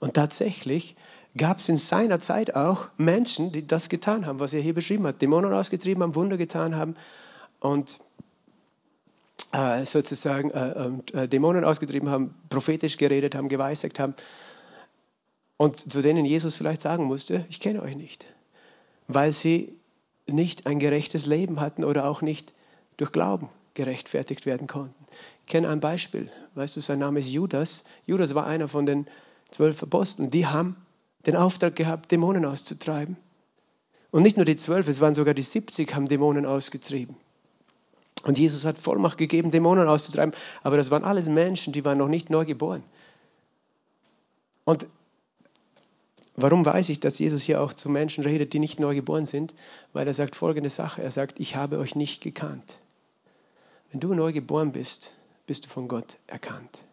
Und 0.00 0.14
tatsächlich 0.14 0.96
gab 1.36 1.58
es 1.58 1.68
in 1.68 1.76
seiner 1.76 2.18
Zeit 2.18 2.56
auch 2.56 2.88
Menschen, 2.96 3.52
die 3.52 3.64
das 3.64 3.88
getan 3.88 4.26
haben, 4.26 4.40
was 4.40 4.52
er 4.52 4.60
hier 4.60 4.74
beschrieben 4.74 5.06
hat. 5.06 5.22
Dämonen 5.22 5.52
ausgetrieben 5.52 6.02
haben, 6.02 6.16
Wunder 6.16 6.36
getan 6.36 6.74
haben 6.74 6.96
und 7.62 7.98
äh, 9.52 9.84
sozusagen 9.84 10.50
äh, 10.50 11.22
äh, 11.22 11.28
Dämonen 11.28 11.64
ausgetrieben 11.64 12.08
haben, 12.08 12.34
prophetisch 12.48 12.96
geredet 12.96 13.34
haben, 13.34 13.48
geweissagt 13.48 14.00
haben. 14.00 14.14
Und 15.56 15.92
zu 15.92 16.02
denen 16.02 16.24
Jesus 16.24 16.56
vielleicht 16.56 16.80
sagen 16.80 17.04
musste, 17.04 17.44
ich 17.48 17.60
kenne 17.60 17.82
euch 17.82 17.94
nicht, 17.94 18.26
weil 19.06 19.32
sie 19.32 19.78
nicht 20.26 20.66
ein 20.66 20.80
gerechtes 20.80 21.26
Leben 21.26 21.60
hatten 21.60 21.84
oder 21.84 22.06
auch 22.06 22.20
nicht 22.20 22.52
durch 22.96 23.12
Glauben 23.12 23.48
gerechtfertigt 23.74 24.44
werden 24.44 24.66
konnten. 24.66 25.06
Ich 25.46 25.52
kenne 25.52 25.68
ein 25.68 25.80
Beispiel. 25.80 26.30
Weißt 26.54 26.74
du, 26.74 26.80
sein 26.80 26.98
Name 26.98 27.20
ist 27.20 27.28
Judas. 27.28 27.84
Judas 28.06 28.34
war 28.34 28.46
einer 28.46 28.66
von 28.66 28.86
den 28.86 29.06
zwölf 29.50 29.82
Aposteln. 29.82 30.30
Die 30.30 30.46
haben 30.46 30.76
den 31.26 31.36
Auftrag 31.36 31.76
gehabt, 31.76 32.10
Dämonen 32.10 32.44
auszutreiben. 32.44 33.16
Und 34.10 34.22
nicht 34.22 34.36
nur 34.36 34.44
die 34.44 34.56
zwölf, 34.56 34.88
es 34.88 35.00
waren 35.00 35.14
sogar 35.14 35.34
die 35.34 35.42
70, 35.42 35.94
haben 35.94 36.08
Dämonen 36.08 36.44
ausgetrieben. 36.44 37.16
Und 38.24 38.38
Jesus 38.38 38.64
hat 38.64 38.78
Vollmacht 38.78 39.18
gegeben, 39.18 39.50
Dämonen 39.50 39.88
auszutreiben. 39.88 40.34
Aber 40.62 40.76
das 40.76 40.90
waren 40.90 41.04
alles 41.04 41.28
Menschen, 41.28 41.72
die 41.72 41.84
waren 41.84 41.98
noch 41.98 42.08
nicht 42.08 42.30
neu 42.30 42.44
geboren. 42.44 42.82
Und 44.64 44.86
warum 46.36 46.64
weiß 46.64 46.88
ich, 46.88 47.00
dass 47.00 47.18
Jesus 47.18 47.42
hier 47.42 47.60
auch 47.60 47.72
zu 47.72 47.88
Menschen 47.88 48.24
redet, 48.24 48.52
die 48.52 48.60
nicht 48.60 48.78
neu 48.78 48.94
geboren 48.94 49.26
sind? 49.26 49.54
Weil 49.92 50.06
er 50.06 50.14
sagt 50.14 50.36
folgende 50.36 50.70
Sache. 50.70 51.02
Er 51.02 51.10
sagt, 51.10 51.40
ich 51.40 51.56
habe 51.56 51.78
euch 51.78 51.96
nicht 51.96 52.22
gekannt. 52.22 52.78
Wenn 53.90 54.00
du 54.00 54.14
neu 54.14 54.32
geboren 54.32 54.72
bist, 54.72 55.14
bist 55.46 55.64
du 55.64 55.68
von 55.68 55.88
Gott 55.88 56.16
erkannt. 56.28 56.84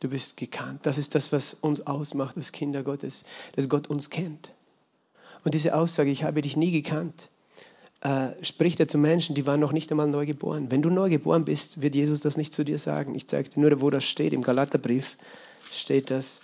Du 0.00 0.08
bist 0.08 0.36
gekannt. 0.36 0.86
Das 0.86 0.98
ist 0.98 1.14
das, 1.14 1.32
was 1.32 1.54
uns 1.54 1.86
ausmacht 1.86 2.36
als 2.36 2.52
Kinder 2.52 2.82
Gottes, 2.82 3.24
dass 3.56 3.68
Gott 3.68 3.88
uns 3.88 4.10
kennt. 4.10 4.52
Und 5.44 5.54
diese 5.54 5.74
Aussage, 5.74 6.10
ich 6.10 6.24
habe 6.24 6.42
dich 6.42 6.56
nie 6.56 6.70
gekannt, 6.70 7.30
äh, 8.06 8.44
spricht 8.44 8.78
er 8.78 8.86
zu 8.86 8.98
Menschen, 8.98 9.34
die 9.34 9.46
waren 9.46 9.58
noch 9.58 9.72
nicht 9.72 9.90
einmal 9.90 10.06
neu 10.06 10.26
geboren. 10.26 10.70
Wenn 10.70 10.80
du 10.80 10.90
neu 10.90 11.10
geboren 11.10 11.44
bist, 11.44 11.82
wird 11.82 11.96
Jesus 11.96 12.20
das 12.20 12.36
nicht 12.36 12.54
zu 12.54 12.64
dir 12.64 12.78
sagen. 12.78 13.16
Ich 13.16 13.26
zeige 13.26 13.48
dir 13.48 13.58
nur, 13.58 13.80
wo 13.80 13.90
das 13.90 14.04
steht. 14.04 14.32
Im 14.32 14.42
Galaterbrief 14.42 15.16
steht 15.72 16.12
das. 16.12 16.40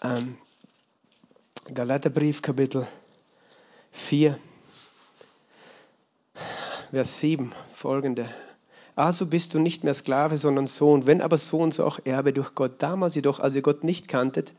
Ähm, 0.00 0.36
Galaterbrief, 1.72 2.42
Kapitel 2.42 2.86
4, 3.90 4.38
Vers 6.92 7.18
7, 7.18 7.52
folgende. 7.72 8.28
Also 8.94 9.26
bist 9.26 9.54
du 9.54 9.58
nicht 9.58 9.82
mehr 9.82 9.94
Sklave, 9.94 10.38
sondern 10.38 10.66
Sohn. 10.66 11.06
Wenn 11.06 11.22
aber 11.22 11.38
Sohn, 11.38 11.72
so 11.72 11.84
auch 11.84 11.98
Erbe 12.04 12.32
durch 12.32 12.54
Gott. 12.54 12.74
Damals 12.78 13.16
jedoch, 13.16 13.40
als 13.40 13.56
ihr 13.56 13.62
Gott 13.62 13.82
nicht 13.82 14.06
kanntet, 14.06 14.52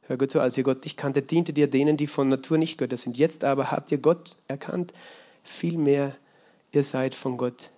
hör 0.00 0.16
gut 0.16 0.30
zu, 0.30 0.40
als 0.40 0.56
ihr 0.56 0.64
Gott 0.64 0.84
nicht 0.84 0.96
kanntet, 0.96 1.30
diente 1.30 1.52
ihr 1.52 1.68
denen, 1.68 1.98
die 1.98 2.06
von 2.06 2.30
Natur 2.30 2.56
nicht 2.56 2.78
Götter 2.78 2.96
sind. 2.96 3.18
Jetzt 3.18 3.44
aber 3.44 3.70
habt 3.70 3.92
ihr 3.92 3.98
Gott 3.98 4.36
erkannt, 4.48 4.94
vielmehr 5.46 6.16
ihr 6.72 6.84
seid 6.84 7.14
von 7.14 7.36
Gott 7.36 7.70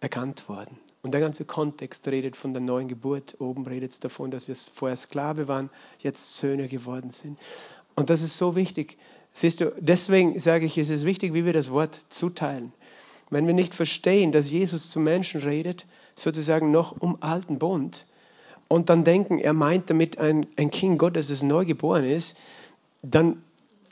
erkannt 0.00 0.48
worden. 0.48 0.78
Und 1.02 1.12
der 1.12 1.20
ganze 1.20 1.44
Kontext 1.44 2.06
redet 2.08 2.36
von 2.36 2.52
der 2.52 2.60
neuen 2.60 2.88
Geburt. 2.88 3.36
Oben 3.40 3.66
redet 3.66 3.90
es 3.90 4.00
davon, 4.00 4.30
dass 4.30 4.48
wir 4.48 4.54
vorher 4.54 4.96
Sklave 4.96 5.48
waren, 5.48 5.70
jetzt 5.98 6.36
Söhne 6.36 6.68
geworden 6.68 7.10
sind. 7.10 7.38
Und 7.94 8.10
das 8.10 8.22
ist 8.22 8.36
so 8.36 8.56
wichtig. 8.56 8.96
Siehst 9.32 9.60
du, 9.60 9.72
deswegen 9.78 10.38
sage 10.38 10.66
ich, 10.66 10.78
es 10.78 10.90
ist 10.90 11.04
wichtig, 11.04 11.34
wie 11.34 11.44
wir 11.44 11.52
das 11.52 11.70
Wort 11.70 12.00
zuteilen. 12.10 12.72
Wenn 13.30 13.46
wir 13.46 13.54
nicht 13.54 13.74
verstehen, 13.74 14.32
dass 14.32 14.50
Jesus 14.50 14.90
zu 14.90 15.00
Menschen 15.00 15.40
redet, 15.40 15.86
sozusagen 16.14 16.70
noch 16.70 17.00
um 17.00 17.22
alten 17.22 17.58
Bund, 17.58 18.06
und 18.68 18.90
dann 18.90 19.02
denken, 19.02 19.38
er 19.38 19.54
meint 19.54 19.88
damit 19.88 20.18
ein, 20.18 20.46
ein 20.56 20.70
Kind 20.70 20.98
Gottes, 20.98 21.28
das 21.28 21.42
neu 21.42 21.64
geboren 21.64 22.04
ist, 22.04 22.36
dann, 23.02 23.42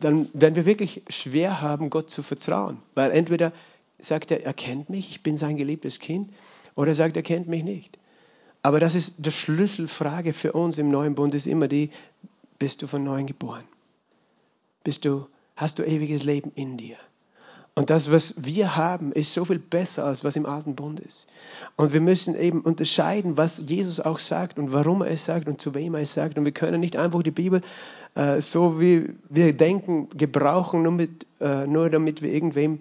dann 0.00 0.28
werden 0.34 0.56
wir 0.56 0.66
wirklich 0.66 1.02
schwer 1.08 1.60
haben, 1.60 1.90
Gott 1.90 2.10
zu 2.10 2.22
vertrauen. 2.22 2.78
Weil 2.94 3.10
entweder 3.10 3.52
sagt 3.98 4.30
er, 4.30 4.44
er 4.44 4.54
kennt 4.54 4.90
mich, 4.90 5.10
ich 5.10 5.22
bin 5.22 5.36
sein 5.36 5.56
geliebtes 5.56 6.00
Kind, 6.00 6.30
oder 6.74 6.88
er 6.90 6.94
sagt, 6.94 7.16
er 7.16 7.22
kennt 7.22 7.48
mich 7.48 7.64
nicht. 7.64 7.98
Aber 8.62 8.80
das 8.80 8.94
ist 8.94 9.24
die 9.24 9.30
Schlüsselfrage 9.30 10.32
für 10.32 10.52
uns 10.52 10.78
im 10.78 10.90
neuen 10.90 11.14
Bund, 11.14 11.34
ist 11.34 11.46
immer 11.46 11.68
die, 11.68 11.90
bist 12.58 12.82
du 12.82 12.86
von 12.86 13.04
neuem 13.04 13.26
geboren? 13.26 13.64
Bist 14.84 15.04
du, 15.04 15.26
hast 15.56 15.78
du 15.78 15.84
ewiges 15.84 16.24
Leben 16.24 16.50
in 16.54 16.76
dir? 16.76 16.96
Und 17.76 17.90
das, 17.90 18.10
was 18.10 18.34
wir 18.38 18.76
haben, 18.76 19.12
ist 19.12 19.34
so 19.34 19.44
viel 19.44 19.58
besser, 19.58 20.06
als 20.06 20.24
was 20.24 20.34
im 20.36 20.46
alten 20.46 20.74
Bund 20.74 20.98
ist. 20.98 21.26
Und 21.76 21.92
wir 21.92 22.00
müssen 22.00 22.34
eben 22.34 22.62
unterscheiden, 22.62 23.36
was 23.36 23.62
Jesus 23.68 24.00
auch 24.00 24.18
sagt 24.18 24.58
und 24.58 24.72
warum 24.72 25.02
er 25.02 25.10
es 25.10 25.26
sagt 25.26 25.46
und 25.46 25.60
zu 25.60 25.74
wem 25.74 25.94
er 25.94 26.00
es 26.00 26.14
sagt. 26.14 26.38
Und 26.38 26.46
wir 26.46 26.52
können 26.52 26.80
nicht 26.80 26.96
einfach 26.96 27.22
die 27.22 27.30
Bibel 27.30 27.60
äh, 28.16 28.40
so 28.40 28.80
wie 28.80 29.10
wir 29.28 29.52
denken, 29.52 30.08
gebrauchen, 30.08 30.82
nur, 30.82 30.92
mit, 30.92 31.26
äh, 31.40 31.66
nur 31.66 31.90
damit 31.90 32.22
wir 32.22 32.32
irgendwem 32.32 32.80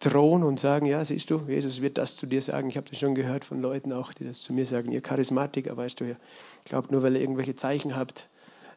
drohen 0.00 0.42
und 0.42 0.58
sagen, 0.58 0.84
ja, 0.86 1.02
siehst 1.04 1.30
du, 1.30 1.42
Jesus 1.46 1.80
wird 1.80 1.96
das 1.96 2.16
zu 2.16 2.26
dir 2.26 2.42
sagen. 2.42 2.68
Ich 2.68 2.76
habe 2.76 2.90
das 2.90 2.98
schon 2.98 3.14
gehört 3.14 3.44
von 3.44 3.62
Leuten 3.62 3.92
auch, 3.92 4.12
die 4.12 4.24
das 4.24 4.42
zu 4.42 4.52
mir 4.52 4.66
sagen. 4.66 4.90
Ihr 4.92 5.00
Charismatiker, 5.00 5.76
weißt 5.76 6.00
du, 6.00 6.04
ihr 6.04 6.16
glaubt 6.64 6.90
nur, 6.90 7.02
weil 7.02 7.14
ihr 7.14 7.22
irgendwelche 7.22 7.54
Zeichen 7.54 7.96
habt, 7.96 8.26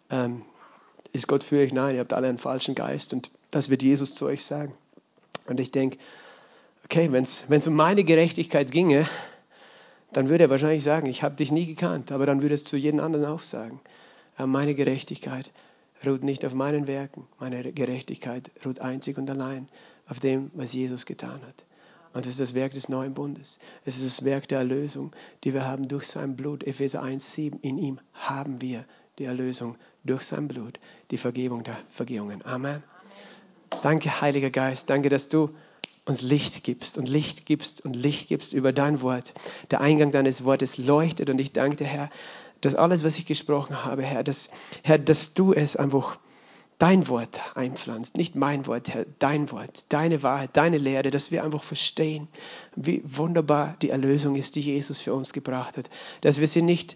ähm, 0.09 0.43
ist 1.11 1.27
Gott 1.27 1.43
für 1.43 1.57
euch. 1.57 1.73
Nein, 1.73 1.95
ihr 1.95 2.01
habt 2.01 2.13
alle 2.13 2.29
einen 2.29 2.37
falschen 2.37 2.75
Geist 2.75 3.13
und 3.13 3.31
das 3.49 3.69
wird 3.69 3.81
Jesus 3.81 4.13
zu 4.13 4.25
euch 4.25 4.45
sagen. 4.45 4.73
Und 5.47 5.59
ich 5.59 5.71
denke, 5.71 5.97
okay, 6.85 7.11
wenn 7.11 7.23
es 7.23 7.67
um 7.67 7.75
meine 7.75 8.03
Gerechtigkeit 8.03 8.71
ginge, 8.71 9.07
dann 10.13 10.29
würde 10.29 10.45
er 10.45 10.49
wahrscheinlich 10.49 10.83
sagen, 10.83 11.07
ich 11.07 11.23
habe 11.23 11.35
dich 11.35 11.51
nie 11.51 11.65
gekannt, 11.65 12.11
aber 12.11 12.25
dann 12.25 12.41
würde 12.41 12.55
es 12.55 12.63
zu 12.63 12.77
jedem 12.77 12.99
anderen 12.99 13.25
auch 13.25 13.41
sagen, 13.41 13.81
meine 14.37 14.75
Gerechtigkeit 14.75 15.51
ruht 16.05 16.23
nicht 16.23 16.45
auf 16.45 16.53
meinen 16.53 16.87
Werken, 16.87 17.27
meine 17.39 17.73
Gerechtigkeit 17.73 18.49
ruht 18.65 18.79
einzig 18.79 19.17
und 19.17 19.29
allein 19.29 19.67
auf 20.07 20.19
dem, 20.19 20.51
was 20.53 20.73
Jesus 20.73 21.05
getan 21.05 21.41
hat. 21.45 21.65
Und 22.13 22.25
das 22.25 22.33
ist 22.33 22.39
das 22.39 22.53
Werk 22.53 22.71
des 22.73 22.89
neuen 22.89 23.13
Bundes. 23.13 23.59
Es 23.85 23.97
ist 23.97 24.05
das 24.05 24.25
Werk 24.25 24.47
der 24.47 24.59
Erlösung, 24.59 25.11
die 25.43 25.53
wir 25.53 25.65
haben 25.65 25.87
durch 25.87 26.07
sein 26.07 26.35
Blut. 26.35 26.63
Epheser 26.63 27.03
1,7. 27.03 27.59
In 27.61 27.77
ihm 27.77 27.99
haben 28.13 28.61
wir 28.61 28.85
die 29.19 29.25
Erlösung 29.25 29.77
durch 30.03 30.23
sein 30.23 30.47
Blut, 30.47 30.79
die 31.11 31.17
Vergebung 31.17 31.63
der 31.63 31.77
Vergehungen. 31.89 32.43
Amen. 32.45 32.81
Danke, 33.81 34.21
Heiliger 34.21 34.49
Geist. 34.49 34.89
Danke, 34.89 35.09
dass 35.09 35.29
du 35.29 35.49
uns 36.05 36.21
Licht 36.21 36.63
gibst 36.63 36.97
und 36.97 37.09
Licht 37.09 37.45
gibst 37.45 37.83
und 37.83 37.95
Licht 37.95 38.29
gibst 38.29 38.53
über 38.53 38.71
dein 38.71 39.01
Wort. 39.01 39.33
Der 39.71 39.81
Eingang 39.81 40.11
deines 40.11 40.43
Wortes 40.45 40.77
leuchtet 40.77 41.29
und 41.29 41.39
ich 41.39 41.51
danke 41.51 41.77
dir, 41.77 41.85
Herr, 41.87 42.09
dass 42.61 42.75
alles, 42.75 43.03
was 43.03 43.17
ich 43.17 43.25
gesprochen 43.25 43.83
habe, 43.83 44.03
Herr, 44.03 44.23
dass, 44.23 44.49
Herr, 44.83 44.97
dass 44.97 45.33
du 45.33 45.53
es 45.53 45.75
einfach 45.75 46.17
dein 46.79 47.07
Wort 47.07 47.41
einpflanzt, 47.55 48.17
nicht 48.17 48.35
mein 48.35 48.67
Wort, 48.67 48.89
Herr, 48.89 49.05
dein 49.19 49.51
Wort, 49.51 49.85
deine 49.89 50.23
Wahrheit, 50.23 50.51
deine 50.53 50.77
Lehre, 50.77 51.09
dass 51.11 51.31
wir 51.31 51.43
einfach 51.43 51.63
verstehen, 51.63 52.27
wie 52.75 53.01
wunderbar 53.03 53.75
die 53.81 53.89
Erlösung 53.89 54.35
ist, 54.35 54.55
die 54.55 54.61
Jesus 54.61 54.99
für 54.99 55.13
uns 55.13 55.33
gebracht 55.33 55.77
hat, 55.77 55.89
dass 56.21 56.39
wir 56.39 56.47
sie 56.47 56.61
nicht 56.61 56.95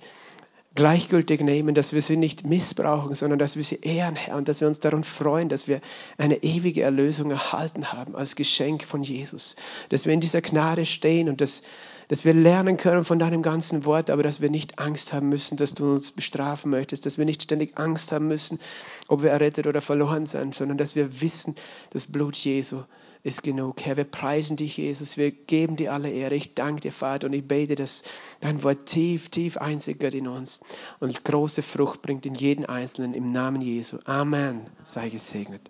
gleichgültig 0.74 1.41
nehmen, 1.41 1.76
dass 1.76 1.91
wir 1.93 2.01
sie 2.01 2.15
nicht 2.15 2.45
missbrauchen, 2.45 3.13
sondern 3.13 3.39
dass 3.39 3.57
wir 3.57 3.63
sie 3.63 3.82
ehren, 3.82 4.15
Herr, 4.15 4.38
und 4.38 4.47
dass 4.47 4.61
wir 4.61 4.67
uns 4.67 4.80
daran 4.80 5.03
freuen, 5.03 5.49
dass 5.49 5.67
wir 5.67 5.82
eine 6.17 6.43
ewige 6.43 6.82
Erlösung 6.82 7.30
erhalten 7.30 7.91
haben 7.91 8.15
als 8.15 8.36
Geschenk 8.36 8.86
von 8.86 9.03
Jesus, 9.03 9.55
dass 9.89 10.05
wir 10.05 10.13
in 10.13 10.22
dieser 10.22 10.41
Gnade 10.41 10.86
stehen 10.86 11.28
und 11.28 11.41
dass, 11.41 11.63
dass 12.07 12.24
wir 12.24 12.34
lernen 12.34 12.78
können 12.78 13.03
von 13.03 13.19
deinem 13.19 13.41
ganzen 13.41 13.84
Wort, 13.84 14.09
aber 14.09 14.24
dass 14.24 14.39
wir 14.39 14.49
nicht 14.49 14.80
Angst 14.80 15.11
haben 15.11 15.28
müssen, 15.28 15.57
dass 15.57 15.74
du 15.74 15.93
uns 15.93 16.11
bestrafen 16.11 16.72
möchtest, 16.72 17.05
dass 17.05 17.17
wir 17.17 17.26
nicht 17.26 17.43
ständig 17.43 17.78
Angst 17.78 18.13
haben 18.13 18.30
müssen, 18.30 18.57
ob 19.09 19.24
wir 19.24 19.32
errettet 19.32 19.67
oder 19.67 19.82
verloren 19.82 20.26
sind, 20.26 20.55
sondern 20.55 20.78
dass 20.78 20.95
wir 20.95 21.19
wissen, 21.19 21.55
das 21.89 22.05
Blut 22.05 22.38
Jesu 22.38 22.84
ist 23.24 23.43
genug. 23.43 23.82
Herr, 23.82 23.97
wir 23.97 24.03
preisen 24.03 24.57
dich, 24.57 24.78
Jesus. 24.78 25.17
Wir 25.17 25.32
geben 25.32 25.76
dir 25.76 25.93
alle 25.93 26.09
Ehre. 26.09 26.36
Ich 26.36 26.55
danke 26.55 26.82
dir, 26.82 26.91
Vater, 26.91 27.28
und 27.28 27.34
ich 27.34 27.47
bete, 27.47 27.76
dass 27.76 28.03
dein 28.39 28.63
Wort 28.63 28.88
tief, 28.88 29.30
tief 29.30 29.57
einsickert 29.57 30.13
in 30.13 30.28
uns 30.28 30.59
und 30.99 31.24
große 31.24 31.61
Frucht 31.61 32.01
bringt 32.01 32.26
in 32.26 32.36
jeden 32.36 32.65
Einzelnen 32.65 33.13
im 33.13 33.32
Namen 33.32 33.61
Jesu. 33.61 33.99
Amen. 34.05 34.61
Sei 34.84 35.09
gesegnet. 35.09 35.61